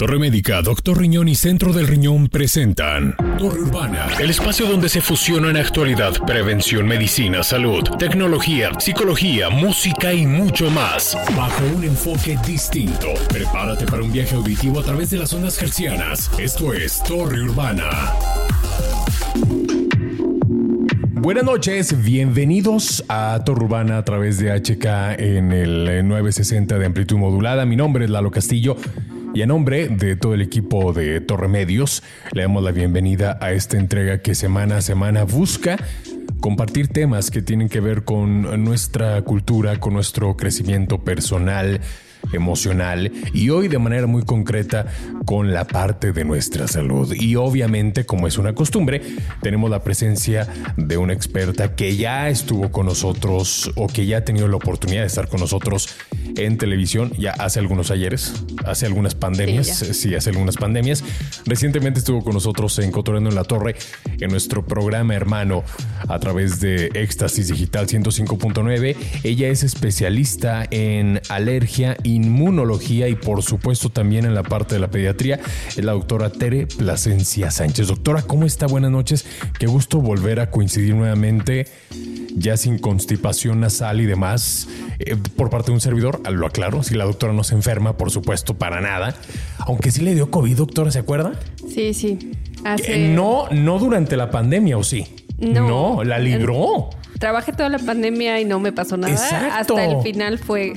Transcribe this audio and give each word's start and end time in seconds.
Torre 0.00 0.18
Médica, 0.18 0.62
Doctor 0.62 0.98
Riñón 0.98 1.28
y 1.28 1.34
Centro 1.34 1.74
del 1.74 1.86
Riñón 1.86 2.28
presentan 2.28 3.14
Torre 3.38 3.60
Urbana, 3.60 4.08
el 4.18 4.30
espacio 4.30 4.66
donde 4.66 4.88
se 4.88 5.02
fusionan 5.02 5.58
actualidad, 5.58 6.14
prevención, 6.26 6.88
medicina, 6.88 7.42
salud, 7.42 7.82
tecnología, 7.98 8.70
psicología, 8.80 9.50
música 9.50 10.14
y 10.14 10.24
mucho 10.24 10.70
más, 10.70 11.18
bajo 11.36 11.62
un 11.76 11.84
enfoque 11.84 12.38
distinto. 12.46 13.08
Prepárate 13.28 13.84
para 13.84 14.02
un 14.02 14.10
viaje 14.10 14.34
auditivo 14.34 14.80
a 14.80 14.84
través 14.84 15.10
de 15.10 15.18
las 15.18 15.34
ondas 15.34 15.60
hercianas. 15.60 16.30
Esto 16.38 16.72
es 16.72 17.02
Torre 17.02 17.42
Urbana. 17.42 17.90
Buenas 21.10 21.44
noches, 21.44 22.02
bienvenidos 22.02 23.04
a 23.10 23.42
Torre 23.44 23.64
Urbana 23.64 23.98
a 23.98 24.04
través 24.06 24.38
de 24.38 24.50
HK 24.50 25.20
en 25.20 25.52
el 25.52 26.08
960 26.08 26.78
de 26.78 26.86
amplitud 26.86 27.18
modulada. 27.18 27.66
Mi 27.66 27.76
nombre 27.76 28.06
es 28.06 28.10
Lalo 28.10 28.30
Castillo 28.30 28.78
y 29.34 29.42
a 29.42 29.46
nombre 29.46 29.88
de 29.88 30.16
todo 30.16 30.34
el 30.34 30.42
equipo 30.42 30.92
de 30.92 31.20
Torre 31.20 31.48
Medios, 31.48 32.02
le 32.32 32.42
damos 32.42 32.62
la 32.62 32.72
bienvenida 32.72 33.38
a 33.40 33.52
esta 33.52 33.76
entrega 33.76 34.22
que 34.22 34.34
semana 34.34 34.78
a 34.78 34.82
semana 34.82 35.24
busca 35.24 35.78
compartir 36.40 36.88
temas 36.88 37.30
que 37.30 37.42
tienen 37.42 37.68
que 37.68 37.80
ver 37.80 38.04
con 38.04 38.64
nuestra 38.64 39.20
cultura, 39.22 39.78
con 39.78 39.92
nuestro 39.92 40.36
crecimiento 40.36 41.04
personal 41.04 41.80
emocional 42.32 43.12
y 43.32 43.50
hoy 43.50 43.68
de 43.68 43.78
manera 43.78 44.06
muy 44.06 44.22
concreta 44.22 44.86
con 45.24 45.52
la 45.52 45.66
parte 45.66 46.12
de 46.12 46.24
nuestra 46.24 46.68
salud. 46.68 47.12
Y 47.14 47.36
obviamente, 47.36 48.04
como 48.04 48.26
es 48.26 48.38
una 48.38 48.54
costumbre, 48.54 49.02
tenemos 49.42 49.70
la 49.70 49.82
presencia 49.82 50.46
de 50.76 50.96
una 50.96 51.12
experta 51.12 51.74
que 51.74 51.96
ya 51.96 52.28
estuvo 52.28 52.70
con 52.70 52.86
nosotros 52.86 53.70
o 53.76 53.86
que 53.86 54.06
ya 54.06 54.18
ha 54.18 54.24
tenido 54.24 54.48
la 54.48 54.56
oportunidad 54.56 55.02
de 55.02 55.06
estar 55.06 55.28
con 55.28 55.40
nosotros 55.40 55.88
en 56.36 56.58
televisión 56.58 57.12
ya 57.18 57.32
hace 57.32 57.58
algunos 57.58 57.90
ayeres, 57.90 58.32
hace 58.64 58.86
algunas 58.86 59.14
pandemias, 59.14 59.68
sí, 59.68 60.14
hace 60.14 60.30
algunas 60.30 60.56
pandemias. 60.56 61.04
Recientemente 61.46 62.00
estuvo 62.00 62.22
con 62.22 62.34
nosotros 62.34 62.78
en 62.78 62.90
Cotorrendo 62.90 63.30
en 63.30 63.36
la 63.36 63.44
Torre 63.44 63.76
en 64.20 64.30
nuestro 64.30 64.64
programa 64.64 65.14
hermano 65.14 65.64
a 66.08 66.18
través 66.18 66.60
de 66.60 66.90
Éxtasis 66.94 67.48
Digital 67.48 67.86
105.9. 67.86 68.96
Ella 69.24 69.48
es 69.48 69.62
especialista 69.62 70.66
en 70.70 71.20
alergia 71.28 71.96
inmunología 72.14 73.08
y 73.08 73.14
por 73.14 73.42
supuesto 73.42 73.90
también 73.90 74.24
en 74.24 74.34
la 74.34 74.42
parte 74.42 74.74
de 74.74 74.80
la 74.80 74.90
pediatría, 74.90 75.40
es 75.68 75.84
la 75.84 75.92
doctora 75.92 76.30
Tere 76.30 76.66
Plasencia 76.66 77.50
Sánchez. 77.50 77.88
Doctora, 77.88 78.22
¿cómo 78.22 78.46
está? 78.46 78.66
Buenas 78.66 78.90
noches. 78.90 79.26
Qué 79.58 79.66
gusto 79.66 80.00
volver 80.00 80.40
a 80.40 80.50
coincidir 80.50 80.94
nuevamente, 80.94 81.66
ya 82.36 82.56
sin 82.56 82.78
constipación 82.78 83.60
nasal 83.60 84.00
y 84.00 84.06
demás, 84.06 84.68
eh, 84.98 85.16
por 85.36 85.50
parte 85.50 85.68
de 85.68 85.74
un 85.74 85.80
servidor, 85.80 86.20
lo 86.30 86.46
aclaro, 86.46 86.82
si 86.82 86.94
la 86.94 87.04
doctora 87.04 87.32
no 87.32 87.44
se 87.44 87.54
enferma, 87.54 87.96
por 87.96 88.10
supuesto, 88.10 88.54
para 88.54 88.80
nada. 88.80 89.14
Aunque 89.58 89.90
sí 89.90 90.02
le 90.02 90.14
dio 90.14 90.30
COVID, 90.30 90.56
doctora, 90.56 90.90
¿se 90.90 90.98
acuerda? 90.98 91.32
Sí, 91.68 91.94
sí. 91.94 92.32
no, 93.14 93.48
no 93.50 93.78
durante 93.78 94.16
la 94.16 94.30
pandemia, 94.30 94.76
¿o 94.76 94.84
sí? 94.84 95.06
No, 95.38 96.04
la 96.04 96.18
libró. 96.18 96.90
Trabajé 97.18 97.52
toda 97.52 97.68
la 97.68 97.78
pandemia 97.78 98.40
y 98.40 98.44
no 98.44 98.60
me 98.60 98.72
pasó 98.72 98.96
nada. 98.96 99.12
Exacto. 99.12 99.76
Hasta 99.76 99.84
el 99.84 100.02
final 100.02 100.38
fue 100.38 100.74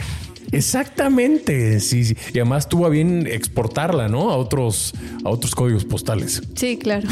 Exactamente, 0.52 1.80
sí, 1.80 2.04
sí. 2.04 2.16
Y 2.34 2.40
además 2.40 2.70
tuvo 2.70 2.86
a 2.86 2.90
bien 2.90 3.28
exportarla, 3.28 4.08
¿no? 4.08 4.30
A 4.30 4.38
otros, 4.38 4.94
a 5.24 5.30
otros 5.30 5.56
códigos 5.56 5.86
postales. 5.86 6.42
Sí, 6.56 6.78
claro. 6.78 7.08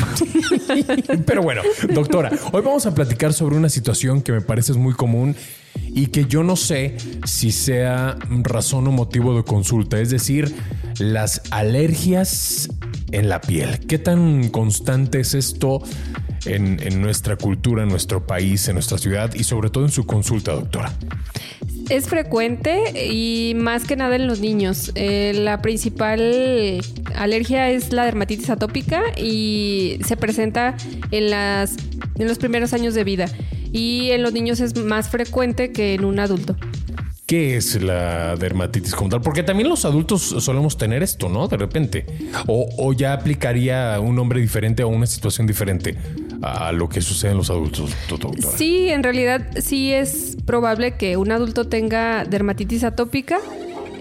Pero 1.26 1.42
bueno, 1.42 1.62
doctora, 1.94 2.32
hoy 2.52 2.62
vamos 2.62 2.86
a 2.86 2.94
platicar 2.94 3.34
sobre 3.34 3.56
una 3.56 3.70
situación 3.70 4.22
que 4.22 4.32
me 4.32 4.42
parece 4.42 4.72
es 4.74 4.78
muy 4.78 4.94
común 4.94 5.36
y 5.88 6.08
que 6.08 6.26
yo 6.26 6.44
no 6.44 6.56
sé 6.56 6.98
si 7.26 7.52
sea 7.52 8.18
razón 8.44 8.88
o 8.88 8.92
motivo 8.92 9.36
de 9.36 9.44
consulta, 9.44 10.00
es 10.00 10.10
decir, 10.10 10.54
las 11.00 11.42
alergias 11.52 12.70
en 13.12 13.30
la 13.30 13.42
piel. 13.42 13.80
¿Qué 13.88 13.98
tan 13.98 14.50
constante 14.50 15.20
es 15.20 15.34
esto 15.34 15.82
en, 16.46 16.80
en 16.82 17.02
nuestra 17.02 17.36
cultura, 17.36 17.84
en 17.84 17.90
nuestro 17.90 18.26
país, 18.26 18.68
en 18.68 18.76
nuestra 18.76 18.98
ciudad 18.98 19.34
y 19.34 19.44
sobre 19.44 19.70
todo 19.70 19.86
en 19.86 19.92
su 19.92 20.06
consulta, 20.06 20.54
doctora? 20.54 20.94
Es 21.92 22.08
frecuente 22.08 23.06
y 23.12 23.52
más 23.58 23.84
que 23.84 23.98
nada 23.98 24.16
en 24.16 24.26
los 24.26 24.40
niños. 24.40 24.94
Eh, 24.96 25.34
la 25.36 25.62
principal 25.62 26.80
alergia 27.18 27.70
es 27.70 27.92
la 27.92 28.06
dermatitis 28.06 28.50
atópica 28.50 29.02
y 29.18 30.00
se 30.06 30.16
presenta 30.16 30.78
en, 31.12 31.30
las, 31.30 31.76
en 32.18 32.30
los 32.30 32.38
primeros 32.38 32.72
años 32.72 32.94
de 32.94 33.04
vida. 33.04 33.26
Y 33.74 34.12
en 34.12 34.24
los 34.24 34.32
niños 34.32 34.62
es 34.62 34.74
más 34.78 35.10
frecuente 35.10 35.74
que 35.74 35.96
en 35.96 36.06
un 36.06 36.22
adulto. 36.22 36.56
¿Qué 37.26 37.58
es 37.58 37.82
la 37.82 38.38
dermatitis 38.38 38.96
como 38.96 39.10
tal? 39.10 39.20
Porque 39.20 39.44
también 39.44 39.68
los 39.68 39.84
adultos 39.84 40.22
solemos 40.22 40.78
tener 40.78 41.04
esto, 41.04 41.28
¿no? 41.28 41.50
De 41.50 41.58
repente. 41.58 42.06
O, 42.48 42.70
o 42.78 42.94
ya 42.94 43.12
aplicaría 43.12 44.00
un 44.00 44.16
nombre 44.16 44.40
diferente 44.40 44.82
o 44.86 44.88
una 44.88 45.08
situación 45.08 45.46
diferente 45.46 45.98
a 46.42 46.72
lo 46.72 46.90
que 46.90 47.02
sucede 47.02 47.32
en 47.32 47.38
los 47.38 47.50
adultos? 47.50 47.92
Sí, 48.56 48.90
en 48.90 49.04
realidad 49.04 49.48
sí 49.60 49.94
es 49.94 50.38
probable 50.46 50.96
que 50.96 51.18
un 51.18 51.32
adulto 51.32 51.68
tenga 51.68 52.26
dermatitis 52.26 52.84
atópica. 52.84 53.40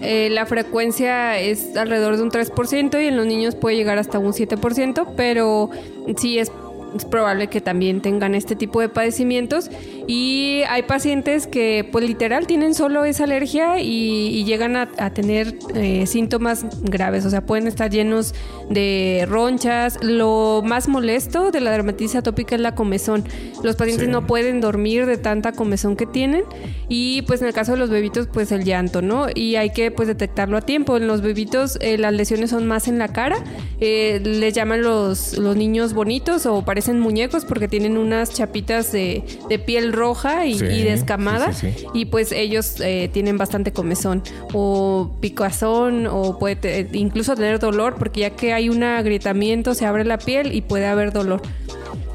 Eh, 0.01 0.29
la 0.31 0.47
frecuencia 0.47 1.37
es 1.39 1.75
alrededor 1.77 2.17
de 2.17 2.23
un 2.23 2.31
3% 2.31 3.03
y 3.03 3.07
en 3.07 3.17
los 3.17 3.27
niños 3.27 3.53
puede 3.55 3.75
llegar 3.75 3.99
hasta 3.99 4.17
un 4.17 4.33
7%, 4.33 5.13
pero 5.15 5.69
sí 6.17 6.39
es 6.39 6.51
es 6.95 7.05
probable 7.05 7.47
que 7.47 7.61
también 7.61 8.01
tengan 8.01 8.35
este 8.35 8.55
tipo 8.55 8.81
de 8.81 8.89
padecimientos 8.89 9.69
y 10.07 10.63
hay 10.67 10.83
pacientes 10.83 11.47
que 11.47 11.87
pues 11.89 12.05
literal 12.05 12.47
tienen 12.47 12.73
solo 12.73 13.05
esa 13.05 13.23
alergia 13.23 13.79
y, 13.79 14.43
llegan 14.43 14.75
a, 14.75 15.13
tener 15.13 15.55
eh, 15.75 16.05
síntomas 16.07 16.65
graves, 16.81 17.25
o 17.25 17.29
sea, 17.29 17.45
pueden 17.45 17.67
estar 17.67 17.89
llenos 17.89 18.33
de 18.69 19.25
ronchas. 19.29 19.99
Lo 20.01 20.61
más 20.65 20.87
molesto 20.87 21.51
de 21.51 21.61
la 21.61 21.71
dermatitis 21.71 22.15
atópica 22.15 22.55
es 22.55 22.61
la 22.61 22.75
comezón. 22.75 23.23
Los 23.63 23.75
pacientes 23.75 24.09
no 24.09 24.27
pueden 24.27 24.59
dormir 24.59 25.05
de 25.05 25.17
tanta 25.17 25.53
comezón 25.53 25.95
que 25.95 26.05
tienen 26.05 26.43
y 26.89 27.21
pues 27.21 27.41
en 27.41 27.47
el 27.47 27.53
caso 27.53 27.73
de 27.73 27.77
los 27.77 27.89
bebitos 27.89 28.27
pues 28.27 28.51
el 28.51 28.65
llanto, 28.65 29.01
¿no? 29.01 29.27
Y 29.33 29.55
hay 29.55 29.69
que 29.69 29.91
pues 29.91 30.07
detectarlo 30.07 30.57
a 30.57 30.61
tiempo. 30.61 30.97
En 30.97 31.07
los 31.07 31.21
bebitos 31.21 31.77
eh, 31.79 31.97
las 31.97 32.13
lesiones 32.13 32.49
son 32.49 32.67
más 32.67 32.87
en 32.87 32.97
la 32.97 33.09
cara, 33.09 33.37
eh, 33.79 34.19
les 34.23 34.53
llaman 34.53 34.81
los, 34.81 35.37
los 35.37 35.55
niños 35.55 35.93
bonitos 35.93 36.45
o 36.45 36.63
parecen 36.65 36.80
parecen 36.81 36.99
muñecos 36.99 37.45
porque 37.45 37.67
tienen 37.67 37.95
unas 37.95 38.33
chapitas 38.33 38.91
de, 38.91 39.23
piel 39.67 39.93
roja 39.93 40.47
y, 40.47 40.57
descamada. 40.57 41.51
y 41.93 42.05
pues 42.05 42.31
ellos 42.31 42.81
eh, 42.81 43.07
tienen 43.13 43.37
bastante 43.37 43.71
comezón 43.71 44.23
o 44.51 45.15
picazón 45.21 46.07
o 46.07 46.39
puede 46.39 46.89
incluso 46.93 47.35
tener 47.35 47.59
dolor 47.59 47.97
porque 47.99 48.21
ya 48.21 48.31
que 48.31 48.53
hay 48.53 48.69
un 48.69 48.81
agrietamiento 48.81 49.75
se 49.75 49.85
abre 49.85 50.05
la 50.05 50.17
piel 50.17 50.55
y 50.55 50.61
puede 50.61 50.87
haber 50.87 51.13
dolor. 51.13 51.43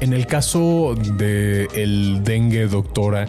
En 0.01 0.11
el 0.11 0.27
caso 0.27 0.95
del 1.17 1.69
el 1.73 2.23
dengue, 2.25 2.67
doctora, 2.67 3.25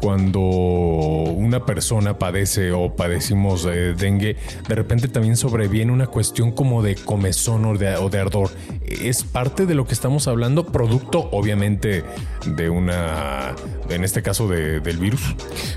cuando 0.00 0.40
una 0.40 1.64
persona 1.66 2.18
padece 2.18 2.72
o 2.72 2.94
padecimos 2.94 3.64
dengue, 3.64 4.36
de 4.68 4.74
repente 4.74 5.08
también 5.08 5.36
sobreviene 5.36 5.92
una 5.92 6.06
cuestión 6.06 6.52
como 6.52 6.82
de 6.82 6.94
comezón 6.94 7.64
o 7.64 7.76
de, 7.76 8.18
ardor. 8.18 8.50
¿Es 8.88 9.24
parte 9.24 9.66
de 9.66 9.74
lo 9.74 9.86
que 9.86 9.94
estamos 9.94 10.28
hablando? 10.28 10.66
Producto, 10.66 11.28
obviamente, 11.32 12.04
de 12.46 12.70
una, 12.70 13.54
en 13.90 14.04
este 14.04 14.22
caso, 14.22 14.48
del 14.48 14.98
virus. 14.98 15.20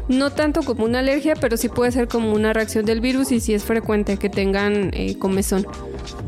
No 0.08 0.32
tanto 0.32 0.62
como 0.62 0.86
una 0.86 1.00
alergia, 1.00 1.36
pero 1.40 1.58
sí 1.58 1.70
puede 1.70 1.92
ser 1.92 2.08
como 2.08 2.34
una 2.34 2.54
reacción 2.54 2.86
del 2.86 3.02
virus 3.02 3.32
y 3.32 3.40
sí 3.40 3.54
es 3.54 3.64
frecuente 3.64 4.18
que 4.18 4.30
tengan 4.30 4.92
eh, 4.94 5.18
comezón. 5.18 5.66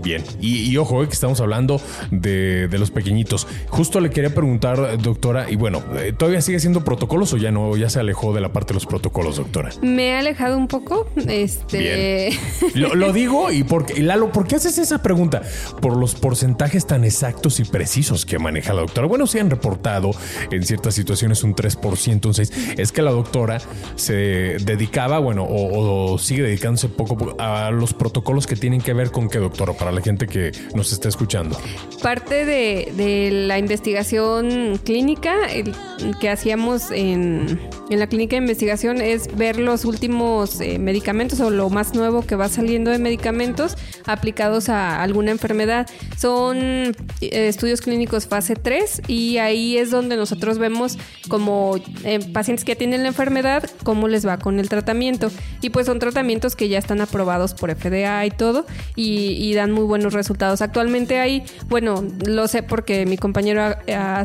Bien, 0.04 0.24
y, 0.42 0.76
ojo, 0.78 1.04
eh, 1.04 1.08
que 1.08 1.14
estamos 1.14 1.40
hablando 1.40 1.82
de, 2.12 2.68
los 2.72 2.92
pequeñitos. 2.92 3.48
Justo 3.70 4.00
le 4.00 4.10
quería 4.10 4.34
preguntar, 4.34 4.98
doctora, 5.02 5.50
y 5.50 5.56
bueno, 5.56 5.82
eh, 5.98 6.14
¿todavía 6.18 6.42
sigue 6.42 6.60
siendo 6.60 6.84
protocolos 6.84 7.34
o 7.34 7.38
ya 7.38 7.52
no? 7.52 7.78
Ya 7.78 7.90
se 7.90 8.00
alejó 8.00 8.34
de 8.34 8.42
la 8.42 8.52
parte 8.52 8.70
de 8.70 8.76
los 8.76 8.86
protocolos, 8.86 9.38
doctora. 9.38 9.72
Me 9.82 10.10
he 10.10 10.18
alejado 10.18 10.58
un 10.58 10.68
poco. 10.68 11.08
Este. 11.28 12.32
Lo, 12.76 13.14
digo 13.14 13.52
y 13.52 13.64
porque, 13.64 14.02
Lalo, 14.02 14.32
¿por 14.32 14.48
qué 14.48 14.56
haces 14.56 14.78
esa 14.78 15.02
pregunta? 15.02 15.42
Por 15.82 15.96
los 15.98 16.16
porcentajes 16.16 16.73
tan 16.86 17.04
exactos 17.04 17.60
y 17.60 17.64
precisos 17.64 18.26
que 18.26 18.40
maneja 18.40 18.74
la 18.74 18.82
doctora. 18.82 19.08
Bueno, 19.08 19.28
se 19.28 19.40
han 19.40 19.50
reportado 19.50 20.12
en 20.52 20.64
ciertas 20.64 20.96
situaciones 20.96 21.44
un 21.44 21.56
3%, 21.56 22.26
un 22.26 22.34
6%. 22.34 22.76
Es 22.78 22.92
que 22.92 23.02
la 23.02 23.12
doctora 23.12 23.60
se 23.96 24.58
dedicaba, 24.64 25.20
bueno, 25.20 25.46
o, 25.48 26.18
sigue 26.18 26.44
dedicándose 26.44 26.90
poco 26.90 27.36
a 27.40 27.72
los 27.72 27.94
protocolos 27.94 28.48
que 28.48 28.56
tienen 28.56 28.82
que 28.82 28.94
ver 28.94 29.12
con 29.12 29.30
qué, 29.30 29.40
doctora, 29.40 29.74
para 29.74 29.92
la 29.92 30.02
gente 30.02 30.28
que 30.28 30.52
nos 30.74 30.92
está 30.92 31.10
escuchando. 31.10 31.58
Parte 32.02 32.46
de, 32.46 33.30
la 33.48 33.60
investigación 33.60 34.80
clínica 34.84 35.36
que 36.20 36.30
hacíamos 36.30 36.92
en 36.92 37.60
en 37.90 38.00
la 38.00 38.08
clínica 38.08 38.36
de 38.36 38.42
investigación 38.42 39.02
es 39.02 39.36
ver 39.36 39.60
los 39.60 39.86
últimos 39.86 40.60
eh, 40.62 40.80
medicamentos 40.80 41.40
o 41.42 41.50
lo 41.50 41.70
más 41.70 41.94
nuevo 41.94 42.22
que 42.22 42.36
va 42.36 42.50
saliendo 42.50 42.92
de 42.92 42.98
medicamentos 42.98 43.76
aplicados 44.06 44.70
a 44.70 45.02
alguna 45.02 45.32
enfermedad. 45.32 45.88
Son 46.18 46.58
eh, 46.64 47.48
estudios 47.48 47.82
clínicos 47.82 48.28
fase 48.28 48.56
3 48.56 49.04
y 49.08 49.38
ahí 49.38 49.78
es 49.78 49.92
donde 49.92 50.16
nosotros 50.16 50.58
vemos 50.58 50.98
como 51.28 51.76
eh, 52.04 52.20
pacientes 52.34 52.66
que 52.66 52.76
tienen 52.76 53.04
la 53.04 53.10
enfermedad, 53.10 53.70
cómo 53.84 54.08
les 54.08 54.26
va 54.26 54.38
con 54.38 54.60
el 54.60 54.70
tratamiento. 54.70 55.32
Y 55.62 55.70
pues 55.70 55.86
son 55.86 56.00
tratamientos 56.00 56.56
que 56.56 56.70
ya 56.70 56.78
están 56.80 57.02
aprobados 57.02 57.54
por 57.54 57.74
FDA 57.76 58.26
y 58.26 58.32
todo. 58.32 58.66
Y, 58.96 59.34
y 59.40 59.54
dan 59.54 59.72
muy 59.72 59.84
buenos 59.84 60.14
resultados. 60.14 60.62
Actualmente 60.62 61.20
hay, 61.20 61.44
bueno, 61.68 62.04
lo 62.26 62.48
sé 62.48 62.64
porque 62.64 63.06
mi 63.06 63.18
compañero 63.18 63.76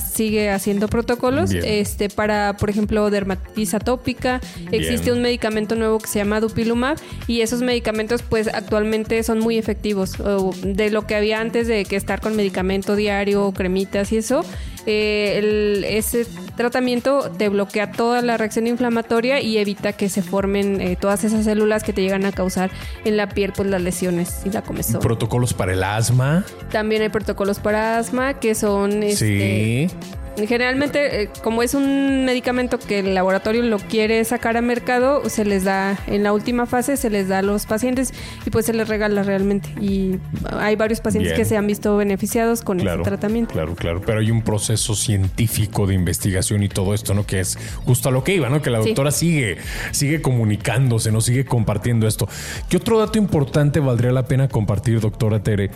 sigue 0.00 0.50
haciendo 0.50 0.88
protocolos 0.88 1.52
este 1.52 2.08
para, 2.08 2.56
por 2.56 2.70
ejemplo, 2.70 3.11
dermatitis 3.11 3.75
atópica. 3.75 4.40
Existe 4.73 5.12
un 5.12 5.23
medicamento 5.23 5.75
nuevo 5.75 5.99
que 5.99 6.08
se 6.08 6.19
llama 6.19 6.40
Dupilumab 6.40 6.99
y 7.26 7.40
esos 7.40 7.62
medicamentos 7.62 8.23
pues 8.23 8.49
actualmente 8.49 9.23
son 9.23 9.38
muy 9.40 9.58
efectivos. 9.58 10.14
De 10.62 10.90
lo 10.90 11.06
que 11.06 11.14
había 11.14 11.40
antes 11.40 11.67
de 11.67 11.85
que 11.85 11.96
estar 11.96 12.20
con 12.20 12.28
medicamento 12.35 12.97
diario, 12.97 13.53
cremitas 13.53 14.13
y 14.13 14.19
eso, 14.19 14.45
eh, 14.87 15.85
ese 15.87 16.27
tratamiento 16.57 17.31
te 17.37 17.49
bloquea 17.49 17.93
toda 17.93 18.23
la 18.23 18.37
reacción 18.37 18.67
inflamatoria 18.67 19.41
y 19.41 19.59
evita 19.59 19.93
que 19.93 20.09
se 20.09 20.23
formen 20.23 20.81
eh, 20.81 20.97
todas 20.97 21.25
esas 21.25 21.45
células 21.45 21.85
que 21.85 21.93
te 21.93 22.01
llegan 22.01 22.25
a 22.25 22.33
causar 22.33 22.71
en 23.05 23.17
la 23.17 23.29
piel 23.29 23.53
pues 23.55 23.69
las 23.69 23.83
lesiones 23.83 24.43
y 24.45 24.51
la 24.51 24.63
comezón. 24.63 25.01
¿Protocolos 25.01 25.53
para 25.53 25.73
el 25.73 25.83
asma? 25.83 26.45
También 26.73 27.03
hay 27.03 27.11
protocolos 27.11 27.59
para 27.59 27.99
asma 27.99 28.41
que 28.41 28.55
son... 28.55 29.03
Este, 29.03 29.89
sí 29.89 29.97
Generalmente, 30.46 31.23
eh, 31.23 31.31
como 31.43 31.62
es 31.62 31.75
un 31.75 32.25
medicamento 32.25 32.79
que 32.79 33.00
el 33.00 33.14
laboratorio 33.14 33.62
lo 33.62 33.79
quiere 33.79 34.23
sacar 34.25 34.56
a 34.56 34.62
mercado, 34.62 35.29
se 35.29 35.44
les 35.44 35.64
da, 35.64 35.99
en 36.06 36.23
la 36.23 36.32
última 36.32 36.67
fase 36.67 36.96
se 36.96 37.11
les 37.11 37.29
da 37.29 37.38
a 37.38 37.43
los 37.43 37.67
pacientes 37.67 38.12
y 38.46 38.50
pues 38.50 38.67
se 38.67 38.73
les 38.73 38.88
regala 38.88 39.23
realmente. 39.23 39.69
Y 39.81 40.19
hay 40.58 40.76
varios 40.76 41.00
pacientes 41.00 41.32
que 41.32 41.44
se 41.44 41.56
han 41.56 41.67
visto 41.67 41.96
beneficiados 41.96 42.62
con 42.62 42.81
ese 42.81 42.99
tratamiento. 43.02 43.52
Claro, 43.52 43.75
claro. 43.75 44.00
Pero 44.05 44.20
hay 44.20 44.31
un 44.31 44.43
proceso 44.43 44.94
científico 44.94 45.87
de 45.87 45.94
investigación 45.94 46.62
y 46.62 46.69
todo 46.69 46.94
esto, 46.94 47.14
¿no? 47.14 47.26
Que 47.26 47.40
es 47.40 47.58
justo 47.85 48.08
a 48.08 48.12
lo 48.12 48.25
que 48.25 48.35
iba, 48.35 48.49
¿no? 48.49 48.62
Que 48.62 48.70
la 48.70 48.79
doctora 48.79 49.11
sigue, 49.11 49.58
sigue 49.93 50.23
comunicándose, 50.23 51.12
¿no? 51.12 51.20
Sigue 51.20 51.44
compartiendo 51.44 52.06
esto. 52.06 52.29
¿Qué 52.69 52.76
otro 52.76 52.99
dato 52.99 53.19
importante 53.19 53.81
valdría 53.81 54.12
la 54.12 54.26
pena 54.26 54.49
compartir, 54.49 55.00
doctora 55.00 55.43
Tere? 55.43 55.70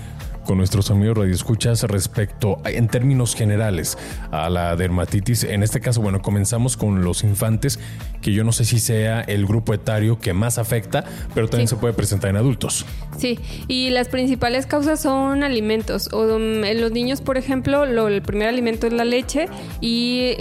Con 0.45 0.59
nuestros 0.59 0.91
amigos 0.91 1.19
radioescuchas 1.19 1.83
respecto, 1.85 2.59
en 2.65 2.89
términos 2.89 3.35
generales, 3.35 3.99
a 4.31 4.51
la 4.51 4.77
dermatitis. 4.77 5.45
En 5.45 5.63
este 5.63 5.81
caso, 5.81 6.01
bueno, 6.01 6.23
comenzamos 6.23 6.77
con 6.77 7.05
los 7.05 7.25
infantes, 7.25 7.79
que 8.21 8.33
yo 8.33 8.45
no 8.45 8.53
sé 8.53 8.65
si 8.65 8.79
sea 8.79 9.21
el 9.21 9.47
grupo 9.47 9.75
etario 9.75 10.19
que 10.19 10.33
más 10.33 10.59
afecta, 10.59 11.05
pero 11.35 11.49
también 11.49 11.69
se 11.69 11.77
puede 11.77 11.95
presentar 11.95 12.31
en 12.31 12.37
adultos. 12.37 12.87
Sí, 13.19 13.39
y 13.69 13.91
las 13.91 14.09
principales 14.09 14.67
causas 14.67 15.01
son 15.01 15.43
alimentos. 15.43 16.09
O, 16.13 16.23
um, 16.23 16.65
en 16.65 16.81
los 16.81 16.93
niños, 16.93 17.21
por 17.21 17.37
ejemplo, 17.37 17.87
lo, 17.87 18.09
el 18.09 18.23
primer 18.23 18.49
alimento 18.49 18.87
es 18.87 18.93
la 18.93 19.05
leche 19.05 19.49
y 19.81 20.35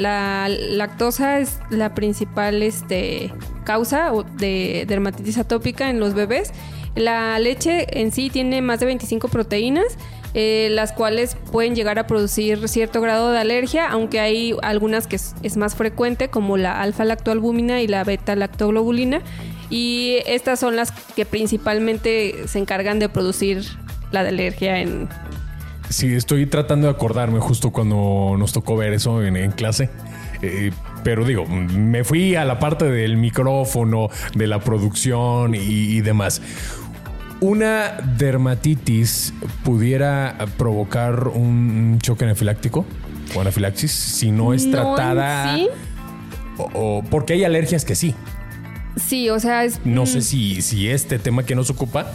la 0.00 0.48
lactosa 0.48 1.40
es 1.40 1.58
la 1.70 1.94
principal 1.94 2.62
este, 2.62 3.32
causa 3.64 4.12
de 4.38 4.84
dermatitis 4.86 5.38
atópica 5.38 5.90
en 5.90 6.00
los 6.00 6.14
bebés 6.14 6.52
la 6.96 7.38
leche 7.38 8.00
en 8.00 8.10
sí 8.10 8.30
tiene 8.30 8.62
más 8.62 8.80
de 8.80 8.86
25 8.86 9.28
proteínas, 9.28 9.84
eh, 10.34 10.68
las 10.70 10.92
cuales 10.92 11.36
pueden 11.52 11.74
llegar 11.74 11.98
a 11.98 12.06
producir 12.06 12.68
cierto 12.68 13.00
grado 13.00 13.30
de 13.30 13.38
alergia, 13.38 13.88
aunque 13.88 14.18
hay 14.18 14.54
algunas 14.62 15.06
que 15.06 15.16
es, 15.16 15.56
más 15.56 15.74
frecuente, 15.74 16.28
como 16.28 16.56
la 16.56 16.80
alfa-lactoalbúmina 16.82 17.82
y 17.82 17.86
la 17.86 18.02
beta-lactoglobulina. 18.02 19.20
Y 19.68 20.18
estas 20.26 20.58
son 20.60 20.76
las 20.76 20.90
que 20.90 21.26
principalmente 21.26 22.34
se 22.46 22.58
encargan 22.58 22.98
de 22.98 23.08
producir 23.08 23.64
la 24.10 24.20
alergia 24.20 24.80
en... 24.80 25.08
Sí, 25.88 26.14
estoy 26.14 26.46
tratando 26.46 26.86
de 26.88 26.92
acordarme 26.92 27.40
justo 27.40 27.70
cuando 27.70 28.36
nos 28.38 28.52
tocó 28.52 28.76
ver 28.76 28.92
eso 28.92 29.22
en, 29.22 29.52
clase. 29.52 29.90
Eh, 30.42 30.70
pero 31.04 31.24
digo, 31.24 31.46
me 31.46 32.04
fui 32.04 32.34
a 32.34 32.44
la 32.44 32.58
parte 32.58 32.86
del 32.86 33.16
micrófono, 33.16 34.08
de 34.34 34.46
la 34.46 34.60
producción 34.60 35.54
y 35.54 36.00
demás 36.00 36.42
una 37.46 37.92
dermatitis 38.18 39.32
pudiera 39.62 40.36
provocar 40.58 41.28
un 41.28 41.98
choque 42.02 42.24
anafiláctico 42.24 42.84
o 43.36 43.40
anafilaxis 43.40 43.92
si 43.92 44.32
no 44.32 44.52
es 44.52 44.68
tratada. 44.68 45.56
O, 46.58 47.04
porque 47.08 47.34
hay 47.34 47.44
alergias 47.44 47.84
que 47.84 47.94
sí. 47.94 48.14
Sí, 48.96 49.30
o 49.30 49.38
sea, 49.38 49.64
es. 49.64 49.78
No 49.84 50.06
sé 50.06 50.22
si, 50.22 50.60
si 50.60 50.88
este 50.88 51.18
tema 51.18 51.44
que 51.44 51.54
nos 51.54 51.70
ocupa 51.70 52.12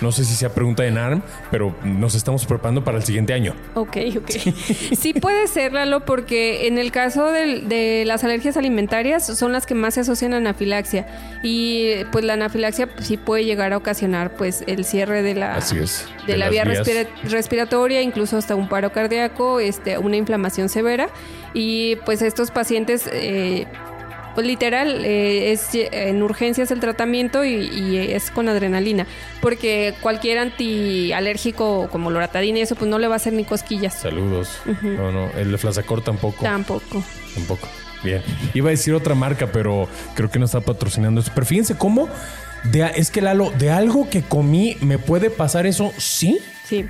no 0.00 0.12
sé 0.12 0.24
si 0.24 0.34
sea 0.34 0.50
pregunta 0.50 0.82
de 0.82 0.90
NARM, 0.90 1.22
pero 1.50 1.74
nos 1.84 2.14
estamos 2.14 2.46
preparando 2.46 2.84
para 2.84 2.98
el 2.98 3.04
siguiente 3.04 3.32
año. 3.32 3.54
Ok, 3.74 3.96
ok. 4.16 4.30
Sí, 4.98 5.12
puede 5.20 5.46
ser, 5.48 5.72
Lalo, 5.72 6.04
porque 6.04 6.66
en 6.66 6.78
el 6.78 6.92
caso 6.92 7.26
de, 7.26 8.04
las 8.06 8.24
alergias 8.24 8.56
alimentarias 8.56 9.26
son 9.26 9.52
las 9.52 9.66
que 9.66 9.74
más 9.74 9.94
se 9.94 10.00
asocian 10.00 10.34
a 10.34 10.38
anafilaxia. 10.38 11.06
Y 11.42 12.04
pues 12.12 12.24
la 12.24 12.34
anafilaxia 12.34 12.88
sí 13.00 13.16
puede 13.16 13.44
llegar 13.44 13.72
a 13.72 13.76
ocasionar 13.76 14.36
pues 14.36 14.64
el 14.66 14.84
cierre 14.84 15.22
de 15.22 15.34
la, 15.34 15.60
de, 16.26 16.36
la 16.36 16.48
vía 16.48 16.64
respiratoria, 16.64 18.02
incluso 18.02 18.36
hasta 18.36 18.54
un 18.54 18.68
paro 18.68 18.92
cardíaco, 18.92 19.60
este, 19.60 19.98
una 19.98 20.16
inflamación 20.16 20.68
severa. 20.68 21.08
Y 21.54 21.96
pues 22.04 22.22
estos 22.22 22.50
pacientes... 22.50 23.08
Eh, 23.12 23.66
pues 24.38 24.46
literal, 24.46 25.04
eh, 25.04 25.50
es 25.50 25.70
en 25.72 26.22
urgencias 26.22 26.70
el 26.70 26.78
tratamiento 26.78 27.44
y, 27.44 27.96
es 27.96 28.30
con 28.30 28.48
adrenalina. 28.48 29.04
Porque 29.40 29.94
cualquier 30.00 30.38
antialérgico 30.38 31.88
como 31.90 32.08
loratadina 32.12 32.60
y 32.60 32.62
eso, 32.62 32.76
pues 32.76 32.88
no 32.88 33.00
le 33.00 33.08
va 33.08 33.14
a 33.14 33.16
hacer 33.16 33.32
ni 33.32 33.42
cosquillas. 33.42 33.94
Saludos. 33.94 34.60
No, 34.80 35.10
no. 35.10 35.28
El 35.32 35.50
de 35.50 35.58
Flasacor 35.58 36.02
tampoco. 36.02 36.44
Tampoco. 36.44 37.02
Tampoco. 37.34 37.66
Bien. 38.04 38.22
Iba 38.54 38.68
a 38.68 38.70
decir 38.70 38.94
otra 38.94 39.16
marca, 39.16 39.48
pero 39.48 39.88
creo 40.14 40.30
que 40.30 40.38
no 40.38 40.44
está 40.44 40.60
patrocinando 40.60 41.20
eso. 41.20 41.32
Pero 41.34 41.44
fíjense 41.44 41.76
cómo. 41.76 42.08
De, 42.62 42.88
es 42.94 43.10
que 43.10 43.20
Lalo, 43.20 43.50
de 43.50 43.72
algo 43.72 44.08
que 44.08 44.22
comí, 44.22 44.76
¿me 44.82 44.98
puede 44.98 45.30
pasar 45.30 45.66
eso? 45.66 45.92
Sí. 45.98 46.38
Sí. 46.64 46.86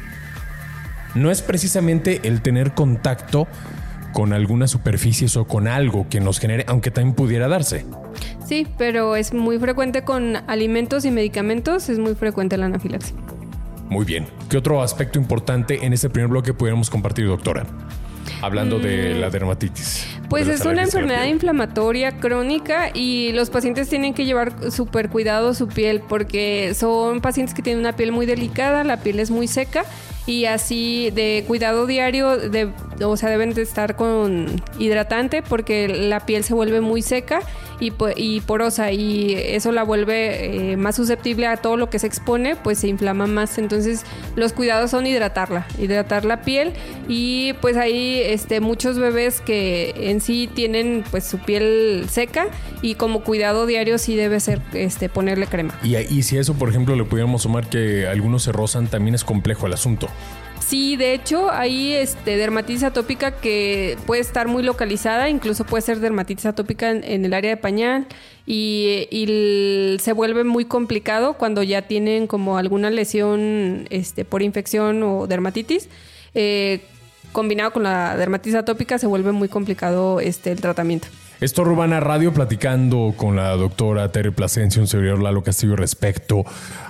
No 1.14 1.30
es 1.30 1.40
precisamente 1.40 2.20
el 2.24 2.42
tener 2.42 2.74
contacto 2.74 3.48
con 4.18 4.32
algunas 4.32 4.72
superficies 4.72 5.36
o 5.36 5.46
con 5.46 5.68
algo 5.68 6.08
que 6.08 6.18
nos 6.18 6.40
genere, 6.40 6.64
aunque 6.66 6.90
también 6.90 7.14
pudiera 7.14 7.46
darse. 7.46 7.86
Sí, 8.44 8.66
pero 8.76 9.14
es 9.14 9.32
muy 9.32 9.60
frecuente 9.60 10.02
con 10.02 10.34
alimentos 10.48 11.04
y 11.04 11.12
medicamentos, 11.12 11.88
es 11.88 12.00
muy 12.00 12.16
frecuente 12.16 12.56
la 12.56 12.66
anafilaxia. 12.66 13.14
Muy 13.88 14.04
bien. 14.04 14.26
¿Qué 14.50 14.56
otro 14.56 14.82
aspecto 14.82 15.20
importante 15.20 15.86
en 15.86 15.92
este 15.92 16.10
primer 16.10 16.30
bloque 16.30 16.52
pudiéramos 16.52 16.90
compartir, 16.90 17.28
doctora? 17.28 17.64
Hablando 18.42 18.80
de 18.80 19.14
mm. 19.14 19.20
la 19.20 19.30
dermatitis. 19.30 20.04
Pues 20.28 20.48
es 20.48 20.66
una 20.66 20.82
enfermedad 20.82 21.24
inflamatoria 21.26 22.18
crónica 22.18 22.90
y 22.92 23.30
los 23.34 23.50
pacientes 23.50 23.88
tienen 23.88 24.14
que 24.14 24.24
llevar 24.24 24.72
súper 24.72 25.10
cuidado 25.10 25.54
su 25.54 25.68
piel 25.68 26.00
porque 26.00 26.74
son 26.74 27.20
pacientes 27.20 27.54
que 27.54 27.62
tienen 27.62 27.78
una 27.78 27.94
piel 27.94 28.10
muy 28.10 28.26
delicada, 28.26 28.82
la 28.82 28.96
piel 28.96 29.20
es 29.20 29.30
muy 29.30 29.46
seca 29.46 29.84
y 30.26 30.44
así 30.46 31.10
de 31.14 31.44
cuidado 31.46 31.86
diario, 31.86 32.36
de, 32.36 32.70
o 33.02 33.16
sea, 33.16 33.30
deben 33.30 33.54
de 33.54 33.62
estar 33.62 33.96
con 33.96 34.46
hidratante 34.78 35.42
porque 35.42 35.88
la 35.88 36.20
piel 36.26 36.44
se 36.44 36.54
vuelve 36.54 36.80
muy 36.80 37.02
seca 37.02 37.40
y, 37.80 37.92
y 38.16 38.40
porosa 38.40 38.92
y 38.92 39.34
eso 39.34 39.72
la 39.72 39.82
vuelve 39.82 40.72
eh, 40.72 40.76
más 40.76 40.96
susceptible 40.96 41.46
a 41.46 41.56
todo 41.56 41.76
lo 41.76 41.90
que 41.90 41.98
se 41.98 42.06
expone, 42.06 42.56
pues 42.56 42.78
se 42.80 42.88
inflama 42.88 43.26
más. 43.26 43.58
Entonces 43.58 44.04
los 44.36 44.52
cuidados 44.52 44.90
son 44.90 45.06
hidratarla, 45.06 45.66
hidratar 45.78 46.24
la 46.24 46.42
piel 46.42 46.72
y 47.08 47.52
pues 47.60 47.76
hay 47.76 48.20
este, 48.20 48.60
muchos 48.60 48.98
bebés 48.98 49.40
que 49.40 50.10
en 50.10 50.20
sí 50.20 50.48
tienen 50.52 51.04
pues 51.10 51.24
su 51.24 51.38
piel 51.38 52.06
seca 52.10 52.46
y 52.82 52.94
como 52.94 53.22
cuidado 53.22 53.66
diario 53.66 53.98
sí 53.98 54.16
debe 54.16 54.40
ser 54.40 54.60
este, 54.72 55.08
ponerle 55.08 55.46
crema. 55.46 55.78
Y, 55.82 55.96
y 55.96 56.22
si 56.22 56.38
eso, 56.38 56.54
por 56.54 56.68
ejemplo, 56.68 56.96
le 56.96 57.04
pudiéramos 57.04 57.42
sumar 57.42 57.68
que 57.68 58.06
algunos 58.06 58.42
se 58.42 58.52
rozan, 58.52 58.88
también 58.88 59.14
es 59.14 59.24
complejo 59.24 59.66
el 59.66 59.72
asunto. 59.72 60.08
Sí, 60.68 60.96
de 60.96 61.14
hecho, 61.14 61.50
hay 61.50 61.94
este, 61.94 62.36
dermatitis 62.36 62.82
atópica 62.82 63.30
que 63.30 63.96
puede 64.06 64.20
estar 64.20 64.48
muy 64.48 64.62
localizada, 64.62 65.30
incluso 65.30 65.64
puede 65.64 65.80
ser 65.80 65.98
dermatitis 65.98 66.44
atópica 66.44 66.90
en, 66.90 67.24
el 67.24 67.32
área 67.32 67.48
de 67.52 67.56
pañal 67.56 68.06
y, 68.44 69.96
se 69.98 70.12
vuelve 70.12 70.44
muy 70.44 70.66
complicado 70.66 71.38
cuando 71.38 71.62
ya 71.62 71.80
tienen 71.80 72.26
como 72.26 72.58
alguna 72.58 72.90
lesión 72.90 73.86
este, 73.88 74.26
por 74.26 74.42
infección 74.42 75.02
o 75.02 75.26
dermatitis. 75.26 75.88
Eh, 76.34 76.82
combinado 77.32 77.72
con 77.72 77.84
la 77.84 78.14
dermatitis 78.18 78.56
atópica 78.56 78.98
se 78.98 79.06
vuelve 79.06 79.32
muy 79.32 79.48
complicado 79.48 80.20
este, 80.20 80.52
el 80.52 80.60
tratamiento. 80.60 81.08
Esto 81.40 81.62
Rubana 81.62 82.00
Radio 82.00 82.34
platicando 82.34 83.14
con 83.16 83.36
la 83.36 83.50
doctora 83.54 84.10
Tere 84.10 84.32
Plasencia, 84.32 84.82
un 84.82 84.88
servidor 84.88 85.22
Lalo 85.22 85.44
Castillo 85.44 85.76
respecto 85.76 86.44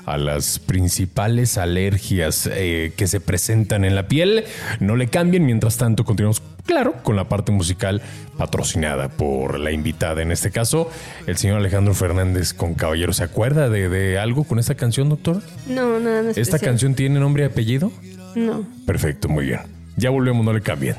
a 0.07 0.17
las 0.17 0.59
principales 0.59 1.59
alergias 1.59 2.49
eh, 2.51 2.95
que 2.97 3.07
se 3.07 3.21
presentan 3.21 3.85
en 3.85 3.95
la 3.95 4.09
piel. 4.09 4.45
No 4.81 4.97
le 4.97 5.09
cambien, 5.09 5.45
mientras 5.45 5.77
tanto 5.77 6.07
continuamos, 6.07 6.43
claro, 6.65 6.95
con 7.03 7.15
la 7.15 7.29
parte 7.29 7.53
musical 7.53 8.01
patrocinada 8.39 9.11
por 9.11 9.61
la 9.61 9.71
invitada. 9.71 10.23
En 10.23 10.33
este 10.33 10.51
caso, 10.51 10.91
el 11.27 11.37
señor 11.37 11.59
Alejandro 11.59 11.93
Fernández 11.93 12.55
con 12.55 12.73
Caballero. 12.73 13.13
¿Se 13.13 13.25
acuerda 13.25 13.69
de, 13.69 14.19
algo 14.19 14.45
con 14.45 14.59
esta 14.59 14.77
canción, 14.77 15.11
doctora? 15.11 15.41
No, 15.67 16.01
nada. 16.01 16.23
No 16.23 16.31
¿Esta 16.31 16.59
canción 16.59 16.95
tiene 16.95 17.21
nombre 17.21 17.43
y 17.43 17.47
apellido? 17.47 17.93
No. 18.35 18.65
Perfecto, 18.87 19.29
muy 19.29 19.45
bien. 19.45 19.61
Ya 19.99 20.09
volvemos, 20.09 20.43
no 20.43 20.55
le 20.55 20.63
cambien. 20.63 20.97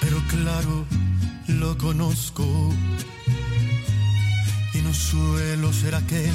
Pero 0.00 0.22
claro 0.28 1.01
lo 1.62 1.78
conozco 1.78 2.44
y 4.74 4.78
no 4.78 4.90
consuelo 4.90 5.72
será 5.72 5.98
aquel 5.98 6.34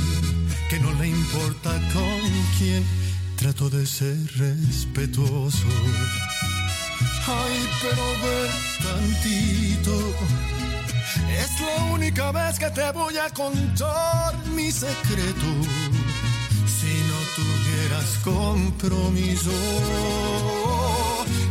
que 0.70 0.80
no 0.80 0.92
le 0.94 1.10
importa 1.10 1.72
con 1.94 2.22
quién. 2.58 2.84
Trato 3.36 3.70
de 3.70 3.86
ser 3.86 4.18
respetuoso. 4.38 5.68
Ay, 7.28 7.58
pero 7.82 8.06
ver 8.24 8.52
tantito. 8.86 9.96
Es 11.42 11.52
la 11.60 11.84
única 11.94 12.32
vez 12.32 12.58
que 12.58 12.70
te 12.70 12.90
voy 12.92 13.18
a 13.18 13.30
contar 13.32 14.34
mi 14.56 14.72
secreto. 14.72 15.50
Si 16.78 16.94
no 17.10 17.20
tuvieras 17.36 18.10
compromiso 18.24 19.52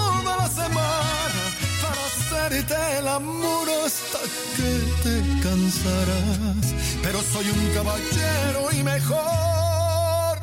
hacerte 2.45 2.75
el 2.99 3.07
amor 3.07 3.67
hasta 3.85 4.19
que 4.55 4.71
te 5.03 5.41
cansarás. 5.41 6.73
Pero 7.01 7.21
soy 7.21 7.45
un 7.49 7.73
caballero 7.73 8.71
y 8.71 8.83
mejor, 8.83 10.37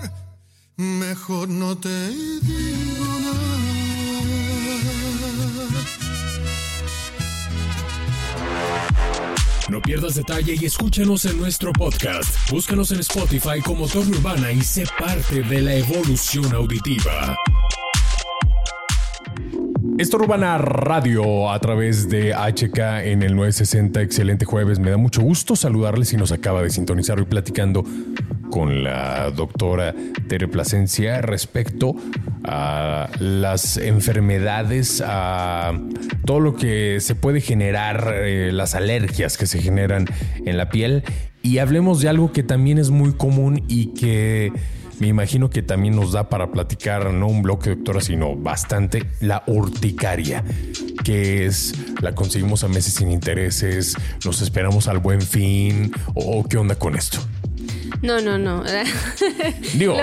mejor 0.77 1.49
no 1.49 1.77
te 1.77 2.09
digo 2.09 3.05
nada. 3.21 3.59
No 9.69 9.83
pierdas 9.83 10.15
detalle 10.15 10.57
y 10.59 10.65
escúchanos 10.65 11.27
en 11.27 11.39
nuestro 11.39 11.73
podcast. 11.73 12.51
Búscanos 12.51 12.91
en 12.91 13.01
Spotify 13.01 13.61
como 13.63 13.87
Torre 13.87 14.11
Urbana 14.11 14.51
y 14.51 14.63
sé 14.63 14.85
parte 14.99 15.43
de 15.43 15.61
la 15.61 15.75
evolución 15.75 16.55
auditiva. 16.55 17.37
Esto 19.99 20.17
Urbana 20.17 20.59
Radio 20.59 21.51
a 21.51 21.59
través 21.59 22.09
de 22.09 22.33
HK 22.33 22.79
en 23.05 23.25
el 23.25 23.35
960. 23.35 24.01
Excelente 24.01 24.45
jueves. 24.45 24.79
Me 24.79 24.91
da 24.91 24.97
mucho 24.97 25.23
gusto 25.23 25.57
saludarles 25.57 26.11
si 26.11 26.17
nos 26.17 26.31
acaba 26.31 26.63
de 26.63 26.71
sintonizar 26.71 27.19
hoy 27.19 27.25
platicando 27.25 27.85
con 28.49 28.85
la 28.85 29.33
doctora 29.33 29.97
Tere 30.29 30.47
Plasencia 30.47 31.21
respecto 31.21 31.97
a 32.45 33.09
las 33.19 33.77
enfermedades, 33.77 35.03
a 35.05 35.73
todo 36.25 36.39
lo 36.39 36.55
que 36.55 37.01
se 37.01 37.17
puede 37.17 37.41
generar, 37.41 38.13
eh, 38.15 38.53
las 38.53 38.77
alergias 38.77 39.37
que 39.37 39.49
se 39.49 39.61
generan 39.61 40.07
en 40.47 40.57
la 40.57 40.69
piel. 40.69 41.03
Y 41.43 41.59
hablemos 41.59 42.01
de 42.01 42.09
algo 42.09 42.31
que 42.31 42.45
también 42.45 42.79
es 42.79 42.91
muy 42.91 43.15
común 43.15 43.65
y 43.67 43.95
que 43.95 44.53
me 45.01 45.07
imagino 45.07 45.51
que 45.51 45.63
también 45.63 45.97
nos 45.97 46.13
da 46.13 46.29
para 46.29 46.51
platicar, 46.51 47.13
no 47.13 47.29
un 47.29 47.43
bloque, 47.43 47.71
doctora, 47.71 48.01
sino 48.01 48.37
bastante, 48.37 49.05
la 49.21 49.43
urticaria, 49.47 50.45
que 51.05 51.47
es, 51.47 51.75
la 52.01 52.15
conseguimos 52.15 52.65
a 52.65 52.69
meses 52.69 52.95
sin 52.95 53.11
intereses, 53.11 53.97
nos 54.25 54.43
esperamos 54.43 54.89
al 54.89 54.99
buen 54.99 55.23
fin, 55.23 55.93
o 56.15 56.45
qué 56.45 56.57
onda 56.57 56.75
con 56.75 56.97
esto. 56.97 57.19
No, 58.03 58.21
no, 58.21 58.39
no. 58.39 58.63
digo, 59.75 59.97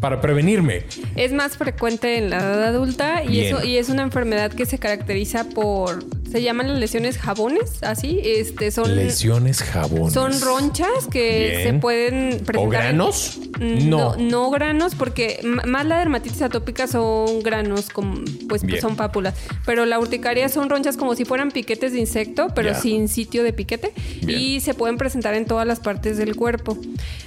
para, 0.00 0.20
prevenirme. 0.20 0.84
Es 1.16 1.32
más 1.32 1.56
frecuente 1.56 2.18
en 2.18 2.30
la 2.30 2.38
edad 2.38 2.64
adulta 2.64 3.22
y, 3.24 3.40
eso, 3.40 3.64
y 3.64 3.76
es 3.76 3.88
una 3.88 4.02
enfermedad 4.02 4.52
que 4.52 4.66
se 4.66 4.78
caracteriza 4.78 5.44
por 5.44 6.04
se 6.34 6.42
llaman 6.42 6.66
las 6.66 6.80
lesiones 6.80 7.16
jabones, 7.16 7.80
así, 7.84 8.20
este 8.24 8.72
son 8.72 8.96
lesiones 8.96 9.62
jabones. 9.62 10.14
Son 10.14 10.32
ronchas 10.40 11.06
que 11.08 11.62
se 11.62 11.74
pueden 11.74 12.40
presentar. 12.44 12.56
¿O 12.56 12.68
granos? 12.68 13.38
No. 13.60 14.16
no. 14.16 14.50
granos, 14.50 14.96
porque 14.96 15.38
más 15.44 15.86
la 15.86 16.00
dermatitis 16.00 16.42
atópica 16.42 16.88
son 16.88 17.40
granos, 17.44 17.88
como, 17.88 18.16
pues, 18.48 18.62
son 18.80 18.96
pápulas. 18.96 19.34
Pero 19.64 19.86
la 19.86 20.00
urticaria 20.00 20.48
son 20.48 20.68
ronchas 20.68 20.96
como 20.96 21.14
si 21.14 21.24
fueran 21.24 21.52
piquetes 21.52 21.92
de 21.92 22.00
insecto, 22.00 22.48
pero 22.52 22.74
sin 22.74 23.06
sitio 23.06 23.44
de 23.44 23.52
piquete. 23.52 23.92
Y 24.26 24.58
se 24.58 24.74
pueden 24.74 24.98
presentar 24.98 25.34
en 25.34 25.44
todas 25.44 25.68
las 25.68 25.78
partes 25.78 26.16
del 26.16 26.34
cuerpo. 26.34 26.76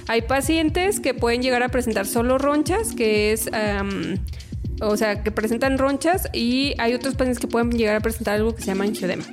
Hay 0.06 0.20
pacientes 0.20 1.00
que 1.00 1.14
pueden 1.14 1.40
llegar 1.40 1.62
a 1.62 1.70
presentar 1.70 2.04
solo 2.04 2.36
ronchas, 2.36 2.92
que 2.94 3.32
es 3.32 3.48
o 4.80 4.96
sea, 4.96 5.22
que 5.22 5.30
presentan 5.30 5.78
ronchas 5.78 6.28
y 6.32 6.74
hay 6.78 6.94
otros 6.94 7.14
pacientes 7.14 7.38
que 7.38 7.46
pueden 7.46 7.70
llegar 7.70 7.96
a 7.96 8.00
presentar 8.00 8.34
algo 8.34 8.54
que 8.54 8.62
se 8.62 8.68
llama 8.68 8.84
angiodema. 8.84 9.24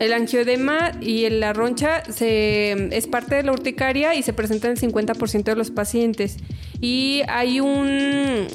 El 0.00 0.12
angiodema 0.12 0.92
y 1.00 1.28
la 1.28 1.52
roncha 1.52 2.04
se, 2.10 2.96
es 2.96 3.06
parte 3.06 3.34
de 3.34 3.42
la 3.42 3.52
urticaria 3.52 4.14
y 4.14 4.22
se 4.22 4.32
presenta 4.32 4.68
en 4.68 4.74
el 4.74 4.78
50% 4.80 5.42
de 5.42 5.56
los 5.56 5.70
pacientes. 5.70 6.36
Y 6.80 7.22
hay 7.28 7.58
un, 7.60 8.46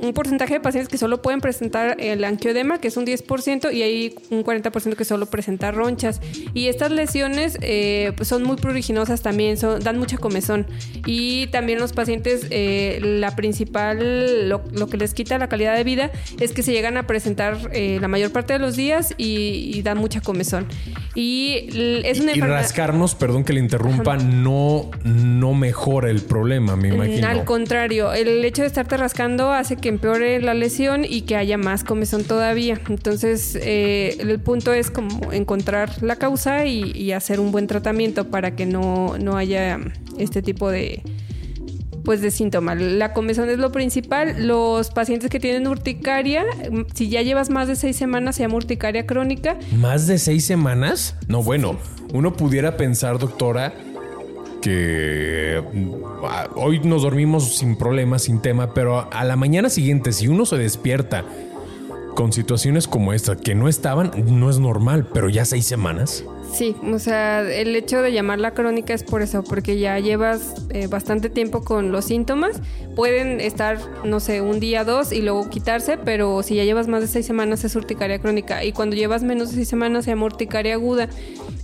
un 0.00 0.12
porcentaje 0.12 0.54
de 0.54 0.60
pacientes 0.60 0.88
que 0.88 0.98
solo 0.98 1.20
pueden 1.22 1.40
presentar 1.40 1.96
el 2.00 2.24
angiodema, 2.24 2.78
que 2.78 2.88
es 2.88 2.96
un 2.96 3.06
10%, 3.06 3.72
y 3.72 3.82
hay 3.82 4.14
un 4.30 4.44
40% 4.44 4.94
que 4.96 5.04
solo 5.04 5.26
presenta 5.26 5.70
ronchas. 5.70 6.20
Y 6.54 6.68
estas 6.68 6.90
lesiones 6.90 7.58
eh, 7.60 8.12
pues 8.16 8.28
son 8.28 8.42
muy 8.42 8.56
pruriginosas 8.56 9.22
también, 9.22 9.56
son, 9.56 9.80
dan 9.80 9.98
mucha 9.98 10.16
comezón. 10.16 10.66
Y 11.06 11.48
también 11.48 11.78
los 11.78 11.92
pacientes, 11.92 12.46
eh, 12.50 12.98
la 13.02 13.36
principal, 13.36 14.48
lo, 14.48 14.88
que 14.88 14.96
les 14.96 15.14
quita 15.14 15.38
la 15.38 15.48
calidad 15.48 15.76
de 15.76 15.84
vida 15.84 16.10
es 16.40 16.52
que 16.52 16.62
se 16.62 16.72
llegan 16.72 16.96
a 16.96 17.06
presentar 17.06 17.70
eh, 17.72 17.98
la 18.00 18.08
mayor 18.08 18.32
parte 18.32 18.54
de 18.54 18.58
los 18.58 18.76
días 18.76 19.14
y, 19.18 19.80
dan 19.82 19.98
mucha 19.98 20.20
comezón. 20.20 20.66
Y 21.14 22.02
es 22.04 22.20
una 22.20 22.32
y, 22.32 22.40
rascarnos, 22.40 23.14
perdón 23.14 23.44
que 23.44 23.54
le 23.54 23.60
interrumpa, 23.60 24.18
no, 24.18 24.90
no 25.04 25.54
mejora 25.54 26.10
el 26.10 26.20
problema, 26.20 26.76
me 26.76 26.88
imagino. 26.88 27.28
Al 27.28 27.44
contrario, 27.44 28.12
el 28.12 28.44
hecho 28.44 28.60
de 28.62 28.68
estarte 28.68 28.98
rascando 28.98 29.52
hace 29.52 29.76
que 29.76 29.89
empeore 29.90 30.40
la 30.40 30.54
lesión 30.54 31.04
y 31.04 31.22
que 31.22 31.36
haya 31.36 31.58
más 31.58 31.84
comezón 31.84 32.24
todavía. 32.24 32.80
Entonces, 32.88 33.56
eh, 33.60 34.16
el 34.20 34.40
punto 34.40 34.72
es 34.72 34.90
como 34.90 35.32
encontrar 35.32 36.02
la 36.02 36.16
causa 36.16 36.66
y, 36.66 37.10
hacer 37.10 37.40
un 37.40 37.50
buen 37.50 37.66
tratamiento 37.66 38.28
para 38.28 38.54
que 38.54 38.66
no, 38.66 39.18
no 39.18 39.36
haya 39.36 39.80
este 40.16 40.42
tipo 40.42 40.70
de 40.70 41.02
pues 42.04 42.22
de 42.22 42.30
síntomas. 42.30 42.80
La 42.80 43.12
comezón 43.12 43.50
es 43.50 43.58
lo 43.58 43.72
principal. 43.72 44.46
Los 44.46 44.90
pacientes 44.90 45.30
que 45.30 45.40
tienen 45.40 45.66
urticaria, 45.66 46.44
si 46.94 47.08
ya 47.08 47.22
llevas 47.22 47.50
más 47.50 47.68
de 47.68 47.76
seis 47.76 47.96
semanas, 47.96 48.36
se 48.36 48.42
llama 48.42 48.56
urticaria 48.56 49.06
crónica. 49.06 49.58
¿Más 49.76 50.06
de 50.06 50.18
seis 50.18 50.44
semanas? 50.44 51.16
No, 51.28 51.42
bueno, 51.42 51.78
uno 52.12 52.32
pudiera 52.32 52.76
pensar, 52.76 53.18
doctora, 53.18 53.74
que 54.60 55.62
ah, 56.24 56.48
hoy 56.54 56.80
nos 56.80 57.02
dormimos 57.02 57.56
sin 57.56 57.76
problemas, 57.76 58.22
sin 58.22 58.40
tema, 58.40 58.74
pero 58.74 59.08
a 59.12 59.24
la 59.24 59.36
mañana 59.36 59.70
siguiente, 59.70 60.12
si 60.12 60.28
uno 60.28 60.46
se 60.46 60.56
despierta 60.56 61.24
con 62.14 62.32
situaciones 62.32 62.86
como 62.86 63.12
esta, 63.12 63.36
que 63.36 63.54
no 63.54 63.68
estaban, 63.68 64.10
no 64.26 64.50
es 64.50 64.58
normal, 64.58 65.08
pero 65.12 65.28
ya 65.28 65.44
seis 65.44 65.66
semanas. 65.66 66.24
Sí, 66.52 66.74
o 66.92 66.98
sea, 66.98 67.42
el 67.42 67.76
hecho 67.76 68.02
de 68.02 68.12
llamarla 68.12 68.52
crónica 68.52 68.92
es 68.92 69.04
por 69.04 69.22
eso, 69.22 69.44
porque 69.44 69.78
ya 69.78 69.98
llevas 70.00 70.66
eh, 70.70 70.88
bastante 70.88 71.30
tiempo 71.30 71.62
con 71.62 71.92
los 71.92 72.06
síntomas. 72.06 72.60
Pueden 72.96 73.40
estar, 73.40 73.78
no 74.04 74.18
sé, 74.20 74.40
un 74.40 74.58
día, 74.58 74.84
dos 74.84 75.12
y 75.12 75.22
luego 75.22 75.48
quitarse, 75.48 75.96
pero 75.96 76.42
si 76.42 76.56
ya 76.56 76.64
llevas 76.64 76.88
más 76.88 77.02
de 77.02 77.06
seis 77.06 77.24
semanas 77.24 77.64
es 77.64 77.76
urticaria 77.76 78.18
crónica. 78.18 78.64
Y 78.64 78.72
cuando 78.72 78.96
llevas 78.96 79.22
menos 79.22 79.50
de 79.50 79.56
seis 79.56 79.68
semanas 79.68 80.04
se 80.04 80.10
llama 80.10 80.26
urticaria 80.26 80.74
aguda. 80.74 81.08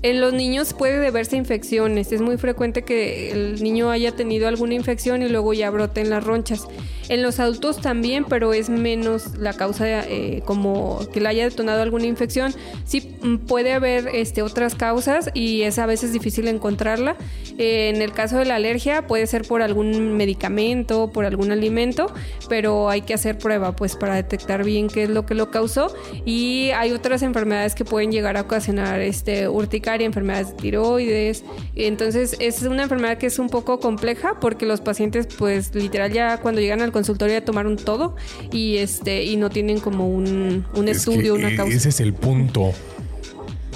En 0.07 0.21
los 0.21 0.33
niños 0.33 0.73
puede 0.73 1.01
deberse 1.01 1.37
infecciones. 1.37 2.13
Es 2.13 2.21
muy 2.21 2.37
frecuente 2.37 2.83
que 2.83 3.33
el 3.33 3.61
niño 3.61 3.91
haya 3.91 4.13
tenido 4.13 4.47
alguna 4.47 4.75
infección 4.75 5.21
y 5.21 5.29
luego 5.29 5.53
ya 5.53 5.69
broten 5.69 6.11
las 6.11 6.23
ronchas. 6.23 6.69
En 7.09 7.23
los 7.23 7.39
adultos 7.39 7.81
también, 7.81 8.25
pero 8.25 8.53
es 8.53 8.69
menos 8.69 9.37
la 9.39 9.53
causa 9.53 9.87
eh, 10.09 10.43
como 10.45 11.01
que 11.13 11.21
le 11.21 11.29
haya 11.29 11.45
detonado 11.45 11.83
alguna 11.83 12.07
infección. 12.07 12.53
Sí 12.85 13.17
mm, 13.23 13.37
puede 13.39 13.73
haber 13.73 14.09
este, 14.09 14.43
otras 14.43 14.75
causas 14.75 15.31
y 15.35 15.63
es 15.63 15.79
a 15.79 15.87
veces 15.87 16.13
difícil 16.13 16.49
encontrarla. 16.49 17.17
Eh, 17.59 17.91
en 17.95 18.03
el 18.03 18.13
caso 18.13 18.39
de 18.39 18.45
la 18.45 18.57
alergia 18.57 19.07
puede 19.07 19.27
ser 19.27 19.47
por 19.47 19.63
algún 19.63 20.17
medicamento, 20.17 21.13
por 21.13 21.25
algún 21.25 21.53
alimento, 21.53 22.13
pero 22.49 22.91
hay 22.91 23.03
que 23.03 23.15
hacer 23.15 23.39
prueba 23.39 23.75
pues 23.77 23.97
para 23.97 24.15
detectar 24.15 24.65
bien 24.65 24.89
qué 24.89 25.05
es 25.05 25.11
lo 25.11 25.27
que 25.27 25.35
lo 25.35 25.51
causó. 25.51 25.95
Y 26.25 26.71
hay 26.71 26.93
otras 26.93 27.23
enfermedades 27.23 27.75
que 27.75 27.85
pueden 27.85 28.11
llegar 28.11 28.37
a 28.37 28.43
ocasionar 28.43 29.01
este, 29.01 29.49
urticaria, 29.49 30.07
enfermedades 30.07 30.49
de 30.49 30.55
tiroides. 30.55 31.45
Entonces 31.77 32.37
es 32.41 32.63
una 32.63 32.83
enfermedad 32.83 33.19
que 33.19 33.27
es 33.27 33.39
un 33.39 33.49
poco 33.49 33.79
compleja 33.79 34.41
porque 34.41 34.67
los 34.67 34.81
pacientes 34.81 35.29
pues 35.39 35.75
literal 35.75 36.13
ya 36.13 36.39
cuando 36.39 36.61
llegan 36.61 36.81
al 36.81 36.93
consultorio 36.97 37.35
ya 37.35 37.45
tomaron 37.45 37.77
todo 37.77 38.17
y, 38.51 38.79
este, 38.79 39.25
y 39.25 39.37
no 39.37 39.51
tienen 39.51 39.81
como 39.81 40.09
un, 40.09 40.65
estudio, 40.89 41.35
una 41.35 41.55
causa. 41.55 41.77
Ese 41.77 41.91
es 41.91 42.01
el 42.01 42.15
punto 42.15 42.73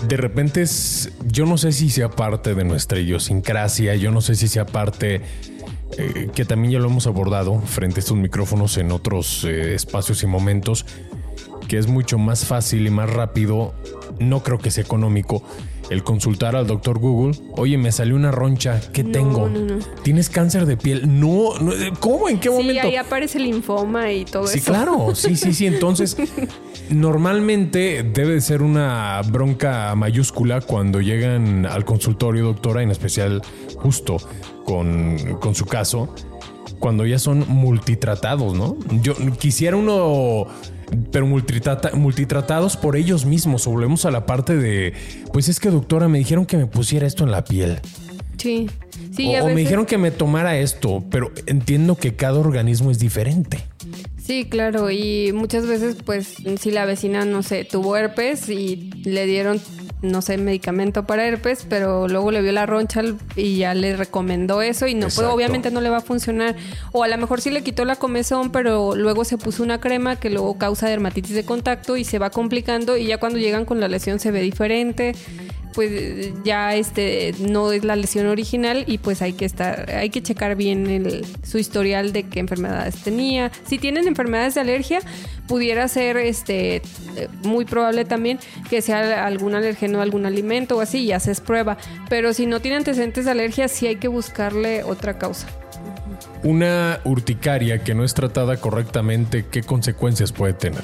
de 0.09 0.17
repente 0.17 0.63
es, 0.63 1.13
yo 1.27 1.45
no 1.45 1.59
sé 1.59 1.73
si 1.73 1.91
sea 1.91 2.09
parte 2.09 2.55
de 2.55 2.65
nuestra 2.65 2.99
idiosincrasia, 2.99 3.95
yo 3.97 4.11
no 4.11 4.23
sé 4.23 4.35
si 4.35 4.49
sea 4.49 4.65
parte 4.65 5.21
eh, 5.99 6.31
que 6.35 6.47
también 6.47 6.73
ya 6.73 6.79
lo 6.79 6.87
hemos 6.87 7.07
abordado 7.07 7.61
frente 7.61 7.99
a 7.99 8.01
estos 8.01 8.17
micrófonos 8.17 8.79
en 8.79 8.93
otros 8.93 9.45
eh, 9.45 9.75
espacios 9.75 10.23
y 10.23 10.27
momentos, 10.27 10.87
que 11.69 11.77
es 11.77 11.87
mucho 11.87 12.17
más 12.17 12.47
fácil 12.47 12.87
y 12.87 12.91
más 12.91 13.11
rápido, 13.11 13.75
no 14.19 14.43
creo 14.43 14.57
que 14.57 14.71
sea 14.71 14.85
económico, 14.85 15.43
el 15.91 16.03
consultar 16.05 16.57
al 16.57 16.67
doctor 16.67 16.99
Google, 16.99 17.37
oye, 17.57 17.77
me 17.77 17.93
salió 17.93 18.15
una 18.17 18.31
roncha, 18.31 18.81
¿qué 18.93 19.03
No, 19.05 19.11
tengo? 19.13 19.49
no, 19.49 19.59
no. 19.77 19.79
¿Tienes 20.03 20.31
cáncer 20.31 20.65
de 20.67 20.77
piel? 20.77 21.21
No, 21.21 21.59
no, 21.61 21.73
¿cómo? 21.99 22.29
¿En 22.29 22.39
qué 22.41 22.49
Sí, 22.49 22.55
momento? 22.55 22.83
ahí 22.87 22.97
aparece 22.97 23.39
el 23.39 23.45
linfoma 23.45 24.11
y 24.13 24.25
todo 24.25 24.47
Sí, 24.47 24.59
eso. 24.59 24.71
claro, 24.73 25.15
sí, 25.15 25.37
sí, 25.37 25.53
sí. 25.53 25.67
Entonces, 25.67 26.17
normalmente 26.91 28.03
debe 28.03 28.35
de 28.35 28.41
ser 28.41 28.63
una 28.63 29.21
bronca 29.31 29.95
mayúscula 29.97 30.61
cuando 30.61 31.01
llegan 31.01 31.67
al 31.67 31.85
consultorio, 31.85 32.45
doctora, 32.45 32.83
en 32.83 32.91
especial 32.91 33.43
justo 33.77 34.17
con, 34.65 35.17
con 35.41 35.55
su 35.55 35.67
caso, 35.67 36.15
cuando 36.79 37.05
ya 37.07 37.19
son 37.19 37.45
multitratados, 37.49 38.55
¿no? 38.55 38.77
Yo 39.03 39.15
quisiera 39.39 39.77
uno, 39.77 40.47
pero 41.13 41.27
multitrata- 41.27 41.93
multitratados 41.95 42.77
por 42.77 42.97
ellos 42.97 43.25
mismos. 43.27 43.67
O 43.67 43.71
volvemos 43.71 44.05
a 44.05 44.11
la 44.11 44.27
parte 44.27 44.57
de, 44.57 44.93
pues 45.33 45.49
es 45.49 45.61
que 45.61 45.71
doctora, 45.71 46.09
me 46.09 46.19
dijeron 46.19 46.47
que 46.47 46.57
me 46.57 46.67
pusiera 46.67 47.07
esto 47.07 47.25
en 47.25 47.31
la 47.31 47.45
piel. 47.45 47.79
Sí. 48.37 48.69
Sí, 49.15 49.35
o, 49.35 49.39
a 49.43 49.45
me 49.49 49.55
dijeron 49.57 49.87
que 49.87 49.99
me 49.99 50.11
tomara 50.11 50.59
esto, 50.59 51.05
pero 51.11 51.33
entiendo 51.47 51.97
que 51.97 52.15
cada 52.17 52.39
organismo 52.39 52.91
es 52.91 52.99
diferente. 52.99 53.59
Sí, 54.23 54.45
claro, 54.49 54.91
y 54.91 55.33
muchas 55.33 55.67
veces, 55.67 55.97
pues, 56.05 56.35
si 56.61 56.71
la 56.71 56.85
vecina, 56.85 57.25
no 57.25 57.43
sé, 57.43 57.65
tuvo 57.65 57.97
herpes 57.97 58.49
y 58.49 58.91
le 59.05 59.27
dieron, 59.27 59.61
no 60.03 60.23
sé, 60.23 60.39
medicamento 60.39 61.05
para 61.05 61.27
herpes, 61.27 61.67
pero 61.69 62.09
luego 62.09 62.31
le 62.31 62.41
vio 62.41 62.53
la 62.53 62.67
roncha 62.67 63.03
y 63.37 63.59
ya 63.59 63.75
le 63.75 63.97
recomendó 63.97 64.63
eso 64.63 64.87
y 64.87 64.95
no, 64.95 65.09
obviamente 65.31 65.71
no 65.71 65.81
le 65.81 65.91
va 65.91 65.99
a 65.99 66.01
funcionar. 66.03 66.57
O 66.93 67.03
a 67.05 67.09
lo 67.09 67.19
mejor 67.19 67.41
sí 67.41 67.51
le 67.51 67.63
quitó 67.63 67.85
la 67.85 67.97
comezón, 67.97 68.51
pero 68.51 68.95
luego 68.97 69.25
se 69.25 69.37
puso 69.37 69.63
una 69.63 69.81
crema 69.81 70.17
que 70.17 70.31
luego 70.31 70.57
causa 70.57 70.89
dermatitis 70.89 71.35
de 71.35 71.45
contacto 71.45 71.97
y 71.97 72.05
se 72.05 72.19
va 72.19 72.31
complicando 72.31 72.97
y 72.97 73.07
ya 73.07 73.19
cuando 73.19 73.39
llegan 73.39 73.65
con 73.65 73.81
la 73.81 73.89
lesión 73.89 74.19
se 74.19 74.31
ve 74.31 74.41
diferente. 74.41 75.15
Pues 75.75 76.33
ya 76.45 76.75
este 76.75 77.33
no 77.39 77.71
es 77.73 77.85
la 77.85 77.95
lesión 77.95 78.27
original 78.27 78.85
y 78.87 78.99
pues 78.99 79.23
hay 79.23 79.33
que 79.35 79.45
estar, 79.45 79.89
hay 79.91 80.11
que 80.11 80.21
checar 80.23 80.57
bien 80.57 80.89
el- 80.89 81.25
su 81.45 81.59
historial 81.59 82.13
de 82.13 82.25
qué 82.25 82.41
enfermedades 82.41 82.97
tenía. 83.03 83.53
Si 83.67 83.79
tienen 83.79 84.09
enfermedades 84.09 84.55
de 84.57 84.63
alergia, 84.63 85.01
pudiera 85.47 85.87
ser 85.89 86.17
este 86.17 86.83
muy 87.45 87.65
probable 87.65 88.05
también 88.05 88.39
que 88.69 88.83
sea 88.83 89.25
algún 89.27 89.55
alérgeno 89.55 90.01
a 90.01 90.03
algún 90.03 90.27
alimento 90.27 90.77
o 90.77 90.81
así 90.81 90.99
y 91.05 91.13
haces 91.13 91.41
prueba. 91.41 91.77
Pero 92.09 92.33
si 92.33 92.47
no 92.47 92.61
tiene 92.61 92.77
antecedentes 92.79 93.25
de 93.25 93.31
alergia, 93.31 93.69
sí 93.69 93.87
hay 93.87 93.97
que 93.97 94.09
buscarle 94.09 94.83
otra 94.83 95.19
causa. 95.19 95.47
Una 96.43 97.01
urticaria 97.05 97.85
que 97.85 97.95
no 97.95 98.03
es 98.05 98.15
tratada 98.15 98.57
correctamente, 98.57 99.45
¿qué 99.51 99.63
consecuencias 99.63 100.33
puede 100.33 100.55
tener? 100.55 100.83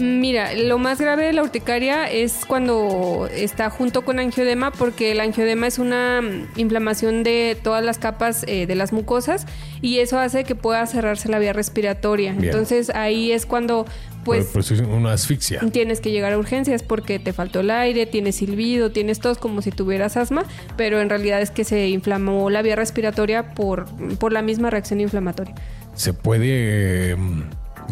Mira, 0.00 0.54
lo 0.54 0.78
más 0.78 1.00
grave 1.00 1.24
de 1.24 1.32
la 1.32 1.42
urticaria 1.42 2.10
es 2.10 2.44
cuando 2.46 3.28
está 3.32 3.70
junto 3.70 4.02
con 4.02 4.18
angiodema, 4.18 4.70
porque 4.70 5.12
el 5.12 5.20
angiodema 5.20 5.66
es 5.66 5.78
una 5.78 6.20
mm, 6.22 6.58
inflamación 6.58 7.22
de 7.22 7.56
todas 7.62 7.84
las 7.84 7.98
capas 7.98 8.44
eh, 8.46 8.66
de 8.66 8.74
las 8.74 8.92
mucosas 8.92 9.46
y 9.82 9.98
eso 9.98 10.18
hace 10.18 10.44
que 10.44 10.54
pueda 10.54 10.86
cerrarse 10.86 11.28
la 11.28 11.38
vía 11.38 11.52
respiratoria. 11.52 12.32
Bien. 12.32 12.44
Entonces 12.44 12.90
ahí 12.90 13.32
es 13.32 13.46
cuando 13.46 13.86
pues 14.24 14.50
pues 14.52 14.70
es 14.70 14.80
una 14.80 15.12
asfixia. 15.12 15.60
tienes 15.72 16.00
que 16.00 16.10
llegar 16.10 16.32
a 16.32 16.38
urgencias 16.38 16.82
porque 16.82 17.18
te 17.18 17.32
faltó 17.32 17.60
el 17.60 17.70
aire, 17.70 18.06
tienes 18.06 18.36
silbido, 18.36 18.90
tienes 18.92 19.20
tos 19.20 19.38
como 19.38 19.62
si 19.62 19.70
tuvieras 19.70 20.16
asma, 20.16 20.44
pero 20.76 21.00
en 21.00 21.08
realidad 21.08 21.40
es 21.40 21.50
que 21.50 21.64
se 21.64 21.88
inflamó 21.88 22.50
la 22.50 22.62
vía 22.62 22.76
respiratoria 22.76 23.54
por, 23.54 23.86
por 24.18 24.32
la 24.32 24.42
misma 24.42 24.70
reacción 24.70 25.00
inflamatoria. 25.00 25.54
¿Se 25.94 26.12
puede 26.12 27.12
eh, 27.12 27.16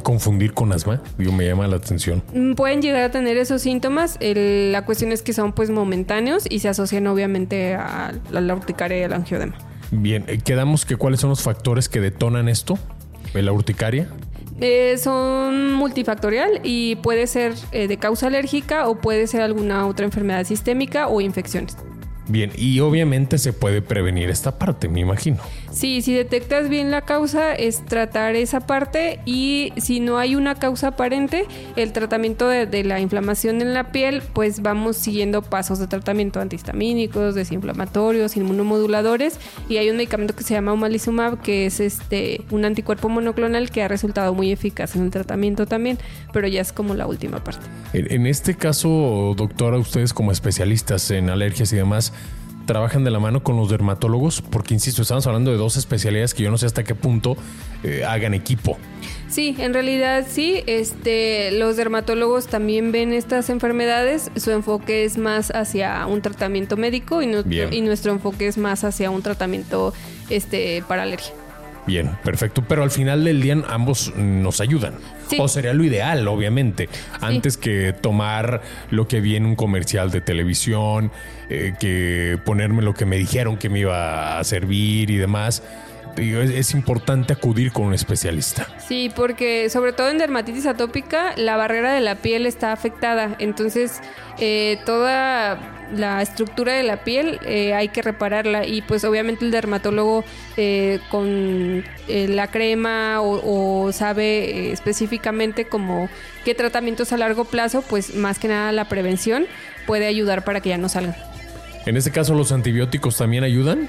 confundir 0.00 0.52
con 0.54 0.72
asma? 0.72 1.00
Digo, 1.18 1.32
me 1.32 1.46
llama 1.46 1.66
la 1.66 1.76
atención. 1.76 2.22
Mm, 2.34 2.54
Pueden 2.54 2.82
llegar 2.82 3.02
a 3.02 3.10
tener 3.10 3.36
esos 3.36 3.62
síntomas. 3.62 4.16
el- 4.20 4.72
la 4.72 4.84
cuestión 4.84 5.12
es 5.12 5.22
que 5.22 5.32
son 5.32 5.52
pues 5.52 5.70
momentáneos 5.70 6.44
y 6.48 6.58
se 6.60 6.68
asocian 6.68 7.06
obviamente 7.06 7.74
a, 7.74 8.08
a 8.08 8.40
la 8.40 8.54
urticaria 8.54 8.98
y 8.98 9.02
al 9.02 9.12
angiodema. 9.12 9.54
Bien, 9.90 10.24
eh, 10.26 10.38
quedamos 10.44 10.84
que 10.84 10.96
cuáles 10.96 11.20
son 11.20 11.30
los 11.30 11.42
factores 11.42 11.88
que 11.88 12.00
detonan 12.00 12.48
esto, 12.48 12.78
la 13.34 13.52
urticaria. 13.52 14.08
Eh, 14.60 14.96
son 14.98 15.74
multifactorial 15.74 16.60
y 16.64 16.96
puede 16.96 17.26
ser 17.28 17.54
eh, 17.70 17.86
de 17.86 17.96
causa 17.96 18.26
alérgica 18.26 18.88
o 18.88 18.96
puede 19.00 19.26
ser 19.28 19.40
alguna 19.42 19.86
otra 19.86 20.04
enfermedad 20.04 20.44
sistémica 20.44 21.06
o 21.08 21.20
infecciones. 21.20 21.76
Bien, 22.28 22.52
y 22.56 22.80
obviamente 22.80 23.38
se 23.38 23.54
puede 23.54 23.80
prevenir 23.80 24.28
esta 24.28 24.58
parte, 24.58 24.88
me 24.88 25.00
imagino. 25.00 25.38
Sí, 25.72 26.02
si 26.02 26.12
detectas 26.12 26.68
bien 26.68 26.90
la 26.90 27.02
causa 27.02 27.54
es 27.54 27.84
tratar 27.86 28.36
esa 28.36 28.60
parte 28.60 29.20
y 29.24 29.72
si 29.78 30.00
no 30.00 30.18
hay 30.18 30.34
una 30.34 30.54
causa 30.54 30.88
aparente, 30.88 31.46
el 31.76 31.92
tratamiento 31.92 32.48
de, 32.48 32.66
de 32.66 32.84
la 32.84 33.00
inflamación 33.00 33.62
en 33.62 33.72
la 33.72 33.92
piel, 33.92 34.22
pues 34.32 34.60
vamos 34.60 34.96
siguiendo 34.96 35.40
pasos 35.42 35.78
de 35.78 35.86
tratamiento 35.86 36.40
antihistamínicos, 36.40 37.34
desinflamatorios, 37.34 38.36
inmunomoduladores 38.36 39.38
y 39.68 39.78
hay 39.78 39.88
un 39.88 39.96
medicamento 39.96 40.34
que 40.36 40.44
se 40.44 40.54
llama 40.54 40.72
omalizumab 40.72 41.40
que 41.40 41.66
es 41.66 41.80
este 41.80 42.42
un 42.50 42.64
anticuerpo 42.64 43.08
monoclonal 43.08 43.70
que 43.70 43.82
ha 43.82 43.88
resultado 43.88 44.34
muy 44.34 44.52
eficaz 44.52 44.96
en 44.96 45.04
el 45.04 45.10
tratamiento 45.10 45.66
también, 45.66 45.98
pero 46.32 46.46
ya 46.46 46.60
es 46.60 46.72
como 46.72 46.94
la 46.94 47.06
última 47.06 47.42
parte. 47.42 47.66
En, 47.92 48.12
en 48.12 48.26
este 48.26 48.54
caso, 48.54 49.34
doctora, 49.36 49.78
ustedes 49.78 50.12
como 50.12 50.32
especialistas 50.32 51.10
en 51.10 51.30
alergias 51.30 51.72
y 51.72 51.76
demás, 51.76 52.12
trabajan 52.68 53.02
de 53.02 53.10
la 53.10 53.18
mano 53.18 53.42
con 53.42 53.56
los 53.56 53.70
dermatólogos, 53.70 54.42
porque 54.42 54.74
insisto, 54.74 55.02
estamos 55.02 55.26
hablando 55.26 55.50
de 55.50 55.56
dos 55.56 55.76
especialidades 55.78 56.34
que 56.34 56.42
yo 56.44 56.50
no 56.50 56.58
sé 56.58 56.66
hasta 56.66 56.84
qué 56.84 56.94
punto 56.94 57.36
eh, 57.82 58.04
hagan 58.04 58.34
equipo. 58.34 58.76
Sí, 59.28 59.56
en 59.58 59.72
realidad 59.72 60.26
sí. 60.28 60.62
Este, 60.66 61.50
los 61.52 61.76
dermatólogos 61.76 62.46
también 62.46 62.92
ven 62.92 63.12
estas 63.12 63.48
enfermedades. 63.48 64.30
Su 64.36 64.50
enfoque 64.50 65.04
es 65.04 65.16
más 65.16 65.50
hacia 65.50 66.06
un 66.06 66.20
tratamiento 66.20 66.76
médico 66.76 67.22
y, 67.22 67.42
Bien. 67.44 67.72
y 67.72 67.80
nuestro 67.80 68.12
enfoque 68.12 68.46
es 68.46 68.58
más 68.58 68.84
hacia 68.84 69.10
un 69.10 69.22
tratamiento 69.22 69.94
este, 70.28 70.84
para 70.86 71.02
alergia. 71.04 71.32
Bien, 71.88 72.10
perfecto. 72.22 72.62
Pero 72.68 72.82
al 72.82 72.90
final 72.90 73.24
del 73.24 73.40
día 73.40 73.56
ambos 73.66 74.12
nos 74.14 74.60
ayudan. 74.60 74.92
Sí. 75.26 75.38
O 75.40 75.48
sería 75.48 75.72
lo 75.72 75.82
ideal, 75.82 76.28
obviamente. 76.28 76.90
Antes 77.22 77.56
que 77.56 77.94
tomar 77.94 78.60
lo 78.90 79.08
que 79.08 79.22
vi 79.22 79.36
en 79.36 79.46
un 79.46 79.56
comercial 79.56 80.10
de 80.10 80.20
televisión, 80.20 81.10
eh, 81.48 81.72
que 81.80 82.38
ponerme 82.44 82.82
lo 82.82 82.92
que 82.92 83.06
me 83.06 83.16
dijeron 83.16 83.56
que 83.56 83.70
me 83.70 83.80
iba 83.80 84.38
a 84.38 84.44
servir 84.44 85.08
y 85.08 85.16
demás. 85.16 85.62
Es, 86.16 86.74
importante 86.74 87.32
acudir 87.32 87.72
con 87.72 87.86
un 87.86 87.94
especialista. 87.94 88.66
Sí, 88.86 89.10
porque 89.14 89.70
sobre 89.70 89.92
todo 89.92 90.10
en 90.10 90.18
dermatitis 90.18 90.66
atópica 90.66 91.34
la 91.36 91.56
barrera 91.56 91.92
de 91.92 92.00
la 92.00 92.16
piel 92.16 92.46
está 92.46 92.72
afectada. 92.72 93.36
Entonces 93.38 94.00
eh, 94.38 94.78
toda 94.84 95.58
la 95.94 96.20
estructura 96.22 96.74
de 96.74 96.82
la 96.82 97.02
piel 97.04 97.38
eh, 97.44 97.74
hay 97.74 97.88
que 97.88 98.02
repararla 98.02 98.66
y 98.66 98.82
pues 98.82 99.04
obviamente 99.04 99.44
el 99.44 99.50
dermatólogo 99.50 100.24
eh, 100.56 101.00
con 101.10 101.84
eh, 102.08 102.28
la 102.28 102.48
crema 102.48 103.20
o, 103.20 103.86
o 103.86 103.92
sabe 103.92 104.68
eh, 104.68 104.72
específicamente 104.72 105.66
como 105.66 106.08
qué 106.44 106.54
tratamientos 106.54 107.12
a 107.12 107.16
largo 107.16 107.44
plazo, 107.44 107.82
pues 107.82 108.14
más 108.14 108.38
que 108.38 108.48
nada 108.48 108.72
la 108.72 108.88
prevención 108.88 109.46
puede 109.86 110.06
ayudar 110.06 110.44
para 110.44 110.60
que 110.60 110.70
ya 110.70 110.78
no 110.78 110.88
salgan. 110.88 111.16
En 111.86 111.96
este 111.96 112.10
caso, 112.10 112.34
¿los 112.34 112.52
antibióticos 112.52 113.16
también 113.16 113.44
ayudan? 113.44 113.88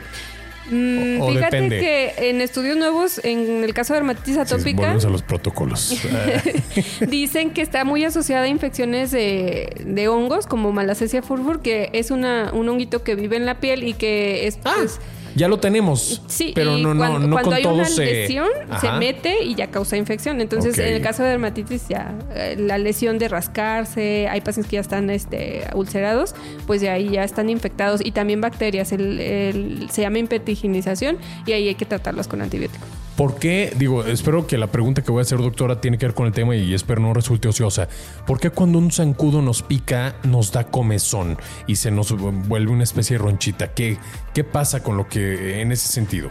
Mm, 0.69 1.19
O- 1.21 1.25
o 1.25 1.31
fíjate 1.33 1.55
depende. 1.55 1.79
que 1.79 2.29
en 2.29 2.41
estudios 2.41 2.77
nuevos, 2.77 3.19
en 3.23 3.63
el 3.63 3.73
caso 3.73 3.93
de 3.93 3.99
dermatitis 3.99 4.35
Sí, 4.35 4.39
atópica, 4.39 4.81
volvemos 4.81 5.05
a 5.05 5.09
los 5.09 5.21
protocolos. 5.23 5.97
Dicen 7.07 7.51
que 7.51 7.61
está 7.61 7.83
muy 7.85 8.03
asociada 8.03 8.43
a 8.43 8.47
infecciones 8.47 9.11
de, 9.11 9.69
de 9.85 10.07
hongos 10.07 10.47
como 10.47 10.71
Malassezia 10.71 11.21
furfur, 11.21 11.61
que 11.61 11.89
es 11.93 12.11
una, 12.11 12.51
un 12.53 12.67
honguito 12.69 13.03
que 13.03 13.15
vive 13.15 13.37
en 13.37 13.45
la 13.45 13.59
piel 13.59 13.83
y 13.83 13.93
que 13.93 14.47
es 14.47 14.57
Ah, 14.63 14.73
pues, 14.77 14.99
ya 15.39 15.47
lo 15.47 15.57
tenemos. 15.59 16.21
sí, 16.27 16.51
pero 16.53 16.77
no, 16.77 16.95
cuando, 16.95 17.19
no 17.19 17.31
cuando 17.35 17.49
con 17.51 17.53
hay 17.53 17.65
una 17.65 17.85
se- 17.85 18.05
lesión 18.05 18.47
se 18.79 18.91
mete 18.93 19.43
y 19.43 19.55
ya 19.55 19.67
causa 19.71 19.97
infección. 19.97 20.41
Entonces, 20.41 20.77
en 20.77 20.93
el 20.93 21.01
caso 21.01 21.23
de 21.23 21.29
dermatitis 21.29 21.87
ya 21.87 22.13
eh, 22.35 22.55
la 22.59 22.77
lesión 22.77 23.17
de 23.17 23.27
rascarse, 23.27 24.27
hay 24.29 24.41
pacientes 24.41 24.69
que 24.69 24.75
ya 24.75 24.81
están 24.81 25.09
este, 25.09 25.63
ulcerados, 25.73 26.35
pues 26.67 26.81
de 26.81 26.89
ahí 26.89 27.09
ya 27.09 27.23
están 27.23 27.49
infectados 27.49 28.01
y 28.05 28.11
también 28.11 28.41
bacterias, 28.41 28.91
el- 28.91 29.19
el- 29.19 29.89
se 29.89 30.01
llama 30.01 30.19
impetiginización 30.19 31.17
y 31.45 31.53
ahí 31.53 31.67
hay 31.69 31.75
que 31.75 31.85
tratarlos 31.85 32.27
con 32.27 32.41
antibióticos. 32.41 32.87
¿Por 33.19 33.35
qué? 33.35 33.73
Digo, 33.75 34.05
espero 34.05 34.47
que 34.47 34.57
la 34.57 34.67
pregunta 34.67 35.03
que 35.03 35.11
voy 35.11 35.19
a 35.19 35.23
hacer, 35.23 35.39
doctora, 35.39 35.81
tiene 35.81 35.97
que 35.97 36.05
ver 36.05 36.15
con 36.15 36.25
el 36.25 36.31
tema 36.31 36.55
y 36.55 36.73
espero 36.73 37.01
no 37.01 37.13
resulte 37.13 37.49
ociosa. 37.49 37.89
¿Por 38.25 38.39
qué 38.39 38.49
cuando 38.49 38.77
un 38.77 38.91
zancudo 38.91 39.41
nos 39.41 39.61
pica 39.61 40.15
nos 40.23 40.53
da 40.53 40.67
comezón 40.67 41.37
y 41.67 41.75
se 41.75 41.91
nos 41.91 42.13
vuelve 42.47 42.71
una 42.71 42.85
especie 42.85 43.17
de 43.17 43.23
ronchita? 43.25 43.73
¿Qué, 43.73 43.97
qué 44.33 44.45
pasa 44.45 44.81
con 44.83 44.95
lo 44.95 45.09
que 45.09 45.59
en 45.59 45.73
ese 45.73 45.89
sentido? 45.89 46.29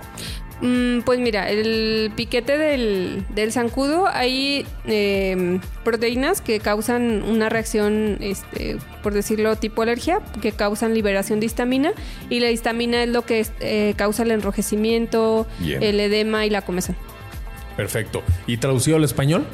Mm, 0.60 1.00
pues 1.02 1.20
mira, 1.20 1.48
el 1.50 2.10
piquete 2.16 2.58
del, 2.58 3.24
del 3.34 3.52
zancudo, 3.52 4.06
hay 4.08 4.66
eh, 4.86 5.60
proteínas 5.84 6.40
que 6.40 6.58
causan 6.58 7.22
una 7.22 7.48
reacción, 7.48 8.18
este, 8.20 8.76
por 9.02 9.14
decirlo, 9.14 9.54
tipo 9.56 9.82
alergia, 9.82 10.20
que 10.42 10.52
causan 10.52 10.94
liberación 10.94 11.38
de 11.40 11.46
histamina. 11.46 11.92
Y 12.28 12.40
la 12.40 12.50
histamina 12.50 13.02
es 13.04 13.08
lo 13.08 13.22
que 13.24 13.46
eh, 13.60 13.94
causa 13.96 14.24
el 14.24 14.32
enrojecimiento, 14.32 15.46
Bien. 15.60 15.82
el 15.82 16.00
edema 16.00 16.44
y 16.44 16.50
la 16.50 16.62
comezón. 16.62 16.96
Perfecto. 17.76 18.22
¿Y 18.48 18.56
traducido 18.56 18.96
al 18.96 19.04
español? 19.04 19.46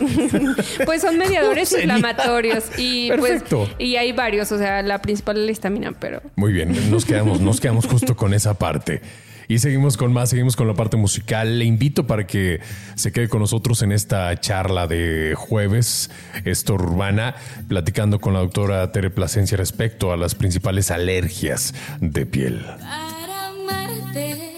Pues 0.84 1.02
son 1.02 1.18
mediadores 1.18 1.72
inflamatorios 1.72 2.64
y 2.76 3.08
Perfecto. 3.08 3.66
pues 3.66 3.76
y 3.78 3.96
hay 3.96 4.12
varios, 4.12 4.50
o 4.50 4.58
sea, 4.58 4.82
la 4.82 5.00
principal 5.00 5.36
es 5.38 5.44
la 5.44 5.52
histamina, 5.52 5.92
pero 5.92 6.22
Muy 6.34 6.52
bien, 6.52 6.90
nos 6.90 7.04
quedamos, 7.04 7.40
nos 7.40 7.60
quedamos 7.60 7.86
justo 7.86 8.16
con 8.16 8.34
esa 8.34 8.54
parte. 8.54 9.00
Y 9.48 9.58
seguimos 9.58 9.96
con 9.96 10.12
más, 10.12 10.30
seguimos 10.30 10.56
con 10.56 10.66
la 10.66 10.74
parte 10.74 10.96
musical. 10.96 11.58
Le 11.58 11.64
invito 11.64 12.06
para 12.06 12.26
que 12.26 12.60
se 12.94 13.12
quede 13.12 13.28
con 13.28 13.40
nosotros 13.40 13.82
en 13.82 13.92
esta 13.92 14.38
charla 14.40 14.86
de 14.86 15.34
jueves, 15.36 16.10
esto 16.44 16.74
urbana, 16.74 17.34
platicando 17.68 18.20
con 18.20 18.34
la 18.34 18.40
doctora 18.40 18.90
Tere 18.92 19.10
Plasencia 19.10 19.56
respecto 19.56 20.12
a 20.12 20.16
las 20.16 20.34
principales 20.34 20.90
alergias 20.90 21.74
de 22.00 22.26
piel. 22.26 22.64
Para 22.80 23.46
amarte 23.48 24.52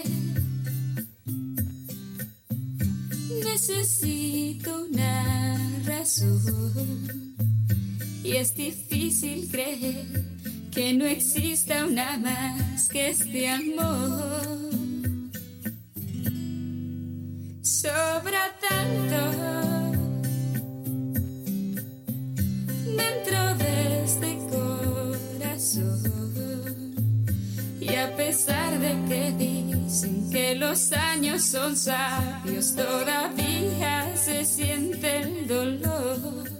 necesito 3.43 4.85
una 4.91 5.57
razón 5.85 7.35
y 8.23 8.35
es 8.35 8.53
difícil 8.55 9.47
creer 9.51 10.34
que 10.75 10.93
no 10.93 11.05
exista 11.05 11.85
una 11.85 12.17
más 12.17 12.89
que 12.89 13.11
este 13.11 13.47
amor. 13.47 14.41
Sobra 17.61 18.53
tanto 18.67 19.21
dentro 22.97 23.55
de 23.55 24.03
este 24.03 24.37
corazón. 24.51 26.01
Y 27.79 27.95
a 27.95 28.13
pesar 28.17 28.77
de 28.77 28.93
que 29.07 29.31
dicen 29.37 30.29
que 30.29 30.55
los 30.55 30.91
años 30.91 31.41
son 31.41 31.77
sabios, 31.77 32.75
todavía 32.75 34.13
se 34.17 34.43
siente 34.43 35.21
el 35.21 35.47
dolor. 35.47 36.54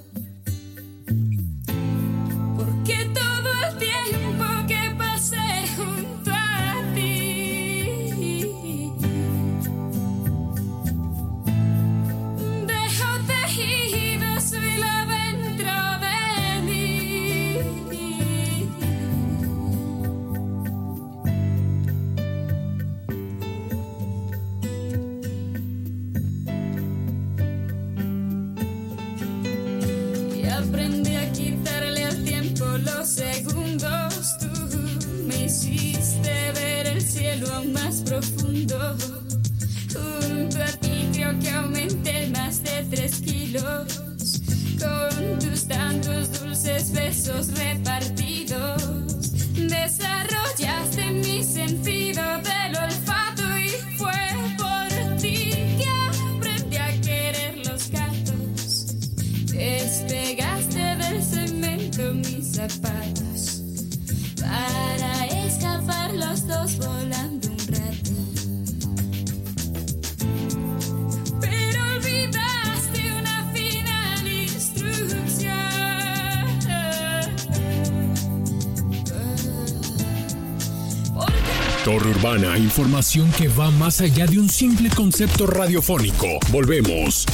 Información 82.36 83.32
que 83.38 83.48
va 83.48 83.72
más 83.72 84.02
allá 84.02 84.26
de 84.26 84.38
un 84.38 84.50
simple 84.50 84.90
concepto 84.90 85.48
radiofónico. 85.48 86.28
Volvemos. 86.52 87.26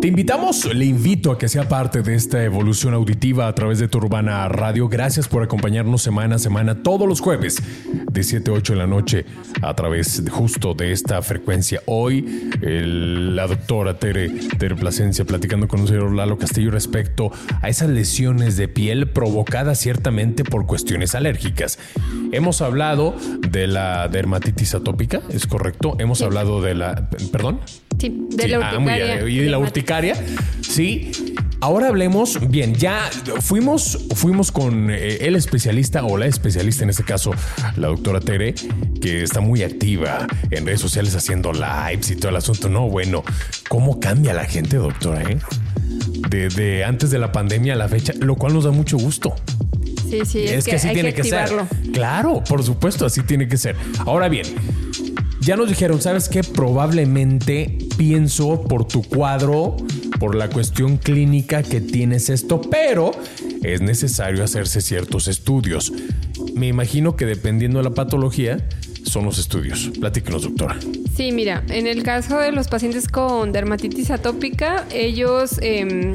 Te 0.00 0.08
invitamos, 0.08 0.64
le 0.64 0.86
invito 0.86 1.30
a 1.30 1.38
que 1.38 1.48
sea 1.48 1.68
parte 1.68 2.02
de 2.02 2.16
esta 2.16 2.42
evolución 2.42 2.94
auditiva 2.94 3.46
a 3.46 3.54
través 3.54 3.78
de 3.78 3.86
tu 3.86 3.98
Urbana 3.98 4.48
Radio. 4.48 4.88
Gracias 4.88 5.28
por 5.28 5.44
acompañarnos 5.44 6.02
semana 6.02 6.36
a 6.36 6.38
semana, 6.40 6.82
todos 6.82 7.06
los 7.06 7.20
jueves, 7.20 7.62
de 8.12 8.22
7 8.22 8.50
a 8.50 8.54
8 8.54 8.72
de 8.72 8.78
la 8.78 8.86
noche, 8.86 9.24
a 9.62 9.74
través 9.74 10.22
justo 10.30 10.74
de 10.74 10.92
esta 10.92 11.20
frecuencia. 11.22 11.80
Hoy, 11.86 12.50
el- 12.62 13.36
la 13.36 13.46
doctora 13.46 13.98
Tere, 13.98 14.28
Tere 14.58 14.74
Plasencia, 14.76 15.24
platicando 15.24 15.68
con 15.68 15.80
un 15.80 15.88
señor 15.88 16.14
Lalo 16.14 16.38
Castillo 16.38 16.70
respecto 16.70 17.30
a 17.62 17.68
esas 17.68 17.88
lesiones 17.90 18.56
de 18.56 18.68
piel 18.68 19.08
provocadas 19.08 19.78
ciertamente 19.78 20.44
por 20.44 20.66
cuestiones 20.66 21.14
alérgicas. 21.14 21.78
Hemos 22.32 22.60
hablado 22.62 23.14
de 23.48 23.66
la 23.66 24.08
dermatitis 24.08 24.74
atópica, 24.74 25.20
¿es 25.30 25.46
correcto? 25.46 25.96
Hemos 25.98 26.22
hablado 26.22 26.60
de 26.62 26.74
la... 26.74 27.08
¿Perdón? 27.32 27.60
sí, 27.98 28.26
de 28.30 28.42
Sí, 28.44 28.48
la 28.48 28.70
ah, 28.70 28.78
muy 28.78 28.92
urticaria. 28.92 29.24
bien. 29.24 29.36
Y 29.36 29.38
de 29.44 29.50
la 29.50 29.58
urticaria, 29.58 30.14
sí. 30.62 31.10
Ahora 31.62 31.88
hablemos, 31.88 32.38
bien, 32.48 32.74
ya 32.74 33.10
fuimos, 33.40 34.06
fuimos 34.14 34.50
con 34.50 34.90
eh, 34.90 35.18
el 35.26 35.36
especialista 35.36 36.04
o 36.04 36.16
la 36.16 36.24
especialista, 36.24 36.84
en 36.84 36.90
este 36.90 37.04
caso, 37.04 37.32
la 37.76 37.88
doctora 37.88 38.20
Tere, 38.20 38.54
que 39.00 39.22
está 39.22 39.40
muy 39.40 39.62
activa 39.62 40.26
en 40.50 40.64
redes 40.64 40.80
sociales 40.80 41.14
haciendo 41.14 41.52
lives 41.52 42.10
y 42.10 42.16
todo 42.16 42.30
el 42.30 42.36
asunto. 42.36 42.70
No, 42.70 42.88
bueno, 42.88 43.22
¿cómo 43.68 44.00
cambia 44.00 44.32
la 44.32 44.46
gente, 44.46 44.78
doctora? 44.78 45.22
Eh? 45.30 45.38
Desde 46.30 46.82
antes 46.84 47.10
de 47.10 47.18
la 47.18 47.30
pandemia 47.30 47.74
a 47.74 47.76
la 47.76 47.88
fecha, 47.88 48.14
lo 48.18 48.36
cual 48.36 48.54
nos 48.54 48.64
da 48.64 48.70
mucho 48.70 48.96
gusto. 48.96 49.34
Sí, 50.08 50.20
sí, 50.24 50.44
es, 50.44 50.64
que, 50.64 50.76
así 50.76 50.88
hay 50.88 50.94
tiene 50.94 51.12
que, 51.12 51.24
ser. 51.24 51.40
activarlo. 51.40 51.68
Claro, 51.92 52.42
por 52.42 52.62
supuesto, 52.64 53.04
así 53.04 53.22
tiene 53.22 53.46
que 53.46 53.58
ser. 53.58 53.76
Ahora 54.06 54.30
bien, 54.30 54.46
ya 55.40 55.56
nos 55.56 55.68
dijeron, 55.68 56.00
¿sabes 56.00 56.28
qué? 56.28 56.42
Probablemente 56.42 57.78
pienso 57.96 58.62
por 58.62 58.86
tu 58.86 59.02
cuadro, 59.02 59.76
por 60.20 60.36
la 60.36 60.48
cuestión 60.48 60.98
clínica 60.98 61.64
que 61.64 61.80
tienes 61.80 62.28
esto, 62.28 62.60
pero 62.60 63.10
es 63.64 63.80
necesario 63.80 64.44
hacerse 64.44 64.82
ciertos 64.82 65.26
estudios. 65.26 65.92
Me 66.54 66.68
imagino 66.68 67.16
que 67.16 67.26
dependiendo 67.26 67.78
de 67.78 67.84
la 67.84 67.94
patología, 67.94 68.58
son 69.02 69.24
los 69.24 69.38
estudios. 69.38 69.90
Platíquenos, 69.98 70.42
doctora. 70.42 70.76
Sí, 71.16 71.32
mira, 71.32 71.64
en 71.68 71.86
el 71.86 72.02
caso 72.02 72.38
de 72.38 72.52
los 72.52 72.68
pacientes 72.68 73.08
con 73.08 73.50
dermatitis 73.50 74.10
atópica, 74.10 74.86
ellos, 74.92 75.58
em, 75.62 76.12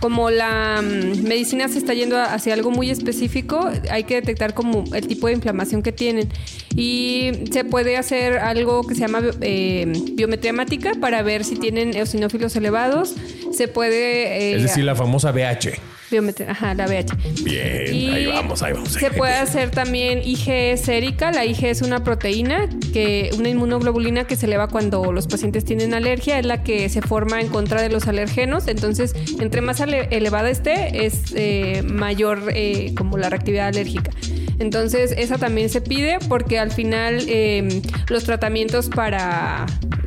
como 0.00 0.30
la 0.30 0.82
mm, 0.82 1.22
medicina 1.26 1.68
se 1.68 1.78
está 1.78 1.94
yendo 1.94 2.20
hacia 2.20 2.54
algo 2.54 2.70
muy 2.70 2.90
específico, 2.90 3.70
hay 3.90 4.04
que 4.04 4.16
detectar 4.16 4.54
como 4.54 4.84
el 4.94 5.06
tipo 5.06 5.26
de 5.26 5.34
inflamación 5.34 5.82
que 5.82 5.92
tienen. 5.92 6.28
Y 6.74 7.30
se 7.50 7.64
puede 7.64 7.96
hacer 7.96 8.38
algo 8.38 8.86
que 8.86 8.94
se 8.94 9.00
llama 9.00 9.22
eh, 9.40 9.90
biometría 10.12 10.50
hemática 10.50 10.92
para 11.00 11.22
ver 11.22 11.44
si 11.44 11.56
tienen 11.56 11.96
eosinófilos 11.96 12.54
elevados. 12.56 13.14
Se 13.52 13.68
puede... 13.68 14.52
eh, 14.52 14.56
Es 14.56 14.62
decir, 14.62 14.84
la 14.84 14.94
famosa 14.94 15.32
BH. 15.32 15.78
Biometría, 16.10 16.50
ajá, 16.50 16.74
la 16.74 16.86
BH. 16.86 17.42
Bien, 17.42 17.94
Y 17.94 18.10
ahí 18.10 18.26
vamos, 18.26 18.62
ahí 18.62 18.72
vamos. 18.72 18.90
Se 18.90 19.10
puede 19.10 19.34
hacer 19.34 19.70
también 19.70 20.20
IG 20.24 20.78
sérica. 20.78 21.30
La 21.32 21.44
IG 21.44 21.64
es 21.66 21.82
una 21.82 22.04
proteína, 22.04 22.68
que 22.92 23.30
una 23.38 23.48
inmunoglobulina 23.48 24.24
que 24.24 24.36
se 24.36 24.46
eleva 24.46 24.68
cuando 24.68 25.12
los 25.12 25.26
pacientes 25.26 25.64
tienen 25.64 25.94
alergia. 25.94 26.38
Es 26.38 26.46
la 26.46 26.62
que 26.62 26.88
se 26.88 27.02
forma 27.02 27.40
en 27.40 27.48
contra 27.48 27.82
de 27.82 27.88
los 27.88 28.08
alergenos. 28.08 28.68
Entonces, 28.68 29.14
entre 29.40 29.60
más 29.60 29.80
elevada 29.80 30.50
esté, 30.50 31.06
es 31.06 31.32
eh, 31.34 31.82
mayor 31.84 32.44
eh, 32.54 32.92
como 32.96 33.18
la 33.18 33.30
reactividad 33.30 33.68
alérgica. 33.68 34.10
Entonces, 34.58 35.14
esa 35.16 35.38
también 35.38 35.68
se 35.68 35.80
pide 35.80 36.18
porque 36.28 36.58
al 36.58 36.70
final 36.70 37.24
eh, 37.28 37.82
los 38.08 38.24
tratamientos 38.24 38.88
para 38.88 39.66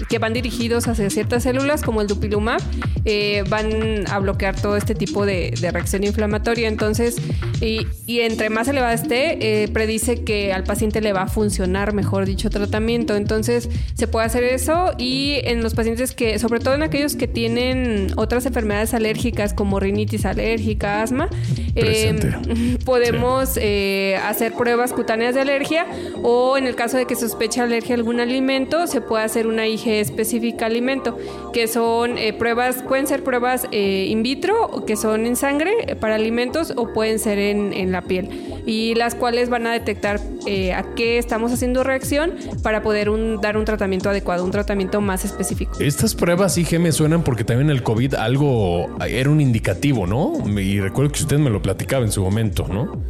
que 0.10 0.20
van 0.20 0.34
dirigidos 0.34 0.88
hacia 0.88 1.10
ciertas 1.10 1.44
células, 1.44 1.84
como 1.84 2.02
el 2.02 2.08
dupilumab, 2.08 2.62
eh, 3.06 3.44
van 3.48 4.06
a 4.10 4.20
bloquear 4.20 4.60
todo 4.60 4.76
este 4.76 4.96
tipo 4.96 5.26
de, 5.26 5.54
de 5.62 5.72
reacción 5.72 6.04
inflamatoria. 6.04 6.68
Entonces, 6.68 7.18
y, 7.62 7.88
y 8.06 8.22
entre 8.22 8.50
más 8.50 8.68
elevada 8.68 8.94
esté, 8.94 9.64
eh, 9.64 9.68
predice 9.68 10.24
que 10.24 10.54
al 10.54 10.64
paciente 10.64 11.02
le 11.02 11.14
va 11.14 11.24
a 11.24 11.28
funcionar 11.28 11.94
mejor 11.94 12.26
dicho 12.26 12.50
tratamiento. 12.50 13.16
Entonces, 13.16 13.70
se 13.94 14.08
puede 14.08 14.26
hacer 14.26 14.44
eso 14.44 14.92
y 14.98 15.40
en 15.44 15.62
los 15.64 15.74
pacientes 15.74 16.14
que, 16.14 16.40
sobre 16.40 16.60
todo 16.60 16.74
en 16.74 16.84
aquellos 16.84 17.16
que 17.16 17.28
tienen 17.28 18.14
otras 18.16 18.46
enfermedades 18.46 18.94
alérgicas 18.94 19.54
como 19.54 19.80
rinitis 19.80 20.26
alérgica, 20.26 21.02
asma, 21.02 21.30
eh, 21.76 22.78
podemos 22.86 23.58
eh, 23.58 24.18
hacer 24.26 24.54
pruebas 24.54 24.94
cutáneas 24.94 25.36
de 25.36 25.42
alergia 25.42 25.86
o 26.24 26.58
en 26.58 26.66
el 26.68 26.76
caso 26.76 26.98
de 26.98 27.06
que 27.06 27.16
sospeche 27.16 27.62
alergia 27.62 27.96
a 27.96 27.98
algún 27.98 28.20
alimento, 28.20 28.88
se 28.88 29.02
puede 29.02 29.24
hacer 29.24 29.48
una 29.48 29.68
IG 29.68 29.88
específica 29.90 30.66
al 30.66 30.72
alimento, 30.72 31.18
que 31.54 31.68
son 31.68 32.18
eh, 32.18 32.34
pruebas, 32.34 32.84
pueden 32.84 33.08
ser 33.08 33.24
pruebas 33.24 33.68
eh, 33.72 34.06
in 34.10 34.24
vitro, 34.24 34.86
que 34.86 34.96
son 34.96 35.26
en 35.26 35.36
sangre 35.36 35.72
eh, 35.88 35.96
para 35.96 36.16
alimentos 36.16 36.74
o 36.76 36.94
pueden 36.94 37.20
ser 37.20 37.40
en, 37.50 37.92
la 37.92 38.02
piel 38.04 38.30
y 38.66 38.96
las 38.96 39.16
cuales 39.16 39.50
van 39.50 39.66
a 39.68 39.72
detectar 39.72 40.20
eh, 40.46 40.74
a 40.74 40.84
qué 40.96 41.18
estamos 41.18 41.52
haciendo 41.52 41.84
reacción 41.84 42.34
para 42.62 42.82
poder 42.82 43.10
dar 43.42 43.58
un 43.58 43.66
tratamiento 43.66 44.10
adecuado, 44.10 44.46
un 44.46 44.52
tratamiento 44.52 45.02
más 45.02 45.26
específico. 45.26 45.74
Estas 45.80 46.16
pruebas 46.16 46.58
IG 46.58 46.80
me 46.80 46.92
suenan 46.92 47.24
porque 47.24 47.44
también 47.44 47.70
el 47.70 47.84
COVID 47.84 48.16
algo 48.16 48.88
era 49.06 49.30
un 49.30 49.42
indicativo, 49.42 50.06
¿no? 50.08 50.34
Y 50.60 50.80
recuerdo 50.80 51.12
que 51.12 51.22
usted 51.22 51.38
me 51.38 51.50
lo 51.50 51.62
platicaba 51.62 52.06
en 52.06 52.12
su 52.12 52.22
momento, 52.22 52.68
¿no? 52.68 53.04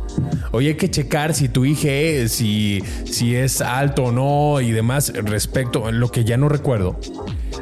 Oye, 0.52 0.69
hay 0.69 0.75
que 0.75 0.89
checar 0.89 1.34
si 1.34 1.49
tu 1.49 1.65
IG, 1.65 2.30
si, 2.30 2.82
si 3.06 3.36
es 3.36 3.62
alto 3.62 4.06
o 4.06 4.12
no 4.12 4.62
y 4.62 4.71
demás 4.71 5.13
respecto. 5.13 5.91
Lo 5.91 6.10
que 6.10 6.23
ya 6.23 6.38
no 6.38 6.49
recuerdo 6.49 6.99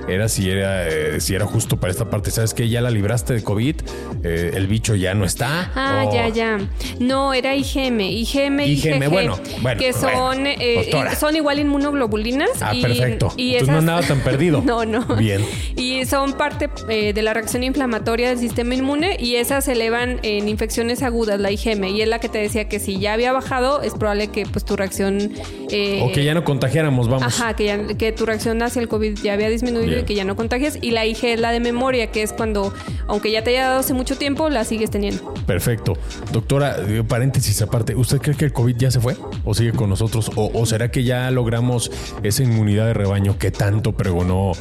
era 0.08 0.30
si 0.30 0.50
era, 0.50 0.88
eh, 0.88 1.20
si 1.22 1.36
era 1.36 1.46
justo 1.46 1.78
para 1.80 1.92
esta 1.92 2.10
parte. 2.10 2.32
¿Sabes 2.32 2.54
que 2.54 2.68
Ya 2.70 2.82
la 2.82 2.90
libraste 2.92 3.34
de 3.34 3.44
COVID, 3.44 3.76
eh, 4.24 4.52
el 4.56 4.68
bicho 4.68 4.96
ya 4.96 5.14
no 5.14 5.26
está. 5.26 5.72
Ah, 5.76 6.06
o- 6.08 6.14
ya, 6.14 6.30
ya. 6.30 6.60
No, 7.00 7.34
era 7.34 7.56
IgM, 7.56 8.02
IgM, 8.02 8.60
IgM, 8.62 9.04
IgG, 9.04 9.10
bueno, 9.10 9.38
bueno, 9.62 9.80
que 9.80 9.94
son, 9.94 10.12
bueno, 10.14 10.50
eh, 10.60 10.82
doctora. 10.92 11.16
son 11.16 11.36
igual 11.36 11.60
inmunoglobulinas. 11.60 12.50
Ah, 12.62 12.74
y- 12.76 12.82
perfecto. 12.82 13.34
Y 13.38 13.54
Entonces 13.54 13.70
no 13.74 13.78
andaba 13.80 14.02
tan 14.02 14.20
perdido. 14.22 14.62
no, 14.66 14.86
no. 14.86 15.06
Bien. 15.18 15.42
Y 15.76 16.06
son 16.06 16.34
parte 16.34 16.70
eh, 16.90 17.14
de 17.14 17.22
la 17.22 17.34
reacción 17.34 17.64
inflamatoria 17.64 18.30
del 18.30 18.40
sistema 18.40 18.74
inmune 18.76 19.18
y 19.20 19.36
esas 19.36 19.66
se 19.66 19.74
elevan 19.74 20.20
en 20.24 20.48
infecciones 20.50 21.04
agudas, 21.04 21.40
la 21.40 21.52
IgM. 21.52 21.86
Y 21.86 22.02
es 22.02 22.08
la 22.08 22.20
que 22.20 22.30
te 22.30 22.40
decía 22.40 22.68
que 22.68 22.80
si 22.80 23.00
ya 23.00 23.14
había 23.14 23.32
bajado, 23.32 23.82
es 23.82 23.94
probable 23.94 24.28
que 24.30 24.46
pues 24.46 24.66
tu 24.66 24.76
reacción... 24.76 25.32
eh, 25.72 26.02
O 26.04 26.12
que 26.12 26.24
ya 26.24 26.34
no 26.34 26.44
contagiáramos, 26.44 27.08
vamos. 27.08 27.24
Ajá, 27.24 27.56
que, 27.56 27.66
ya- 27.66 27.88
que 27.98 28.12
tu 28.12 28.26
reacción 28.26 28.62
hacia 28.62 28.82
el 28.82 28.88
COVID 28.88 29.18
ya 29.22 29.34
había 29.34 29.50
disminuido 29.50 29.87
Bien. 29.88 30.00
y 30.02 30.04
que 30.04 30.16
ya 30.16 30.24
no 30.24 30.36
contagias. 30.36 30.78
Y 30.82 30.92
la 30.92 31.06
IG 31.06 31.26
es 31.26 31.40
la 31.40 31.52
de 31.52 31.60
memoria, 31.60 32.12
que 32.12 32.24
es 32.24 32.34
cuando, 32.34 32.74
aunque 33.08 33.32
ya 33.32 33.44
te 33.44 33.52
haya 33.52 33.68
dado 33.68 33.80
hace 33.80 33.94
mucho 33.94 34.18
tiempo, 34.18 34.50
la 34.50 34.64
sigues 34.64 34.92
teniendo. 34.92 35.34
Perfecto. 35.46 35.98
Doctora, 36.32 36.78
eh, 36.88 37.04
paréntesis 37.08 37.62
aparte, 37.62 37.96
¿usted 37.96 38.20
cree 38.20 38.36
que 38.36 38.46
el 38.46 38.54
COVID 38.54 38.76
ya 38.78 38.92
se 38.92 39.00
fue 39.00 39.16
o 39.44 39.54
sigue 39.54 39.72
con 39.72 39.90
nosotros? 39.90 40.32
¿O, 40.36 40.52
o 40.54 40.66
será 40.66 40.92
que 40.92 41.04
ya 41.04 41.30
logramos 41.32 41.92
esa 42.24 42.44
inmunidad 42.44 42.88
de 42.88 42.94
rebaño 42.94 43.38
que 43.38 43.52
tanto 43.52 43.94
pregonó 43.94 44.52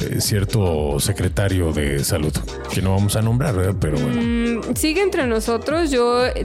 eh, 0.00 0.20
cierto 0.20 1.00
secretario 1.00 1.72
de 1.72 2.04
salud? 2.04 2.32
Que 2.72 2.82
no 2.82 2.92
vamos 2.92 3.16
a 3.16 3.22
nombrar, 3.22 3.54
¿verdad? 3.56 3.74
Pero 3.80 3.98
bueno. 3.98 4.20
Mm, 4.20 4.74
sigue 4.76 5.02
entre 5.02 5.26
nosotros. 5.26 5.90
Yo 5.90 6.26
eh, 6.26 6.42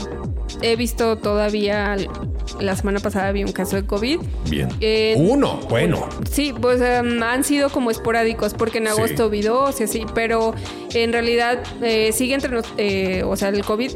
he 0.62 0.76
visto 0.76 1.18
todavía, 1.18 1.96
la 2.60 2.76
semana 2.76 3.00
pasada 3.00 3.32
vi 3.32 3.44
un 3.44 3.52
caso 3.52 3.76
de 3.76 3.86
COVID. 3.86 4.20
Bien. 4.50 4.70
eh, 4.82 5.16
Uno, 5.18 5.60
bueno. 5.70 6.08
Sí, 6.30 6.54
pues 6.60 6.82
em, 6.82 7.22
han 7.24 7.44
sido 7.44 7.70
como 7.70 7.92
esporádicos 7.92 8.54
porque 8.54 8.80
en 8.80 8.86
Sí. 8.86 8.90
agosto 8.92 9.30
vi 9.30 9.42
dos 9.42 9.80
y 9.82 9.84
así, 9.84 10.06
pero 10.14 10.54
en 10.94 11.14
realidad 11.14 11.60
eh, 11.82 12.12
sigue 12.12 12.34
entre 12.36 12.50
nosotros, 12.52 12.80
o 13.26 13.36
sea, 13.36 13.50
el 13.50 13.64
COVID 13.64 13.92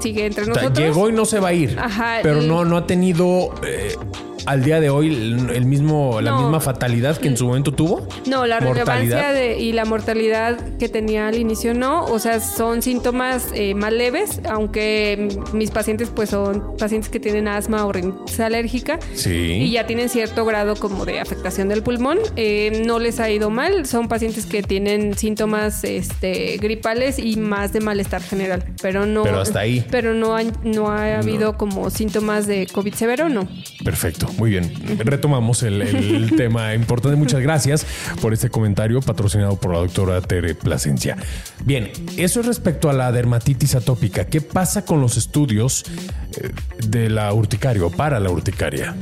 sigue 0.00 0.26
entre 0.26 0.42
O 0.42 0.46
sea, 0.46 0.54
nosotros. 0.54 0.78
llegó 0.78 1.08
y 1.08 1.12
no 1.12 1.24
se 1.24 1.40
va 1.40 1.48
a 1.48 1.52
ir. 1.52 1.78
Ajá, 1.78 2.18
pero 2.22 2.42
y- 2.42 2.46
no, 2.46 2.64
no 2.64 2.76
ha 2.76 2.86
tenido 2.86 3.54
eh, 3.66 3.96
al 4.46 4.62
día 4.64 4.80
de 4.80 4.90
hoy 4.90 5.08
el, 5.54 5.64
mismo, 5.64 6.20
la 6.20 6.32
No. 6.32 6.42
misma 6.42 6.60
fatalidad 6.60 7.16
que 7.16 7.28
en 7.28 7.36
su 7.36 7.46
momento 7.46 7.72
tuvo. 7.72 8.06
No, 8.26 8.46
la 8.46 8.60
Mortalidad. 8.60 8.96
relevancia 8.96 9.32
de, 9.32 9.58
y 9.60 9.72
la 9.72 9.84
mortalidad 9.84 10.58
que 10.78 10.88
tenía 10.88 11.28
al 11.28 11.36
inicio 11.36 11.74
no, 11.74 12.04
o 12.04 12.18
sea, 12.18 12.40
son 12.40 12.82
síntomas 12.82 13.48
eh, 13.54 13.74
más 13.74 13.92
leves, 13.92 14.40
aunque 14.48 15.28
mis 15.52 15.70
pacientes 15.70 16.10
pues 16.14 16.30
son 16.30 16.76
pacientes 16.76 17.10
que 17.10 17.20
tienen 17.20 17.48
asma 17.48 17.86
o 17.86 17.92
rinitis 17.92 18.40
alérgica 18.40 18.98
Sí. 19.14 19.30
y 19.34 19.70
ya 19.72 19.86
tienen 19.86 20.08
cierto 20.08 20.44
grado 20.44 20.76
como 20.76 21.04
de 21.04 21.20
afectación 21.20 21.68
del 21.68 21.82
pulmón, 21.82 22.18
eh, 22.36 22.82
no 22.86 22.98
les 22.98 23.20
ha 23.20 23.30
ido 23.30 23.50
mal, 23.50 23.86
son 23.86 24.08
pacientes 24.08 24.46
que 24.46 24.62
tienen 24.62 25.16
síntomas 25.16 25.84
este, 25.84 26.56
gripales 26.58 27.18
y 27.18 27.36
más 27.36 27.72
de 27.72 27.80
malestar 27.80 28.22
general, 28.22 28.64
pero 28.82 29.06
no... 29.06 29.22
Pero 29.22 29.40
hasta 29.40 29.60
ahí. 29.60 29.84
Pero 29.90 30.14
no, 30.14 30.34
han- 30.36 30.52
no 30.64 30.88
ha 30.90 31.18
habido 31.18 31.56
como 31.56 31.90
síntomas 31.90 32.46
de 32.46 32.66
COVID 32.66 32.94
severo, 32.94 33.28
no. 33.28 33.48
Perfecto, 33.84 34.26
muy 34.38 34.50
bien. 34.50 34.72
Retomamos 34.98 35.62
el, 35.62 35.82
el 35.82 36.32
tema 36.36 36.74
importante. 36.74 37.16
Muchas 37.16 37.40
gracias 37.40 37.86
por 38.20 38.32
este 38.32 38.50
comentario 38.50 39.00
patrocinado 39.00 39.56
por 39.56 39.72
la 39.72 39.78
doctora 39.78 40.20
Tere 40.20 40.54
Plasencia. 40.54 41.16
Bien, 41.64 41.90
eso 42.16 42.40
es 42.40 42.46
respecto 42.46 42.90
a 42.90 42.92
la 42.92 43.12
dermatitis 43.12 43.74
atópica. 43.74 44.26
¿Qué 44.26 44.40
pasa 44.40 44.84
con 44.84 45.00
los 45.00 45.16
estudios 45.16 45.84
eh, 46.36 46.50
de 46.86 47.08
la 47.10 47.32
urticaria 47.32 47.84
o 47.84 47.90
para 47.90 48.20
la 48.20 48.30
urticaria? 48.30 48.94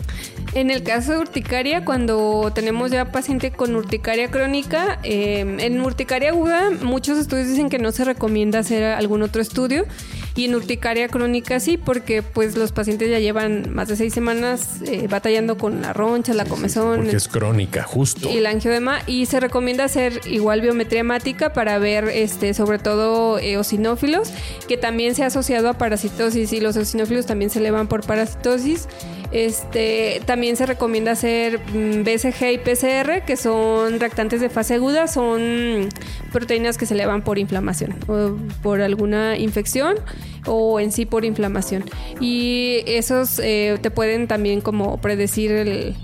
En 0.54 0.70
el 0.70 0.82
caso 0.82 1.12
de 1.12 1.18
urticaria, 1.18 1.84
cuando 1.84 2.52
tenemos 2.54 2.90
ya 2.90 3.10
paciente 3.10 3.52
con 3.52 3.74
urticaria 3.74 4.30
crónica, 4.30 4.98
eh, 5.02 5.40
en 5.40 5.80
urticaria 5.80 6.30
aguda 6.30 6.70
muchos 6.82 7.18
estudios 7.18 7.48
dicen 7.48 7.70
que 7.70 7.78
no 7.78 7.90
se 7.90 8.04
recomienda 8.04 8.58
hacer 8.58 8.84
algún 8.84 9.22
otro 9.22 9.40
estudio 9.40 9.86
y 10.34 10.46
en 10.46 10.54
urticaria 10.54 11.08
crónica 11.08 11.60
sí, 11.60 11.76
porque 11.76 12.22
pues 12.22 12.56
los 12.56 12.72
pacientes 12.72 13.10
ya 13.10 13.18
llevan 13.18 13.72
más 13.74 13.88
de 13.88 13.96
seis 13.96 14.14
semanas 14.14 14.80
eh, 14.86 15.06
batallando 15.08 15.58
con 15.58 15.82
la 15.82 15.92
roncha, 15.92 16.32
la 16.34 16.44
comezón, 16.44 17.00
Porque 17.02 17.16
es 17.16 17.28
crónica, 17.28 17.82
justo. 17.82 18.30
y 18.30 18.38
el 18.38 18.46
angiodema 18.46 19.00
y 19.06 19.26
se 19.26 19.40
recomienda 19.40 19.84
hacer 19.84 20.20
igual 20.26 20.60
biometría 20.60 21.00
hemática 21.00 21.52
para 21.52 21.78
ver 21.78 22.08
este 22.08 22.54
sobre 22.54 22.78
todo 22.78 23.38
eosinófilos 23.38 24.30
que 24.68 24.76
también 24.76 25.14
se 25.14 25.24
ha 25.24 25.26
asociado 25.26 25.68
a 25.68 25.74
parasitosis 25.74 26.52
y 26.52 26.60
los 26.60 26.76
eosinófilos 26.76 27.26
también 27.26 27.50
se 27.50 27.58
elevan 27.58 27.88
por 27.88 28.04
parasitosis 28.06 28.88
este 29.32 30.20
también 30.26 30.56
se 30.56 30.66
recomienda 30.66 31.12
hacer 31.12 31.58
mm, 31.58 32.04
BCG 32.04 32.52
y 32.52 32.58
PCR 32.58 33.24
que 33.24 33.36
son 33.36 33.98
reactantes 33.98 34.40
de 34.40 34.50
fase 34.50 34.74
aguda 34.74 35.06
son 35.08 35.88
proteínas 36.32 36.76
que 36.76 36.86
se 36.86 36.94
elevan 36.94 37.22
por 37.22 37.38
inflamación 37.38 37.94
o 38.08 38.36
por 38.62 38.82
alguna 38.82 39.38
infección 39.38 39.96
o 40.46 40.80
en 40.80 40.92
sí 40.92 41.06
por 41.06 41.24
inflamación. 41.24 41.84
Y 42.20 42.82
esos 42.86 43.38
eh, 43.38 43.78
te 43.80 43.90
pueden 43.90 44.28
también 44.28 44.60
como 44.60 45.00
predecir 45.00 45.52
el, 45.52 45.94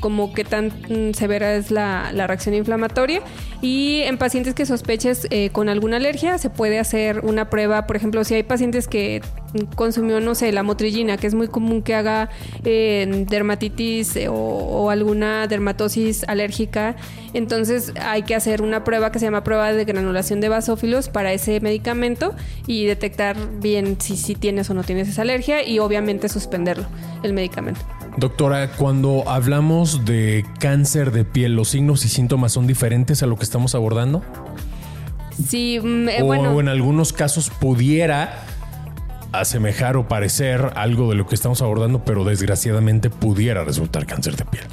como 0.00 0.32
qué 0.32 0.44
tan 0.44 0.68
mm, 0.68 1.14
severa 1.14 1.54
es 1.54 1.70
la, 1.70 2.10
la 2.12 2.26
reacción 2.26 2.54
inflamatoria. 2.54 3.22
Y 3.62 4.00
en 4.02 4.16
pacientes 4.16 4.54
que 4.54 4.64
sospeches 4.64 5.26
eh, 5.30 5.50
con 5.50 5.68
alguna 5.68 5.98
alergia, 5.98 6.38
se 6.38 6.50
puede 6.50 6.78
hacer 6.78 7.20
una 7.20 7.50
prueba. 7.50 7.86
Por 7.86 7.96
ejemplo, 7.96 8.24
si 8.24 8.34
hay 8.34 8.42
pacientes 8.42 8.88
que 8.88 9.20
consumió, 9.76 10.20
no 10.20 10.34
sé, 10.34 10.50
la 10.52 10.62
motrillina, 10.62 11.16
que 11.16 11.26
es 11.26 11.34
muy 11.34 11.48
común 11.48 11.82
que 11.82 11.94
haga 11.94 12.30
eh, 12.64 13.26
dermatitis 13.28 14.16
eh, 14.16 14.28
o, 14.28 14.34
o 14.34 14.90
alguna 14.90 15.46
dermatosis 15.46 16.24
alérgica, 16.28 16.96
entonces 17.34 17.92
hay 18.00 18.22
que 18.22 18.34
hacer 18.34 18.62
una 18.62 18.84
prueba 18.84 19.12
que 19.12 19.18
se 19.18 19.26
llama 19.26 19.44
prueba 19.44 19.72
de 19.72 19.84
granulación 19.84 20.40
de 20.40 20.48
basófilos 20.48 21.08
para 21.08 21.32
ese 21.32 21.60
medicamento 21.60 22.34
y 22.66 22.86
detectar 22.86 23.36
bien 23.60 24.00
si, 24.00 24.16
si 24.16 24.34
tienes 24.34 24.70
o 24.70 24.74
no 24.74 24.84
tienes 24.84 25.08
esa 25.08 25.22
alergia 25.22 25.66
y 25.66 25.78
obviamente 25.78 26.28
suspenderlo, 26.28 26.86
el 27.22 27.32
medicamento. 27.32 27.80
Doctora, 28.16 28.72
cuando 28.72 29.28
hablamos 29.28 30.04
de 30.04 30.44
cáncer 30.58 31.12
de 31.12 31.24
piel, 31.24 31.54
¿los 31.54 31.68
signos 31.68 32.04
y 32.04 32.08
síntomas 32.08 32.52
son 32.52 32.66
diferentes 32.66 33.22
a 33.22 33.26
lo 33.26 33.36
que 33.36 33.44
estamos 33.44 33.74
abordando? 33.74 34.22
Sí, 35.48 35.78
mm, 35.82 36.08
eh, 36.08 36.22
o 36.22 36.26
bueno. 36.26 36.60
en 36.60 36.68
algunos 36.68 37.12
casos 37.12 37.50
pudiera 37.50 38.44
asemejar 39.32 39.96
o 39.96 40.08
parecer 40.08 40.72
algo 40.74 41.08
de 41.08 41.14
lo 41.14 41.26
que 41.26 41.34
estamos 41.34 41.62
abordando, 41.62 42.04
pero 42.04 42.24
desgraciadamente 42.24 43.10
pudiera 43.10 43.64
resultar 43.64 44.06
cáncer 44.06 44.36
de 44.36 44.44
piel. 44.44 44.64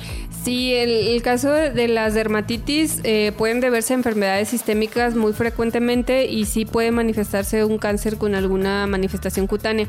Sí, 0.44 0.74
el, 0.74 0.90
el 0.90 1.22
caso 1.22 1.52
de, 1.52 1.72
de 1.72 1.88
las 1.88 2.14
dermatitis 2.14 3.02
eh, 3.04 3.34
pueden 3.38 3.60
deberse 3.60 3.94
a 3.94 3.98
enfermedades 3.98 4.50
sistémicas 4.50 5.16
muy 5.16 5.34
frecuentemente 5.34 6.26
y 6.26 6.46
sí 6.46 6.66
puede 6.66 6.92
manifestarse 6.92 7.64
un 7.66 7.78
cáncer 7.78 8.18
con 8.18 8.34
alguna 8.34 8.88
manifestación 8.88 9.46
cutánea. 9.46 9.88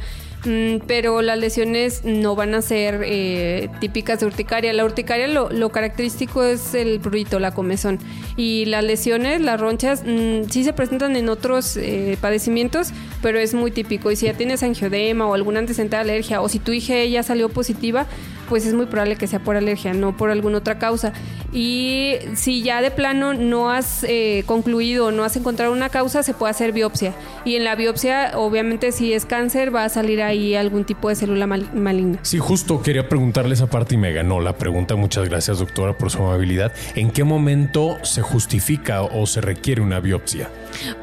Mm, 0.49 0.79
pero 0.87 1.21
las 1.21 1.39
lesiones 1.39 2.05
no 2.05 2.35
van 2.35 2.55
a 2.55 2.63
ser 2.63 3.03
eh, 3.05 3.69
típicas 3.81 4.21
de 4.21 4.27
urticaria. 4.27 4.73
La 4.73 4.85
urticaria 4.85 5.29
lo, 5.29 5.69
característico 5.71 6.43
es 6.43 6.75
el 6.75 7.01
prurito, 7.01 7.39
la 7.39 7.53
comezón. 7.53 7.99
Y 8.37 8.65
las 8.65 8.83
lesiones, 8.83 9.43
las 9.43 9.61
ronchas, 9.61 10.03
mm, 10.07 10.49
sí 10.49 10.65
se 10.65 10.73
presentan 10.73 11.17
en 11.17 11.29
otros 11.29 11.77
eh, 11.77 12.17
padecimientos, 12.21 12.93
pero 13.21 13.39
es 13.39 13.53
muy 13.53 13.71
típico. 13.71 14.11
Y 14.11 14.17
si 14.17 14.27
ya 14.27 14.35
tienes 14.35 14.63
angiodema 14.63 15.27
o 15.27 15.35
algún 15.35 15.59
antecedente 15.59 15.97
de 15.97 16.03
alergia, 16.03 16.41
o 16.41 16.49
si 16.49 16.59
tu 16.59 16.73
IgE 16.73 17.11
ya 17.11 17.23
salió 17.23 17.51
positiva, 17.51 18.07
pues 18.49 18.65
es 18.65 18.73
muy 18.73 18.87
probable 18.87 19.17
que 19.17 19.27
sea 19.27 19.41
por 19.41 19.57
alergia, 19.57 19.93
no 19.93 20.17
por 20.17 20.31
alguna 20.31 20.59
otra 20.59 20.79
causa. 20.79 21.13
Y 21.53 22.15
si 22.35 22.63
ya 22.63 22.81
de 22.81 22.91
plano 22.91 23.35
no 23.35 23.71
has 23.71 24.05
eh, 24.05 24.45
concluido, 24.47 25.11
no 25.11 25.25
has 25.25 25.37
encontrado 25.37 25.73
una 25.73 25.91
causa, 25.91 26.23
se 26.23 26.33
puede 26.33 26.51
hacer 26.51 26.73
biopsia. 26.73 27.15
Y 27.45 27.57
en 27.57 27.65
la 27.65 27.75
biopsia, 27.75 28.33
obviamente, 28.37 28.93
si 28.93 29.13
es 29.13 29.27
cáncer, 29.27 29.75
va 29.75 29.85
a 29.85 29.89
salir 29.89 30.23
ahí 30.23 30.38
algún 30.55 30.85
tipo 30.85 31.09
de 31.09 31.15
célula 31.17 31.47
mal- 31.47 31.71
maligna. 31.75 32.19
Sí, 32.23 32.39
justo 32.39 32.83
quería 32.83 33.09
preguntarle 33.09 33.55
esa 33.55 33.69
parte 33.69 33.95
y 33.95 33.99
me 33.99 34.13
ganó 34.13 34.41
la 34.41 34.57
pregunta. 34.57 34.97
Muchas 34.97 35.29
gracias, 35.29 35.59
doctora, 35.59 35.97
por 35.97 36.11
su 36.11 36.19
amabilidad. 36.23 36.73
¿En 36.95 37.11
qué 37.11 37.25
momento 37.25 37.99
se 38.03 38.23
justifica 38.23 39.03
o 39.03 39.27
se 39.27 39.41
requiere 39.41 39.81
una 39.81 40.01
biopsia? 40.01 40.51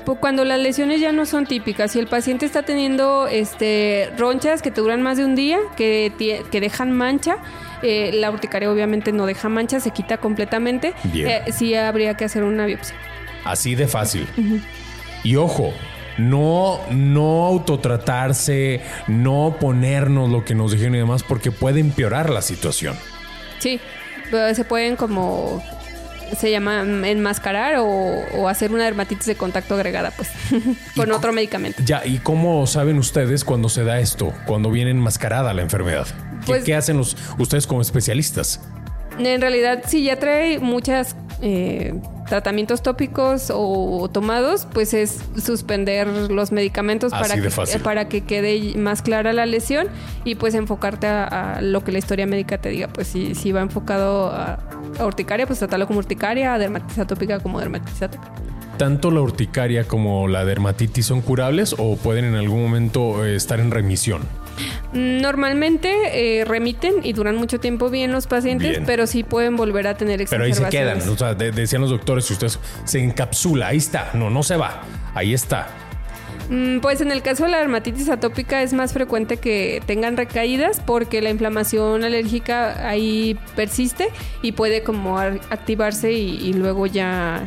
Pues 0.05 0.17
Cuando 0.19 0.45
las 0.45 0.59
lesiones 0.59 1.01
ya 1.01 1.11
no 1.11 1.25
son 1.25 1.45
típicas, 1.45 1.91
si 1.91 1.99
el 1.99 2.07
paciente 2.07 2.45
está 2.45 2.63
teniendo 2.63 3.27
este, 3.27 4.09
ronchas 4.17 4.61
que 4.61 4.71
te 4.71 4.81
duran 4.81 5.01
más 5.01 5.17
de 5.17 5.25
un 5.25 5.35
día, 5.35 5.59
que, 5.75 6.11
que 6.51 6.61
dejan 6.61 6.91
mancha, 6.91 7.37
eh, 7.83 8.11
la 8.13 8.31
urticaria 8.31 8.71
obviamente 8.71 9.11
no 9.11 9.25
deja 9.25 9.49
mancha, 9.49 9.79
se 9.79 9.91
quita 9.91 10.17
completamente, 10.17 10.93
Bien. 11.05 11.27
eh, 11.29 11.41
sí 11.51 11.75
habría 11.75 12.15
que 12.15 12.25
hacer 12.25 12.43
una 12.43 12.65
biopsia. 12.65 12.95
Así 13.43 13.75
de 13.75 13.87
fácil. 13.87 14.27
Y 15.23 15.35
ojo, 15.35 15.73
no, 16.17 16.79
no 16.91 17.45
autotratarse, 17.45 18.81
no 19.07 19.57
ponernos 19.59 20.29
lo 20.29 20.43
que 20.45 20.55
nos 20.55 20.71
dijeron 20.71 20.95
y 20.95 20.99
demás, 20.99 21.23
porque 21.23 21.51
puede 21.51 21.79
empeorar 21.79 22.29
la 22.29 22.41
situación. 22.41 22.95
Sí, 23.59 23.79
pero 24.31 24.53
se 24.55 24.63
pueden 24.65 24.95
como 24.95 25.61
se 26.39 26.49
llama 26.49 26.81
enmascarar 26.81 27.75
o, 27.77 27.85
o 27.85 28.47
hacer 28.49 28.71
una 28.71 28.85
dermatitis 28.85 29.27
de 29.27 29.35
contacto 29.35 29.75
agregada, 29.75 30.11
pues, 30.15 30.29
con 30.95 31.11
otro 31.11 31.31
medicamento. 31.31 31.81
Ya, 31.85 32.03
¿y 32.05 32.17
cómo 32.17 32.65
saben 32.65 32.97
ustedes 32.97 33.43
cuando 33.45 33.69
se 33.69 33.83
da 33.83 33.99
esto? 33.99 34.33
Cuando 34.47 34.71
viene 34.71 34.89
enmascarada 34.91 35.53
la 35.53 35.61
enfermedad. 35.61 36.07
¿Qué, 36.41 36.47
Pues- 36.47 36.63
qué 36.63 36.75
hacen 36.75 36.97
los, 36.97 37.15
ustedes 37.37 37.67
como 37.67 37.81
especialistas? 37.81 38.59
En 39.19 39.39
realidad, 39.39 39.83
si 39.87 40.03
ya 40.03 40.17
trae 40.19 40.59
muchas 40.59 41.15
eh, 41.41 41.93
tratamientos 42.27 42.81
tópicos 42.81 43.51
o, 43.53 44.09
tomados, 44.11 44.67
pues 44.73 44.93
es 44.93 45.19
suspender 45.41 46.07
los 46.07 46.51
medicamentos 46.51 47.13
Así 47.13 47.21
para 47.21 47.35
de 47.35 47.41
que, 47.41 47.49
fácil. 47.49 47.81
para 47.81 48.07
que 48.07 48.21
quede 48.21 48.75
más 48.77 49.01
clara 49.01 49.33
la 49.33 49.45
lesión 49.45 49.87
y 50.23 50.35
pues 50.35 50.55
enfocarte 50.55 51.07
a, 51.07 51.55
a 51.57 51.61
lo 51.61 51.83
que 51.83 51.91
la 51.91 51.99
historia 51.99 52.25
médica 52.25 52.57
te 52.57 52.69
diga. 52.69 52.87
Pues 52.87 53.07
si, 53.07 53.35
si 53.35 53.51
va 53.51 53.61
enfocado 53.61 54.31
a, 54.31 54.59
a 54.99 55.05
urticaria, 55.05 55.45
pues 55.47 55.59
tratarlo 55.59 55.87
como 55.87 55.99
urticaria, 55.99 56.53
a 56.53 56.57
dermatitis 56.57 56.99
atópica 56.99 57.39
como 57.39 57.59
dermatitis 57.59 58.01
atópica. 58.01 58.31
¿Tanto 58.77 59.09
la 59.09 59.21
urticaria 59.21 59.85
como 59.85 60.27
la 60.27 60.43
dermatitis 60.43 61.05
son 61.05 61.21
curables 61.21 61.75
o 61.77 61.95
pueden 61.95 62.25
en 62.25 62.35
algún 62.35 62.61
momento 62.61 63.25
eh, 63.25 63.35
estar 63.35 63.59
en 63.59 63.71
remisión? 63.71 64.23
Normalmente 64.93 66.39
eh, 66.39 66.45
remiten 66.45 66.95
y 67.03 67.13
duran 67.13 67.35
mucho 67.35 67.59
tiempo 67.59 67.89
bien 67.89 68.11
los 68.11 68.27
pacientes, 68.27 68.69
Bien. 68.69 68.83
pero 68.85 69.07
sí 69.07 69.23
pueden 69.23 69.55
volver 69.55 69.87
a 69.87 69.95
tener 69.97 70.25
Pero 70.29 70.43
ahí 70.45 70.53
se 70.53 70.67
quedan. 70.69 71.01
O 71.07 71.17
sea, 71.17 71.33
de- 71.33 71.51
decían 71.51 71.81
los 71.81 71.89
doctores, 71.91 72.25
si 72.25 72.33
usted 72.33 72.47
se 72.85 73.03
encapsula, 73.03 73.67
ahí 73.67 73.77
está. 73.77 74.11
No, 74.13 74.29
no 74.29 74.43
se 74.43 74.55
va. 74.57 74.81
Ahí 75.13 75.33
está. 75.33 75.67
Mm, 76.49 76.79
Pues 76.79 77.01
en 77.01 77.11
el 77.11 77.21
caso 77.23 77.45
de 77.45 77.51
la 77.51 77.57
dermatitis 77.57 78.07
atópica 78.09 78.61
es 78.61 78.71
más 78.73 78.93
frecuente 78.93 79.37
que 79.37 79.81
tengan 79.87 80.15
recaídas 80.15 80.79
porque 80.79 81.21
la 81.21 81.31
inflamación 81.31 82.03
alérgica 82.03 82.87
ahí 82.87 83.37
persiste 83.55 84.09
y 84.43 84.51
puede 84.51 84.83
como 84.83 85.17
ar- 85.17 85.39
activarse 85.49 86.11
y, 86.13 86.37
y 86.37 86.53
luego 86.53 86.85
ya 86.85 87.41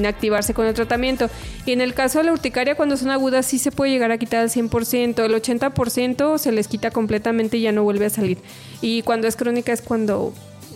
inactivarse 0.00 0.54
con 0.54 0.66
el 0.66 0.74
tratamiento. 0.74 1.30
Y 1.64 1.72
en 1.72 1.80
el 1.80 1.94
caso 1.94 2.18
de 2.18 2.24
la 2.24 2.32
urticaria 2.32 2.74
cuando 2.74 2.96
son 2.96 3.10
agudas 3.10 3.46
sí 3.46 3.58
se 3.58 3.70
puede 3.70 3.92
llegar 3.92 4.10
a 4.10 4.18
quitar 4.18 4.40
al 4.40 4.50
100%, 4.50 5.24
el 5.24 5.34
80% 5.34 6.38
se 6.38 6.52
les 6.52 6.68
quita 6.68 6.90
completamente 6.90 7.56
y 7.56 7.62
ya 7.62 7.72
no 7.72 7.82
vuelve 7.82 8.06
a 8.06 8.10
salir. 8.10 8.38
Y 8.80 9.02
cuando 9.02 9.28
es 9.28 9.36
crónica 9.36 9.72
es 9.72 9.82
cuando 9.82 10.32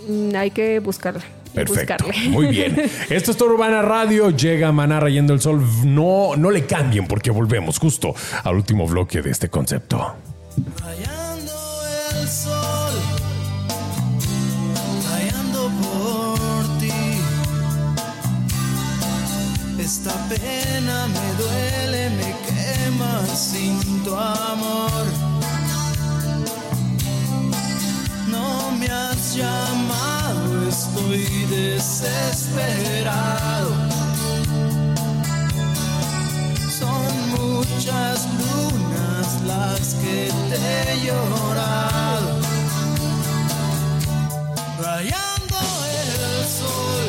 mm, 0.08 0.36
hay 0.36 0.50
que 0.50 0.78
buscarla. 0.78 1.22
Perfecto. 1.54 2.04
buscarle. 2.04 2.30
Muy 2.30 2.46
bien. 2.48 2.76
Esto 3.10 3.30
es 3.30 3.36
Toro 3.36 3.54
Urbana 3.54 3.82
Radio. 3.82 4.30
Llega 4.30 4.72
Maná 4.72 5.00
rayando 5.00 5.32
el 5.32 5.40
sol. 5.40 5.62
No, 5.84 6.36
no 6.36 6.50
le 6.50 6.66
cambien 6.66 7.06
porque 7.06 7.30
volvemos 7.30 7.78
justo 7.78 8.14
al 8.42 8.56
último 8.56 8.86
bloque 8.86 9.22
de 9.22 9.30
este 9.30 9.48
concepto. 9.48 10.14
Rayando 10.82 11.13
tu 24.04 24.14
amor. 24.14 25.04
No 28.28 28.70
me 28.78 28.86
has 28.86 29.34
llamado, 29.34 30.68
estoy 30.68 31.24
desesperado. 31.48 32.64
Son 36.80 37.12
muchas 37.30 38.28
lunas 38.40 39.26
las 39.46 39.94
que 39.94 40.30
te 40.50 40.56
he 40.56 41.06
llorado. 41.06 42.28
Rayando 44.82 45.58
el 46.00 46.46
sol, 46.58 47.06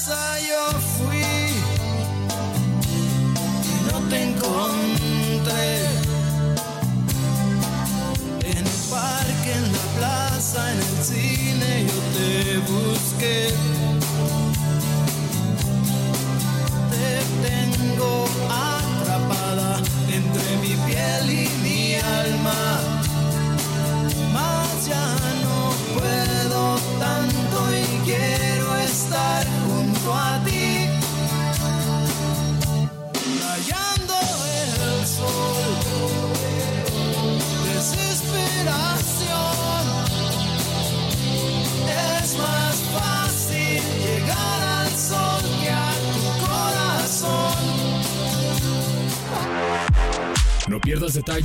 casa 0.00 0.38
yo 0.40 0.78
fui 0.80 1.18
y 3.64 3.92
no 3.92 3.98
te 4.08 4.22
encontré. 4.22 5.68
En 8.44 8.56
el 8.56 8.72
parque, 8.90 9.52
en 9.52 9.72
la 9.72 9.78
plaza, 9.98 10.72
en 10.72 10.78
el 10.78 11.04
cine 11.04 11.86
yo 11.86 11.98
te 12.16 12.58
busqué. 12.72 13.79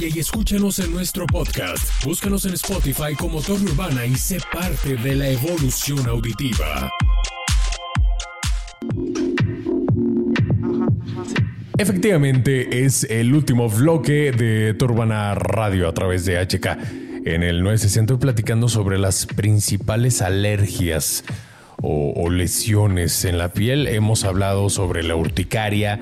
Y 0.01 0.19
escúchanos 0.19 0.79
en 0.79 0.91
nuestro 0.91 1.25
podcast. 1.25 2.03
Búscanos 2.03 2.45
en 2.45 2.53
Spotify 2.55 3.15
como 3.17 3.41
Torre 3.41 3.63
Urbana 3.63 4.05
y 4.05 4.15
sé 4.15 4.39
parte 4.51 4.97
de 4.97 5.15
la 5.15 5.29
evolución 5.29 6.05
auditiva. 6.09 6.91
Efectivamente, 11.77 12.83
es 12.83 13.05
el 13.05 13.33
último 13.33 13.69
bloque 13.69 14.33
de 14.33 14.73
Turbana 14.73 15.33
Radio 15.33 15.87
a 15.87 15.93
través 15.93 16.25
de 16.25 16.45
HK. 16.45 16.65
En 17.25 17.43
el 17.43 17.63
960 17.63 18.13
estoy 18.13 18.21
platicando 18.21 18.67
sobre 18.67 18.97
las 18.97 19.25
principales 19.25 20.21
alergias 20.21 21.23
o, 21.87 22.29
lesiones 22.29 23.25
en 23.25 23.37
la 23.37 23.49
piel. 23.49 23.87
Hemos 23.87 24.23
hablado 24.23 24.69
sobre 24.69 25.03
la 25.03 25.15
urticaria, 25.15 25.99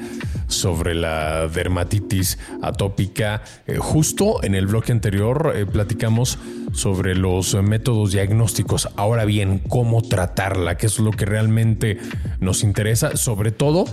sobre 0.48 0.96
la 0.96 1.48
dermatitis 1.48 2.40
atópica. 2.62 3.44
Eh, 3.68 3.78
justo 3.78 4.44
en 4.44 4.56
el 4.56 4.68
bloque 4.68 4.92
anterior 4.92 5.54
eh, 5.56 5.66
platicamos 5.66 6.40
sobre 6.72 7.16
los 7.16 7.54
métodos 7.62 8.14
diagnósticos. 8.14 8.90
Ahora 8.96 9.26
bien, 9.26 9.60
¿cómo 9.60 10.02
tratarla? 10.02 10.78
Que 10.78 10.88
es 10.88 11.00
lo 11.00 11.12
que 11.12 11.26
realmente 11.26 12.00
nos 12.40 12.64
interesa, 12.64 13.16
sobre 13.18 13.52
todo 13.52 13.86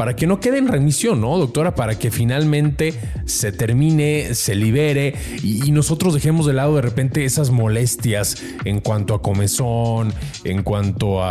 para 0.00 0.16
que 0.16 0.26
no 0.26 0.40
quede 0.40 0.56
en 0.56 0.68
remisión, 0.68 1.20
¿no, 1.20 1.36
doctora? 1.36 1.74
Para 1.74 1.98
que 1.98 2.10
finalmente 2.10 2.94
se 3.26 3.52
termine, 3.52 4.34
se 4.34 4.54
libere 4.54 5.14
y, 5.42 5.70
nosotros 5.70 6.14
dejemos 6.14 6.46
de 6.46 6.52
lado 6.52 6.74
de 6.76 6.82
repente 6.82 7.24
esas 7.24 7.50
molestias 7.50 8.42
en 8.64 8.80
cuanto 8.80 9.14
a 9.14 9.22
comezón, 9.22 10.12
en 10.44 10.62
cuanto 10.62 11.22
a, 11.22 11.29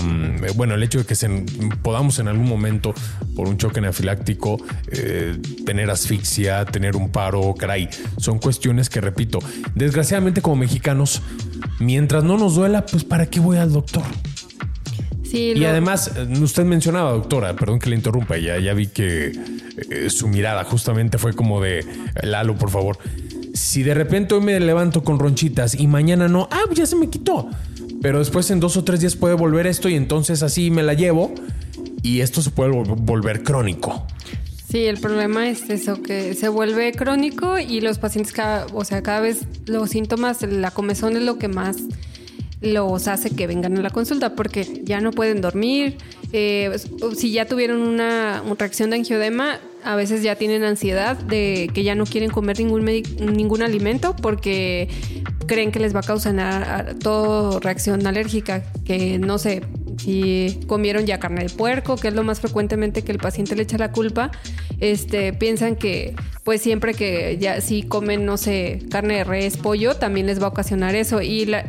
mm, 0.00 0.56
bueno, 0.56 0.74
el 0.74 0.82
hecho 0.82 0.98
de 0.98 1.04
que 1.04 1.14
se, 1.14 1.28
podamos 1.82 2.18
en 2.18 2.28
algún 2.28 2.48
momento, 2.48 2.94
por 3.34 3.48
un 3.48 3.58
choque 3.58 3.80
anafiláctico, 3.80 4.58
eh, 4.90 5.38
tener 5.64 5.90
asfixia, 5.90 6.64
tener 6.64 6.96
un 6.96 7.10
paro, 7.10 7.54
caray, 7.54 7.88
son 8.18 8.38
cuestiones 8.38 8.88
que, 8.88 9.00
repito, 9.00 9.38
desgraciadamente 9.74 10.42
como 10.42 10.56
mexicanos, 10.56 11.22
mientras 11.80 12.24
no 12.24 12.38
nos 12.38 12.54
duela, 12.54 12.86
pues 12.86 13.04
¿para 13.04 13.26
qué 13.26 13.40
voy 13.40 13.58
al 13.58 13.72
doctor? 13.72 14.04
y 15.32 15.64
además, 15.64 16.12
usted 16.40 16.64
mencionaba, 16.64 17.12
doctora, 17.12 17.54
perdón 17.54 17.78
que 17.78 17.90
le 17.90 17.96
interrumpa, 17.96 18.38
ya, 18.38 18.58
ya 18.58 18.72
vi 18.74 18.86
que 18.86 19.32
eh, 19.90 20.08
su 20.08 20.28
mirada 20.28 20.64
justamente 20.64 21.18
fue 21.18 21.34
como 21.34 21.60
de 21.60 21.84
Lalo, 22.22 22.56
por 22.56 22.70
favor. 22.70 22.98
Si 23.52 23.82
de 23.82 23.94
repente 23.94 24.34
hoy 24.34 24.42
me 24.42 24.58
levanto 24.60 25.02
con 25.02 25.18
ronchitas 25.18 25.74
y 25.74 25.86
mañana 25.86 26.28
no, 26.28 26.48
ah, 26.50 26.62
ya 26.74 26.86
se 26.86 26.96
me 26.96 27.08
quitó. 27.08 27.48
Pero 28.06 28.20
después 28.20 28.48
en 28.52 28.60
dos 28.60 28.76
o 28.76 28.84
tres 28.84 29.00
días 29.00 29.16
puede 29.16 29.34
volver 29.34 29.66
esto 29.66 29.88
y 29.88 29.96
entonces 29.96 30.44
así 30.44 30.70
me 30.70 30.84
la 30.84 30.94
llevo 30.94 31.34
y 32.04 32.20
esto 32.20 32.40
se 32.40 32.52
puede 32.52 32.70
volver 32.70 33.42
crónico. 33.42 34.06
Sí, 34.70 34.84
el 34.84 35.00
problema 35.00 35.48
es 35.48 35.68
eso, 35.70 36.00
que 36.00 36.34
se 36.34 36.48
vuelve 36.48 36.92
crónico 36.92 37.58
y 37.58 37.80
los 37.80 37.98
pacientes, 37.98 38.32
cada, 38.32 38.66
o 38.72 38.84
sea, 38.84 39.02
cada 39.02 39.18
vez 39.18 39.40
los 39.66 39.90
síntomas, 39.90 40.40
la 40.42 40.70
comezón 40.70 41.16
es 41.16 41.24
lo 41.24 41.36
que 41.36 41.48
más 41.48 41.78
los 42.72 43.08
hace 43.08 43.30
que 43.30 43.46
vengan 43.46 43.76
a 43.76 43.82
la 43.82 43.90
consulta 43.90 44.34
porque 44.34 44.82
ya 44.84 45.00
no 45.00 45.10
pueden 45.10 45.40
dormir. 45.40 45.98
Eh, 46.32 46.76
si 47.16 47.32
ya 47.32 47.46
tuvieron 47.46 47.80
una, 47.80 48.42
reacción 48.58 48.90
de 48.90 48.96
angiodema, 48.96 49.60
a 49.84 49.96
veces 49.96 50.22
ya 50.22 50.36
tienen 50.36 50.64
ansiedad 50.64 51.16
de 51.16 51.70
que 51.72 51.84
ya 51.84 51.94
no 51.94 52.04
quieren 52.04 52.30
comer 52.30 52.58
ningún, 52.58 52.84
ningún 52.84 53.62
alimento 53.62 54.16
porque 54.16 54.88
creen 55.46 55.70
que 55.70 55.78
les 55.78 55.94
va 55.94 56.00
a 56.00 56.02
causar 56.02 56.96
todo 56.98 57.60
reacción 57.60 58.06
alérgica, 58.06 58.64
que 58.84 59.18
no 59.18 59.38
sé, 59.38 59.62
si 59.98 60.60
comieron 60.66 61.06
ya 61.06 61.18
carne 61.18 61.44
de 61.44 61.50
puerco, 61.50 61.96
que 61.96 62.08
es 62.08 62.14
lo 62.14 62.22
más 62.22 62.40
frecuentemente 62.40 63.02
que 63.02 63.12
el 63.12 63.18
paciente 63.18 63.56
le 63.56 63.62
echa 63.62 63.78
la 63.78 63.92
culpa, 63.92 64.30
este, 64.80 65.32
piensan 65.32 65.76
que 65.76 66.14
pues 66.46 66.62
siempre 66.62 66.94
que 66.94 67.38
ya 67.40 67.60
si 67.60 67.82
comen, 67.82 68.24
no 68.24 68.36
sé, 68.36 68.78
carne 68.88 69.16
de 69.16 69.24
res, 69.24 69.56
pollo, 69.56 69.96
también 69.96 70.28
les 70.28 70.40
va 70.40 70.44
a 70.44 70.50
ocasionar 70.50 70.94
eso. 70.94 71.20
Y 71.20 71.44
la, 71.44 71.64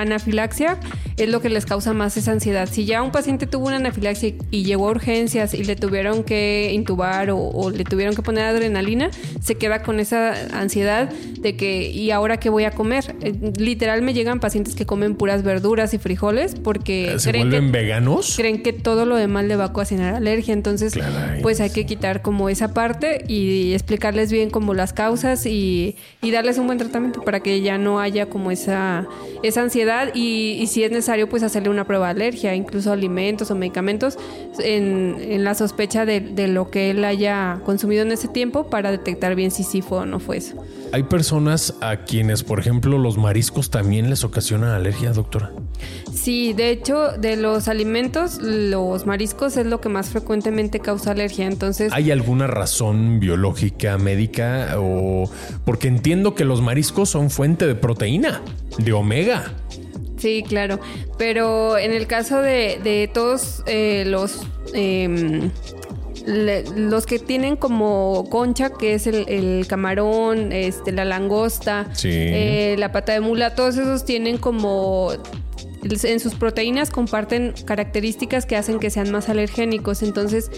anafilaxia 0.00 0.80
es 1.16 1.28
lo 1.28 1.40
que 1.40 1.48
les 1.48 1.64
causa 1.64 1.92
más 1.92 2.16
esa 2.16 2.32
ansiedad. 2.32 2.68
Si 2.68 2.86
ya 2.86 3.02
un 3.02 3.12
paciente 3.12 3.46
tuvo 3.46 3.68
una 3.68 3.76
anafilaxia 3.76 4.34
y 4.50 4.64
llegó 4.64 4.88
a 4.88 4.90
urgencias 4.90 5.54
y 5.54 5.62
le 5.62 5.76
tuvieron 5.76 6.24
que 6.24 6.72
intubar 6.74 7.30
o, 7.30 7.70
le 7.70 7.84
tuvieron 7.84 8.16
que 8.16 8.22
poner 8.22 8.46
adrenalina, 8.46 9.10
se 9.40 9.54
queda 9.54 9.84
con 9.84 10.00
esa 10.00 10.34
ansiedad 10.58 11.08
de 11.08 11.56
que, 11.56 11.88
¿y 11.88 12.10
ahora 12.10 12.38
qué 12.38 12.50
voy 12.50 12.64
a 12.64 12.72
comer? 12.72 13.14
Eh, 13.20 13.32
literal 13.58 14.02
me 14.02 14.12
llegan 14.12 14.40
pacientes 14.40 14.74
que 14.74 14.86
comen 14.86 15.14
puras 15.14 15.44
verduras 15.44 15.94
y 15.94 15.98
frijoles 15.98 16.56
porque... 16.56 17.14
¿Se 17.20 17.30
creen 17.30 17.65
veganos? 17.70 18.34
Creen 18.36 18.62
que 18.62 18.72
todo 18.72 19.06
lo 19.06 19.16
demás 19.16 19.44
le 19.44 19.56
va 19.56 19.64
a 19.64 19.68
ocasionar 19.68 20.14
alergia. 20.14 20.52
Entonces, 20.52 20.94
pues 21.42 21.60
hay 21.60 21.70
que 21.70 21.86
quitar 21.86 22.22
como 22.22 22.48
esa 22.48 22.74
parte 22.74 23.24
y 23.28 23.72
explicar 23.72 24.16
bien 24.24 24.50
como 24.50 24.74
las 24.74 24.92
causas 24.92 25.44
y, 25.46 25.96
darles 26.22 26.58
un 26.58 26.66
buen 26.66 26.78
tratamiento 26.78 27.22
para 27.22 27.40
que 27.40 27.60
ya 27.60 27.78
no 27.78 28.00
haya 28.00 28.26
como 28.26 28.50
esa, 28.50 29.06
esa 29.42 29.62
ansiedad 29.62 30.14
y, 30.14 30.66
si 30.66 30.82
es 30.82 30.90
necesario 30.90 31.28
pues 31.28 31.42
hacerle 31.42 31.68
una 31.68 31.86
prueba 31.86 32.06
de 32.06 32.12
alergia, 32.12 32.54
incluso 32.54 32.92
alimentos 32.92 33.50
o 33.50 33.54
medicamentos 33.54 34.18
en, 34.58 35.44
la 35.44 35.54
sospecha 35.54 36.04
de, 36.04 36.48
lo 36.48 36.70
que 36.70 36.90
él 36.90 37.04
haya 37.04 37.60
consumido 37.64 38.02
en 38.02 38.12
ese 38.12 38.28
tiempo 38.28 38.68
para 38.68 38.90
detectar 38.90 39.34
bien 39.34 39.50
si 39.50 39.62
sí 39.62 39.82
fue 39.82 39.98
o 39.98 40.06
no 40.06 40.18
fue 40.18 40.38
eso. 40.38 40.56
Hay 40.92 41.04
personas 41.04 41.74
a 41.80 42.04
quienes, 42.04 42.42
por 42.42 42.60
ejemplo, 42.60 42.98
los 42.98 43.18
mariscos 43.18 43.70
también 43.70 44.08
les 44.10 44.24
ocasionan 44.24 44.70
alergia, 44.70 45.12
doctora. 45.12 45.52
Sí, 46.12 46.52
de 46.52 46.70
hecho, 46.70 47.12
de 47.12 47.36
los 47.36 47.68
alimentos, 47.68 48.38
los 48.40 49.06
mariscos 49.06 49.56
es 49.56 49.66
lo 49.66 49.80
que 49.80 49.88
más 49.88 50.08
frecuentemente 50.08 50.80
causa 50.80 51.12
alergia. 51.12 51.46
Entonces, 51.46 51.92
¿hay 51.92 52.10
alguna 52.10 52.46
razón 52.46 53.20
biológica, 53.20 53.98
médica 53.98 54.74
o 54.78 55.30
porque 55.64 55.88
entiendo 55.88 56.34
que 56.34 56.44
los 56.44 56.62
mariscos 56.62 57.10
son 57.10 57.30
fuente 57.30 57.66
de 57.66 57.74
proteína, 57.74 58.42
de 58.78 58.92
omega? 58.92 59.52
Sí, 60.16 60.44
claro. 60.46 60.80
Pero 61.18 61.78
en 61.78 61.92
el 61.92 62.06
caso 62.06 62.40
de, 62.40 63.10
todos 63.12 63.62
eh, 63.66 64.04
los 64.06 64.40
em, 64.72 65.50
los 66.26 67.06
que 67.06 67.18
tienen 67.18 67.56
como 67.56 68.26
concha, 68.30 68.70
que 68.70 68.94
es 68.94 69.06
el, 69.06 69.66
camarón, 69.68 70.50
este, 70.52 70.92
la 70.92 71.04
langosta, 71.04 71.86
eh, 72.02 72.74
la 72.78 72.90
pata 72.90 73.12
de 73.12 73.20
mula, 73.20 73.54
todos 73.54 73.76
esos 73.76 74.04
tienen 74.04 74.38
como 74.38 75.12
en 76.04 76.20
sus 76.20 76.34
proteínas 76.34 76.90
comparten 76.90 77.54
características 77.64 78.46
que 78.46 78.56
hacen 78.56 78.78
que 78.78 78.90
sean 78.90 79.10
más 79.10 79.28
alergénicos. 79.28 80.02
Entonces, 80.02 80.50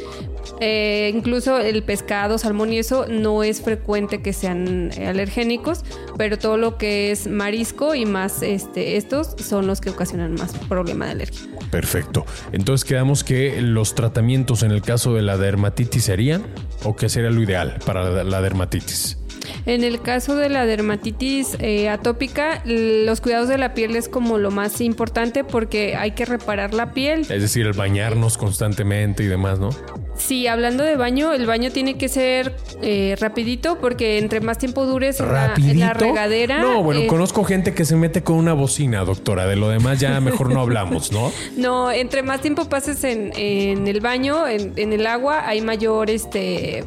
eh, 0.61 1.11
incluso 1.15 1.59
el 1.59 1.83
pescado, 1.83 2.39
salmón 2.39 2.73
y 2.73 2.79
eso 2.79 3.07
no 3.09 3.43
es 3.43 3.63
frecuente 3.63 4.23
que 4.23 4.33
sean 4.33 4.91
eh, 4.97 5.07
alergénicos, 5.07 5.85
pero 6.17 6.39
todo 6.39 6.57
lo 6.57 6.79
que 6.79 7.11
es 7.11 7.27
marisco 7.27 7.95
y 7.95 8.07
más 8.07 8.43
este, 8.43 8.97
estos 8.97 9.35
son 9.39 9.67
los 9.67 9.81
que 9.81 9.91
ocasionan 9.91 10.35
más 10.35 10.53
problema 10.69 11.07
de 11.07 11.13
alergia. 11.13 11.49
Perfecto. 11.71 12.27
Entonces 12.53 12.89
quedamos 12.89 13.25
que 13.25 13.61
los 13.61 13.95
tratamientos 13.95 14.63
en 14.63 14.71
el 14.71 14.83
caso 14.83 15.15
de 15.15 15.23
la 15.23 15.37
dermatitis 15.37 16.05
serían 16.05 16.45
o 16.85 16.97
qué 16.97 17.09
sería 17.09 17.31
lo 17.31 17.43
ideal 17.43 17.79
para 17.85 18.25
la 18.25 18.41
dermatitis. 18.41 19.19
En 19.67 19.85
el 19.85 20.01
caso 20.01 20.37
de 20.37 20.49
la 20.49 20.67
dermatitis 20.67 21.57
eh, 21.61 21.89
atópica, 21.89 22.63
los 22.65 23.21
cuidados 23.21 23.49
de 23.49 23.59
la 23.59 23.75
piel 23.75 23.97
es 23.97 24.09
como 24.09 24.39
lo 24.39 24.51
más 24.51 24.81
importante 24.81 25.45
porque 25.45 25.97
hay 25.97 26.13
que 26.13 26.25
reparar 26.25 26.75
la 26.75 26.93
piel. 26.93 27.21
Es 27.21 27.43
decir, 27.43 27.67
el 27.67 27.73
bañarnos 27.73 28.39
constantemente 28.39 29.23
y 29.23 29.27
demás, 29.27 29.59
¿no? 29.59 29.71
Sí, 30.17 30.47
hablando 30.47 30.83
de 30.83 30.97
baño, 30.97 31.33
el 31.33 31.47
baño 31.47 31.71
tiene 31.71 31.97
que 31.97 32.09
ser 32.09 32.57
eh, 32.83 33.17
rapidito 33.21 33.79
porque 33.79 34.19
entre 34.19 34.41
más 34.41 34.59
tiempo 34.59 34.85
dures 34.85 35.21
en 35.21 35.79
la, 35.79 35.95
regadera. 35.95 36.61
No, 36.61 36.83
bueno, 36.83 37.07
conozco 37.07 37.45
gente 37.45 37.73
que 37.73 37.85
se 37.85 37.95
mete 37.95 38.23
con 38.23 38.37
una 38.37 38.53
bocina, 38.53 39.05
doctora. 39.05 39.47
De 39.47 39.57
lo 39.57 39.69
demás 39.69 40.01
ya 40.01 40.21
mejor 40.21 40.53
no 40.53 40.61
hablamos, 40.61 41.13
¿no? 41.13 41.33
no, 41.57 41.93
entre 41.93 42.23
más 42.23 42.41
tiempo 42.41 42.69
pases 42.69 43.05
en, 43.05 43.87
el 43.87 44.01
baño, 44.01 44.49
en, 44.49 44.73
en, 44.77 44.93
el 44.93 45.07
agua, 45.07 45.47
hay 45.47 45.61
mayor 45.61 46.11
este 46.11 46.85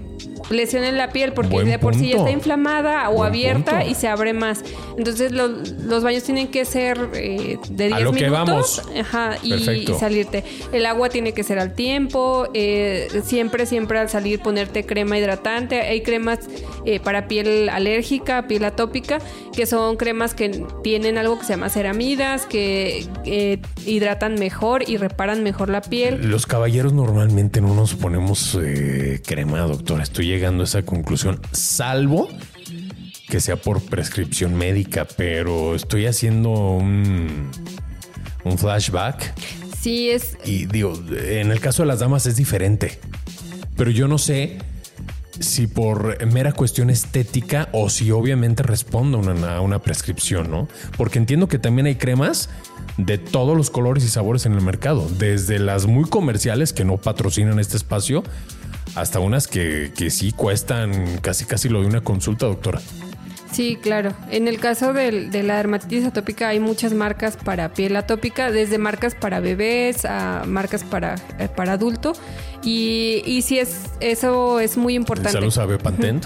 lesión 0.50 0.84
en 0.84 0.98
la 0.98 1.12
piel 1.12 1.34
porque 1.34 1.64
de 1.64 1.80
por 1.80 1.96
sí 1.96 2.10
ya 2.10 2.18
está 2.18 2.32
inflamada 2.32 3.10
o 3.10 3.24
abierta 3.24 3.86
y 3.86 3.96
se 3.96 4.08
abre 4.08 4.34
más. 4.34 4.64
Entonces 4.98 5.32
los 5.32 6.04
baños 6.04 6.24
tienen 6.24 6.48
que 6.50 6.66
ser 6.66 7.10
eh, 7.14 7.58
de 7.70 7.88
10 7.88 8.12
minutos 8.12 8.82
ajá, 9.00 9.38
y, 9.44 9.86
salirte. 9.98 10.44
El 10.72 10.86
agua 10.86 11.10
tiene 11.10 11.34
que 11.34 11.44
ser 11.44 11.60
al 11.60 11.74
tiempo, 11.74 12.48
eh, 12.54 13.08
siempre, 13.24 13.66
siempre 13.66 14.00
al 14.00 14.10
salir 14.10 14.40
ponerte 14.42 14.86
crema 14.86 15.18
hidratante. 15.18 15.82
Hay 15.82 16.02
cremas 16.02 16.40
eh, 16.86 17.00
para 17.00 17.28
piel 17.28 17.70
alérgica, 17.70 18.48
piel 18.48 18.66
atópica, 18.66 19.20
que 19.56 19.66
son 19.66 19.98
cremas 19.98 20.34
que 20.34 20.64
tienen 20.84 21.18
algo 21.18 21.40
que 21.40 21.46
se 21.46 21.54
llama 21.54 21.70
ceramidas, 21.70 22.46
que 22.46 23.06
hidratan 23.86 24.36
mejor 24.36 24.88
y 24.90 24.98
reparan 24.98 25.44
mejor 25.44 25.70
la 25.70 25.82
piel. 25.82 26.30
Los 26.30 26.46
caballeros 26.46 26.94
normalmente 26.94 27.62
no 27.62 27.74
nos 27.74 27.96
ponemos 27.96 28.58
crema, 29.26 29.60
doctora. 29.62 30.04
Estoy 30.12 30.28
llegando 30.28 30.64
a 30.64 30.66
esa 30.66 30.82
conclusión, 30.82 31.40
salvo 31.54 32.28
que 33.30 33.40
sea 33.40 33.56
por 33.56 33.82
prescripción 33.82 34.56
médica, 34.56 35.08
pero 35.16 35.74
estoy 35.74 36.06
haciendo 36.06 36.50
un, 36.50 37.50
un 38.44 38.58
flashback. 38.58 39.34
Sí, 39.80 40.10
es. 40.10 40.38
Y 40.44 40.66
digo, 40.66 41.02
en 41.18 41.50
el 41.50 41.62
caso 41.62 41.84
de 41.84 41.88
las 41.88 42.02
damas 42.02 42.26
es 42.26 42.36
diferente, 42.36 43.00
pero 43.78 43.90
yo 43.90 44.10
no 44.10 44.18
sé 44.18 44.58
si 45.40 45.68
por 45.68 46.26
mera 46.26 46.52
cuestión 46.52 46.90
estética 46.90 47.70
o 47.72 47.90
si 47.90 48.12
obviamente 48.12 48.64
responde 48.64 49.18
a 49.48 49.62
una, 49.62 49.80
prescripción, 49.80 50.52
¿no? 50.52 50.68
Porque 50.98 51.20
entiendo 51.20 51.48
que 51.48 51.58
también 51.58 51.86
hay 51.86 51.96
cremas 51.96 52.50
de 52.98 53.18
todos 53.18 53.56
los 53.56 53.70
colores 53.70 54.04
y 54.04 54.10
sabores 54.10 54.46
en 54.46 54.52
el 54.52 54.62
mercado, 54.62 55.10
desde 55.18 55.58
las 55.58 55.86
muy 55.86 56.04
comerciales 56.10 56.74
que 56.74 56.84
no 56.84 56.98
patrocinan 56.98 57.60
este 57.60 57.78
espacio 57.78 58.26
hasta 58.96 59.20
unas 59.20 59.48
que, 59.48 59.92
que 59.96 60.10
sí 60.10 60.32
cuestan 60.32 61.18
casi 61.22 61.46
casi 61.46 61.70
lo 61.70 61.82
de 61.82 61.88
una 61.88 62.02
consulta, 62.02 62.46
doctora. 62.46 62.82
Sí, 63.52 63.78
claro. 63.82 64.14
En 64.30 64.48
el 64.48 64.60
caso 64.60 64.94
de, 64.94 65.12
la 65.44 65.58
dermatitis 65.58 66.06
atópica 66.06 66.48
hay 66.48 66.60
muchas 66.60 66.94
marcas 66.94 67.36
para 67.36 67.74
piel 67.74 67.96
atópica, 67.98 68.50
desde 68.50 68.78
marcas 68.78 69.14
para 69.14 69.42
bebés 69.42 70.06
a 70.06 70.44
marcas 70.48 70.84
para, 70.84 71.16
eh, 71.38 71.50
para 71.54 71.74
adulto. 71.74 72.14
Y, 72.64 73.22
y 73.26 73.42
sí, 73.42 73.60
es, 73.60 73.90
eso 74.00 74.60
es 74.60 74.78
muy 74.78 74.96
importante. 74.96 75.32
¿Se 75.32 75.42
lo 75.42 75.52
sabe 75.52 75.78
Pantent? 75.78 76.26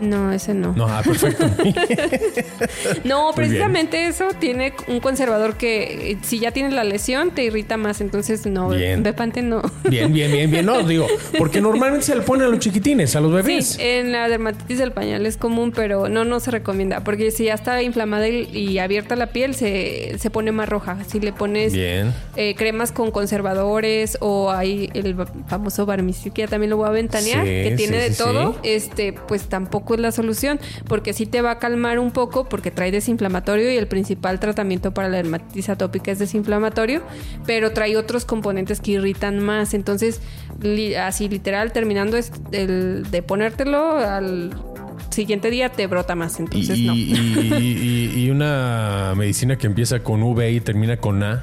No, 0.00 0.32
ese 0.32 0.54
no. 0.54 0.72
No, 0.74 0.86
ah, 0.86 1.02
perfecto. 1.04 1.46
No, 3.04 3.30
precisamente 3.34 4.06
eso 4.06 4.28
tiene 4.38 4.72
un 4.88 5.00
conservador 5.00 5.56
que 5.56 6.12
eh, 6.12 6.18
si 6.22 6.38
ya 6.38 6.52
tienes 6.52 6.72
la 6.72 6.84
lesión 6.84 7.30
te 7.32 7.44
irrita 7.44 7.76
más, 7.76 8.00
entonces 8.00 8.46
no, 8.46 8.70
Bien. 8.70 9.02
Bepante 9.02 9.42
no. 9.42 9.62
Bien, 9.88 10.12
bien, 10.12 10.30
bien, 10.32 10.50
bien. 10.50 10.66
No, 10.66 10.82
digo, 10.82 11.06
porque 11.38 11.60
normalmente 11.60 12.06
se 12.06 12.14
le 12.14 12.22
pone 12.22 12.44
a 12.44 12.48
los 12.48 12.58
chiquitines, 12.58 13.14
a 13.16 13.20
los 13.20 13.32
bebés. 13.32 13.66
Sí, 13.68 13.82
en 13.82 14.12
la 14.12 14.28
dermatitis 14.28 14.78
del 14.78 14.92
pañal 14.92 15.26
es 15.26 15.36
común, 15.36 15.72
pero 15.74 16.08
no, 16.08 16.24
no 16.24 16.40
se 16.40 16.50
recomienda, 16.50 17.02
porque 17.04 17.30
si 17.30 17.44
ya 17.44 17.54
está 17.54 17.82
inflamada 17.82 18.28
y, 18.28 18.48
y 18.52 18.78
abierta 18.78 19.16
la 19.16 19.28
piel, 19.28 19.54
se, 19.54 20.18
se 20.18 20.30
pone 20.30 20.52
más 20.52 20.68
roja. 20.68 20.98
Si 21.06 21.20
le 21.20 21.32
pones 21.32 21.72
eh, 21.74 22.54
cremas 22.56 22.92
con 22.92 23.10
conservadores 23.10 24.18
o 24.20 24.50
hay 24.50 24.90
el 24.94 25.16
famoso 25.46 25.86
ya 26.34 26.46
también 26.46 26.70
lo 26.70 26.76
voy 26.76 26.88
a 26.88 26.90
ventanear, 26.90 27.44
Sí, 27.44 27.48
que 27.50 27.74
tiene 27.76 27.96
sí, 28.00 28.08
de 28.08 28.12
sí, 28.12 28.22
todo, 28.22 28.56
este, 28.62 29.12
pues 29.12 29.42
tampoco 29.48 29.89
es 29.94 30.00
la 30.00 30.12
solución, 30.12 30.58
porque 30.86 31.12
sí 31.12 31.26
te 31.26 31.42
va 31.42 31.52
a 31.52 31.58
calmar 31.58 31.98
un 31.98 32.10
poco, 32.10 32.48
porque 32.48 32.70
trae 32.70 32.90
desinflamatorio 32.90 33.70
y 33.72 33.76
el 33.76 33.86
principal 33.86 34.40
tratamiento 34.40 34.92
para 34.94 35.08
la 35.08 35.16
dermatitis 35.18 35.68
atópica 35.68 36.10
es 36.10 36.18
desinflamatorio, 36.18 37.02
pero 37.46 37.72
trae 37.72 37.96
otros 37.96 38.24
componentes 38.24 38.80
que 38.80 38.92
irritan 38.92 39.38
más. 39.40 39.74
Entonces, 39.74 40.20
li- 40.62 40.94
así 40.94 41.28
literal, 41.28 41.72
terminando 41.72 42.16
el- 42.52 43.06
de 43.10 43.22
ponértelo 43.22 43.96
al 43.98 44.50
siguiente 45.10 45.50
día 45.50 45.70
te 45.70 45.86
brota 45.86 46.14
más. 46.14 46.38
Entonces, 46.38 46.78
y- 46.78 46.86
no. 46.86 46.94
y- 46.94 48.12
y- 48.14 48.20
y 48.24 48.30
una 48.30 49.14
medicina 49.16 49.56
que 49.56 49.66
empieza 49.66 50.00
con 50.00 50.22
V 50.22 50.50
y 50.52 50.60
termina 50.60 50.98
con 50.98 51.22
A 51.22 51.42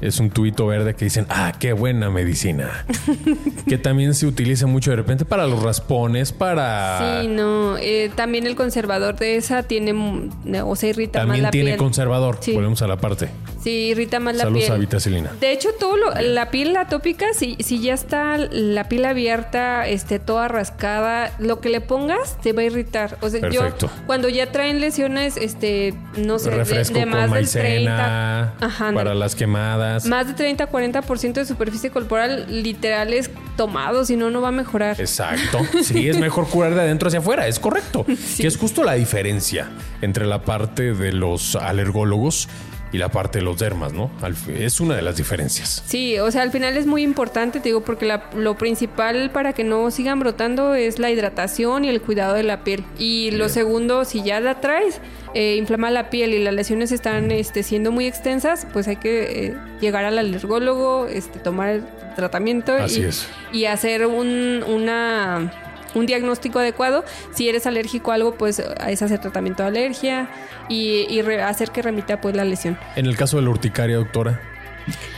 es 0.00 0.20
un 0.20 0.30
tuito 0.30 0.66
verde 0.66 0.94
que 0.94 1.04
dicen, 1.04 1.26
ah, 1.28 1.52
qué 1.58 1.72
buena 1.72 2.10
medicina. 2.10 2.84
que 3.68 3.78
también 3.78 4.14
se 4.14 4.26
utiliza 4.26 4.66
mucho 4.66 4.90
de 4.90 4.96
repente 4.96 5.24
para 5.24 5.46
los 5.46 5.62
raspones, 5.62 6.32
para... 6.32 7.20
Sí, 7.22 7.28
no. 7.28 7.76
eh, 7.78 8.10
también 8.14 8.46
el 8.46 8.56
conservador 8.56 9.16
de 9.16 9.36
esa 9.36 9.62
tiene, 9.62 9.92
mm, 9.92 10.30
o 10.64 10.76
sea, 10.76 10.90
irrita 10.90 11.20
más 11.20 11.26
También 11.26 11.42
la 11.44 11.50
tiene 11.50 11.70
piel. 11.70 11.78
conservador. 11.78 12.38
Sí. 12.40 12.52
Volvemos 12.52 12.82
a 12.82 12.86
la 12.86 12.96
parte. 12.96 13.28
Sí, 13.62 13.70
irrita 13.90 14.20
más 14.20 14.36
la 14.36 14.48
piel. 14.50 14.78
Vitacilina. 14.78 15.32
De 15.38 15.52
hecho, 15.52 15.68
todo 15.78 15.96
lo- 15.96 16.14
la 16.14 16.50
piel 16.50 16.74
atópica, 16.76 17.26
si, 17.34 17.56
si 17.60 17.80
ya 17.80 17.92
está 17.92 18.38
la 18.38 18.88
piel 18.88 19.04
abierta, 19.04 19.86
este, 19.86 20.18
toda 20.18 20.48
rascada, 20.48 21.32
lo 21.38 21.60
que 21.60 21.68
le 21.68 21.80
pongas 21.82 22.38
te 22.40 22.52
va 22.54 22.62
a 22.62 22.64
irritar. 22.64 23.18
O 23.20 23.28
sea, 23.28 23.40
Perfecto. 23.40 23.88
yo 23.88 23.92
cuando 24.06 24.28
ya 24.30 24.50
traen 24.50 24.80
lesiones, 24.80 25.36
este, 25.36 25.92
no 26.16 26.38
sé, 26.38 26.50
de, 26.50 26.56
Refresco 26.56 26.98
de 26.98 27.06
más 27.06 27.20
del 27.22 27.30
maicena 27.30 28.54
30, 28.58 28.66
ajá, 28.66 28.92
para 28.94 29.14
las 29.14 29.34
quemadas. 29.34 30.06
más 30.06 30.26
de 30.26 30.34
30-40% 30.34 31.34
de 31.34 31.44
superficie 31.44 31.90
corporal 31.90 32.46
literal 32.62 33.12
es 33.12 33.30
tomado, 33.56 34.04
si 34.06 34.16
no, 34.16 34.30
no 34.30 34.40
va 34.40 34.48
a 34.48 34.52
mejorar. 34.52 34.98
Exacto. 35.00 35.58
Sí, 35.82 36.08
es 36.08 36.18
mejor 36.18 36.48
curar 36.48 36.74
de 36.74 36.80
adentro 36.80 37.08
hacia 37.08 37.20
afuera, 37.20 37.46
es 37.46 37.58
correcto. 37.58 38.06
Que 38.40 38.46
es 38.46 38.56
justo 38.56 38.84
la 38.84 38.94
diferencia 38.94 39.68
entre 40.00 40.24
la 40.24 40.42
parte 40.42 40.94
de 40.94 41.12
los 41.12 41.56
alergólogos 41.56 42.48
y 42.92 42.98
la 42.98 43.08
parte 43.08 43.38
de 43.38 43.44
los 43.44 43.58
dermas, 43.58 43.92
¿no? 43.92 44.10
Es 44.48 44.80
una 44.80 44.96
de 44.96 45.02
las 45.02 45.16
diferencias. 45.16 45.82
Sí, 45.86 46.18
o 46.18 46.30
sea, 46.30 46.42
al 46.42 46.50
final 46.50 46.76
es 46.76 46.86
muy 46.86 47.02
importante, 47.02 47.60
te 47.60 47.68
digo, 47.68 47.82
porque 47.82 48.04
la- 48.04 48.28
lo 48.34 48.56
principal 48.56 49.30
para 49.30 49.52
que 49.52 49.62
no 49.62 49.90
sigan 49.92 50.18
brotando 50.18 50.74
es 50.74 50.98
la 50.98 51.10
hidratación 51.10 51.84
y 51.84 51.88
el 51.88 52.00
cuidado 52.00 52.34
de 52.34 52.42
la 52.42 52.64
piel. 52.64 52.84
Y 52.98 53.30
lo 53.32 53.48
segundo, 53.48 54.04
si 54.04 54.22
ya 54.24 54.40
la 54.40 54.60
traes, 54.60 55.00
eh, 55.34 55.54
inflama 55.56 55.90
la 55.92 56.10
piel 56.10 56.34
y 56.34 56.42
las 56.42 56.52
lesiones 56.54 56.90
están 56.90 57.30
este, 57.30 57.62
siendo 57.62 57.92
muy 57.92 58.06
extensas, 58.06 58.66
pues 58.72 58.88
hay 58.88 58.96
que 58.96 59.46
eh, 59.46 59.56
llegar 59.80 60.04
al 60.04 60.18
alergólogo, 60.18 61.06
este, 61.06 61.38
tomar 61.38 61.68
el 61.70 61.84
tratamiento 62.16 62.72
Así 62.74 63.02
y, 63.02 63.04
es. 63.04 63.28
y 63.52 63.64
hacer 63.66 64.04
un, 64.06 64.64
una, 64.66 65.52
un 65.94 66.06
diagnóstico 66.06 66.58
adecuado. 66.58 67.04
Si 67.34 67.48
eres 67.48 67.66
alérgico 67.66 68.12
a 68.12 68.14
algo, 68.14 68.34
pues 68.34 68.58
es 68.60 69.02
hacer 69.02 69.20
tratamiento 69.20 69.62
de 69.62 69.68
alergia 69.68 70.28
y, 70.68 71.06
y 71.08 71.22
re- 71.22 71.42
hacer 71.42 71.70
que 71.70 71.82
remita 71.82 72.20
pues 72.20 72.36
la 72.36 72.44
lesión. 72.44 72.78
En 72.96 73.06
el 73.06 73.16
caso 73.16 73.36
de 73.36 73.42
la 73.44 73.50
urticaria, 73.50 73.96
doctora, 73.96 74.40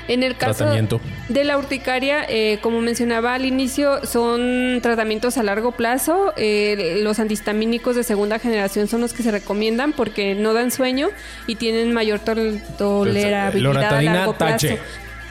En 0.08 0.22
el 0.24 0.36
caso 0.36 0.58
Tratamiento. 0.58 1.00
de 1.28 1.44
la 1.44 1.56
urticaria, 1.56 2.24
eh, 2.28 2.58
como 2.62 2.80
mencionaba 2.80 3.34
al 3.34 3.44
inicio, 3.46 4.04
son 4.04 4.80
tratamientos 4.82 5.38
a 5.38 5.42
largo 5.44 5.70
plazo. 5.72 6.32
Eh, 6.36 6.98
los 7.02 7.18
antihistamínicos 7.20 7.94
de 7.96 8.02
segunda 8.02 8.38
generación 8.40 8.88
son 8.88 9.00
los 9.00 9.12
que 9.12 9.22
se 9.22 9.30
recomiendan 9.30 9.92
porque 9.92 10.34
no 10.34 10.52
dan 10.52 10.70
sueño 10.72 11.08
y 11.46 11.54
tienen 11.54 11.92
mayor 11.92 12.18
tol- 12.20 12.60
tolerabilidad 12.76 13.94
a 13.96 14.02
largo 14.02 14.32
plazo. 14.34 14.52
tache. 14.66 14.78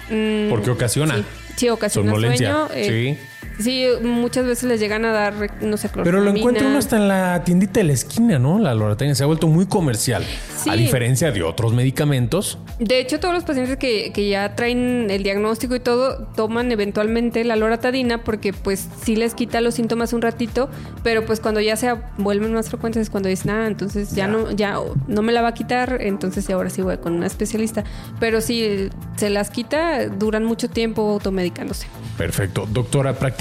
Mm, 0.10 0.50
porque 0.50 0.70
ocasiona. 0.72 1.18
sí, 1.18 1.24
sí, 1.58 1.70
ocasiona 1.70 2.12
sueño. 2.16 2.70
eh, 2.74 3.18
sí. 3.20 3.28
Sí, 3.60 3.86
muchas 4.02 4.46
veces 4.46 4.64
les 4.64 4.80
llegan 4.80 5.06
a 5.06 5.12
dar, 5.12 5.34
no 5.62 5.78
sé, 5.78 5.90
Pero 6.04 6.22
lo 6.22 6.32
encuentra 6.32 6.68
uno 6.68 6.78
hasta 6.78 6.98
en 6.98 7.08
la 7.08 7.44
tiendita 7.44 7.80
de 7.80 7.86
la 7.86 7.94
esquina, 7.94 8.40
¿no? 8.40 8.60
La 8.60 8.74
loratadina 8.74 9.14
se 9.16 9.24
ha 9.24 9.26
vuelto 9.28 9.48
muy 9.48 9.66
comercial. 9.66 10.24
Sí. 10.58 10.70
A 10.70 10.76
diferencia 10.76 11.32
de 11.32 11.44
otros 11.44 11.74
medicamentos. 11.74 12.58
De 12.80 13.00
hecho, 13.00 13.20
todos 13.20 13.34
los 13.34 13.44
pacientes 13.44 13.78
que, 13.78 14.12
que 14.14 14.30
ya 14.30 14.56
traen 14.56 15.10
el 15.10 15.24
diagnóstico 15.24 15.76
y 15.76 15.80
todo 15.80 16.28
toman 16.36 16.72
eventualmente 16.72 17.44
la 17.44 17.56
loratadina 17.56 18.24
porque 18.24 18.54
pues 18.54 18.88
sí 19.04 19.16
les 19.16 19.36
quita 19.36 19.62
los 19.62 19.76
síntomas 19.76 20.14
un 20.14 20.22
ratito, 20.22 20.70
pero 21.04 21.26
pues 21.26 21.40
cuando 21.40 21.60
ya 21.60 21.76
se 21.76 21.94
vuelven 22.18 22.54
más 22.54 22.70
frecuentes 22.70 23.04
es 23.04 23.10
cuando 23.10 23.30
dicen, 23.30 23.52
ah, 23.52 23.68
entonces 23.68 24.14
ya, 24.14 24.28
no 24.28 24.52
ya 24.52 24.80
no 25.08 25.22
me 25.22 25.32
la 25.32 25.42
va 25.42 25.50
a 25.50 25.54
quitar, 25.54 25.98
entonces 26.02 26.50
ahora 26.50 26.70
sí 26.70 26.82
voy 26.82 26.98
con 26.98 27.14
una 27.14 27.28
especialista. 27.28 27.84
Pero 28.20 28.42
si 28.42 28.90
se 29.18 29.30
las 29.30 29.50
quita, 29.50 30.08
duran 30.08 30.46
mucho 30.46 30.70
tiempo 30.70 31.12
automedicándose. 31.12 31.88
Perfecto. 32.18 32.68
Doctora, 32.72 33.14
prácticamente 33.14 33.41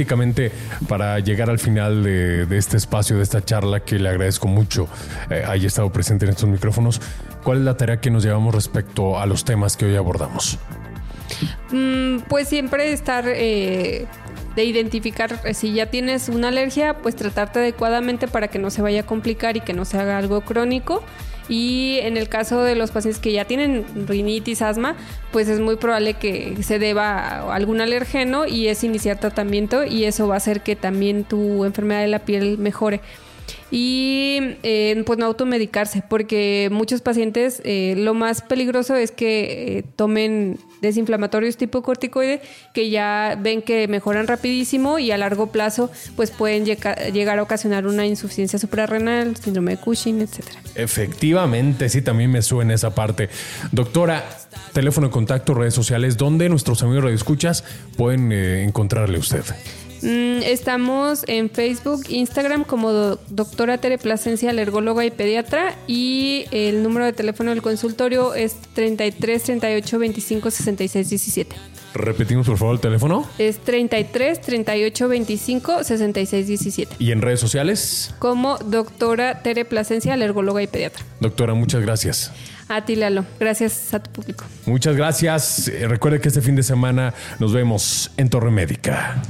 para 0.88 1.18
llegar 1.18 1.50
al 1.50 1.58
final 1.58 2.02
de, 2.02 2.46
de 2.46 2.58
este 2.58 2.76
espacio, 2.76 3.16
de 3.16 3.22
esta 3.22 3.44
charla, 3.44 3.80
que 3.80 3.98
le 3.98 4.08
agradezco 4.08 4.48
mucho 4.48 4.88
eh, 5.30 5.44
haya 5.46 5.66
estado 5.66 5.92
presente 5.92 6.24
en 6.24 6.30
estos 6.30 6.48
micrófonos, 6.48 7.00
¿cuál 7.42 7.58
es 7.58 7.64
la 7.64 7.76
tarea 7.76 8.00
que 8.00 8.10
nos 8.10 8.22
llevamos 8.22 8.54
respecto 8.54 9.18
a 9.18 9.26
los 9.26 9.44
temas 9.44 9.76
que 9.76 9.86
hoy 9.86 9.96
abordamos? 9.96 10.58
Mm, 11.70 12.20
pues 12.28 12.48
siempre 12.48 12.92
estar 12.92 13.24
eh, 13.28 14.06
de 14.56 14.64
identificar 14.64 15.40
eh, 15.44 15.54
si 15.54 15.72
ya 15.72 15.86
tienes 15.86 16.28
una 16.28 16.48
alergia, 16.48 16.98
pues 16.98 17.16
tratarte 17.16 17.60
adecuadamente 17.60 18.28
para 18.28 18.48
que 18.48 18.58
no 18.58 18.70
se 18.70 18.82
vaya 18.82 19.00
a 19.00 19.06
complicar 19.06 19.56
y 19.56 19.60
que 19.60 19.72
no 19.72 19.84
se 19.84 19.98
haga 19.98 20.18
algo 20.18 20.40
crónico. 20.42 21.02
Y 21.50 21.98
en 22.02 22.16
el 22.16 22.28
caso 22.28 22.62
de 22.62 22.76
los 22.76 22.92
pacientes 22.92 23.20
que 23.20 23.32
ya 23.32 23.44
tienen 23.44 23.84
rinitis, 24.06 24.62
asma, 24.62 24.94
pues 25.32 25.48
es 25.48 25.58
muy 25.58 25.74
probable 25.74 26.14
que 26.14 26.56
se 26.62 26.78
deba 26.78 27.18
a 27.18 27.54
algún 27.56 27.80
alergeno 27.80 28.46
y 28.46 28.68
es 28.68 28.84
iniciar 28.84 29.18
tratamiento 29.18 29.84
y 29.84 30.04
eso 30.04 30.28
va 30.28 30.34
a 30.34 30.36
hacer 30.36 30.60
que 30.60 30.76
también 30.76 31.24
tu 31.24 31.64
enfermedad 31.64 32.02
de 32.02 32.06
la 32.06 32.20
piel 32.20 32.56
mejore. 32.56 33.00
Y 33.70 34.38
eh, 34.62 35.02
pues 35.06 35.18
no 35.18 35.26
automedicarse, 35.26 36.02
porque 36.08 36.68
muchos 36.72 37.00
pacientes 37.00 37.62
eh, 37.64 37.94
lo 37.96 38.14
más 38.14 38.42
peligroso 38.42 38.96
es 38.96 39.10
que 39.12 39.78
eh, 39.78 39.84
tomen 39.96 40.58
desinflamatorios 40.82 41.56
tipo 41.58 41.82
corticoide 41.82 42.40
que 42.72 42.88
ya 42.88 43.38
ven 43.38 43.60
que 43.60 43.86
mejoran 43.86 44.26
rapidísimo 44.26 44.98
y 44.98 45.10
a 45.10 45.18
largo 45.18 45.48
plazo 45.48 45.90
pues 46.16 46.30
pueden 46.30 46.64
llega- 46.64 46.94
llegar 47.10 47.38
a 47.38 47.42
ocasionar 47.42 47.86
una 47.86 48.06
insuficiencia 48.06 48.58
suprarrenal, 48.58 49.36
síndrome 49.36 49.72
de 49.72 49.76
Cushing, 49.82 50.22
etcétera. 50.22 50.58
Efectivamente, 50.74 51.88
sí, 51.88 52.00
también 52.02 52.30
me 52.30 52.40
suena 52.42 52.74
esa 52.74 52.94
parte. 52.94 53.28
Doctora, 53.72 54.24
teléfono 54.72 55.08
de 55.08 55.12
contacto, 55.12 55.52
redes 55.54 55.74
sociales, 55.74 56.16
¿dónde 56.16 56.48
nuestros 56.48 56.82
amigos 56.82 57.04
radioescuchas 57.04 57.62
pueden 57.96 58.32
eh, 58.32 58.64
encontrarle 58.64 59.16
a 59.16 59.20
usted? 59.20 59.42
Mm, 60.02 60.42
estamos 60.44 61.24
en 61.26 61.50
Facebook, 61.50 62.04
Instagram 62.08 62.64
como 62.64 62.90
do- 62.92 63.20
doctora 63.28 63.78
Tere 63.78 63.98
Plasencia, 63.98 64.50
alergóloga 64.50 65.04
y 65.04 65.10
pediatra 65.10 65.74
y 65.86 66.46
el 66.52 66.82
número 66.82 67.04
de 67.04 67.12
teléfono 67.12 67.50
del 67.50 67.60
consultorio 67.62 68.34
es 68.34 68.56
33 68.74 69.42
38 69.42 69.98
25 69.98 70.50
66 70.50 71.10
17. 71.10 71.56
Repetimos, 71.92 72.46
por 72.46 72.56
favor, 72.56 72.74
el 72.76 72.80
teléfono. 72.80 73.28
Es 73.36 73.58
33 73.58 74.40
38 74.40 75.08
25 75.08 75.84
66 75.84 76.46
17. 76.46 76.96
Y 77.00 77.10
en 77.10 77.20
redes 77.20 77.40
sociales. 77.40 78.14
Como 78.20 78.58
doctora 78.58 79.42
Tere 79.42 79.64
Plasencia, 79.64 80.14
alergóloga 80.14 80.62
y 80.62 80.66
pediatra. 80.68 81.04
Doctora, 81.18 81.54
muchas 81.54 81.82
gracias. 81.82 82.30
A 82.68 82.84
ti, 82.84 82.94
Lalo. 82.94 83.24
Gracias 83.40 83.92
a 83.92 84.00
tu 84.00 84.10
público. 84.12 84.44
Muchas 84.66 84.94
gracias. 84.96 85.66
Eh, 85.66 85.88
Recuerde 85.88 86.20
que 86.20 86.28
este 86.28 86.40
fin 86.40 86.54
de 86.54 86.62
semana 86.62 87.12
nos 87.40 87.52
vemos 87.52 88.12
en 88.16 88.30
Torre 88.30 88.52
Médica. 88.52 89.20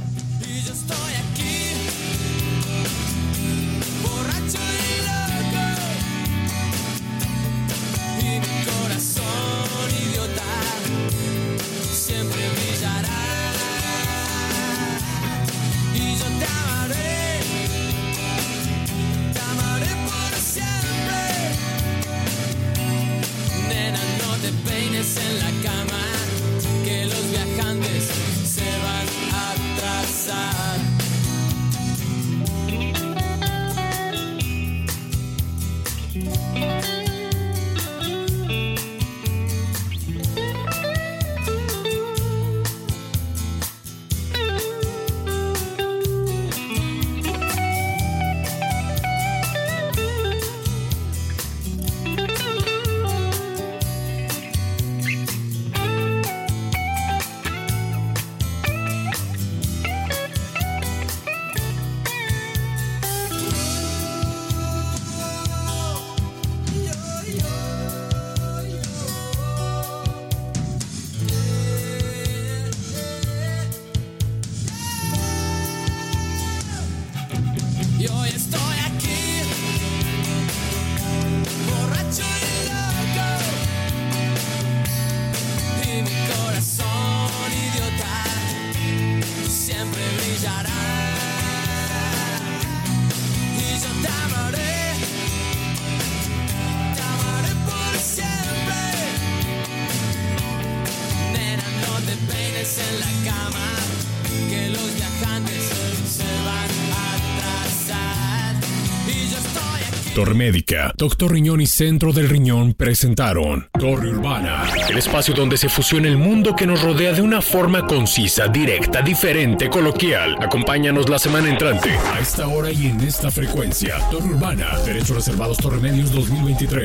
Torre 110.21 110.35
Médica, 110.35 110.93
Doctor 110.95 111.31
Riñón 111.31 111.61
y 111.61 111.65
Centro 111.65 112.13
del 112.13 112.29
Riñón 112.29 112.75
presentaron 112.75 113.67
Torre 113.71 114.11
Urbana, 114.11 114.65
el 114.87 114.99
espacio 114.99 115.33
donde 115.33 115.57
se 115.57 115.67
fusiona 115.67 116.07
el 116.09 116.17
mundo 116.17 116.55
que 116.55 116.67
nos 116.67 116.83
rodea 116.83 117.11
de 117.11 117.23
una 117.23 117.41
forma 117.41 117.87
concisa, 117.87 118.47
directa, 118.47 119.01
diferente, 119.01 119.67
coloquial. 119.67 120.37
Acompáñanos 120.39 121.09
la 121.09 121.17
semana 121.17 121.49
entrante, 121.49 121.89
a 121.89 122.19
esta 122.19 122.47
hora 122.47 122.69
y 122.69 122.85
en 122.85 123.01
esta 123.01 123.31
frecuencia. 123.31 123.97
Torre 124.11 124.27
Urbana, 124.27 124.77
Derechos 124.85 125.15
Reservados 125.15 125.57
Torre 125.57 125.79
Medios 125.79 126.11
2023. 126.11 126.83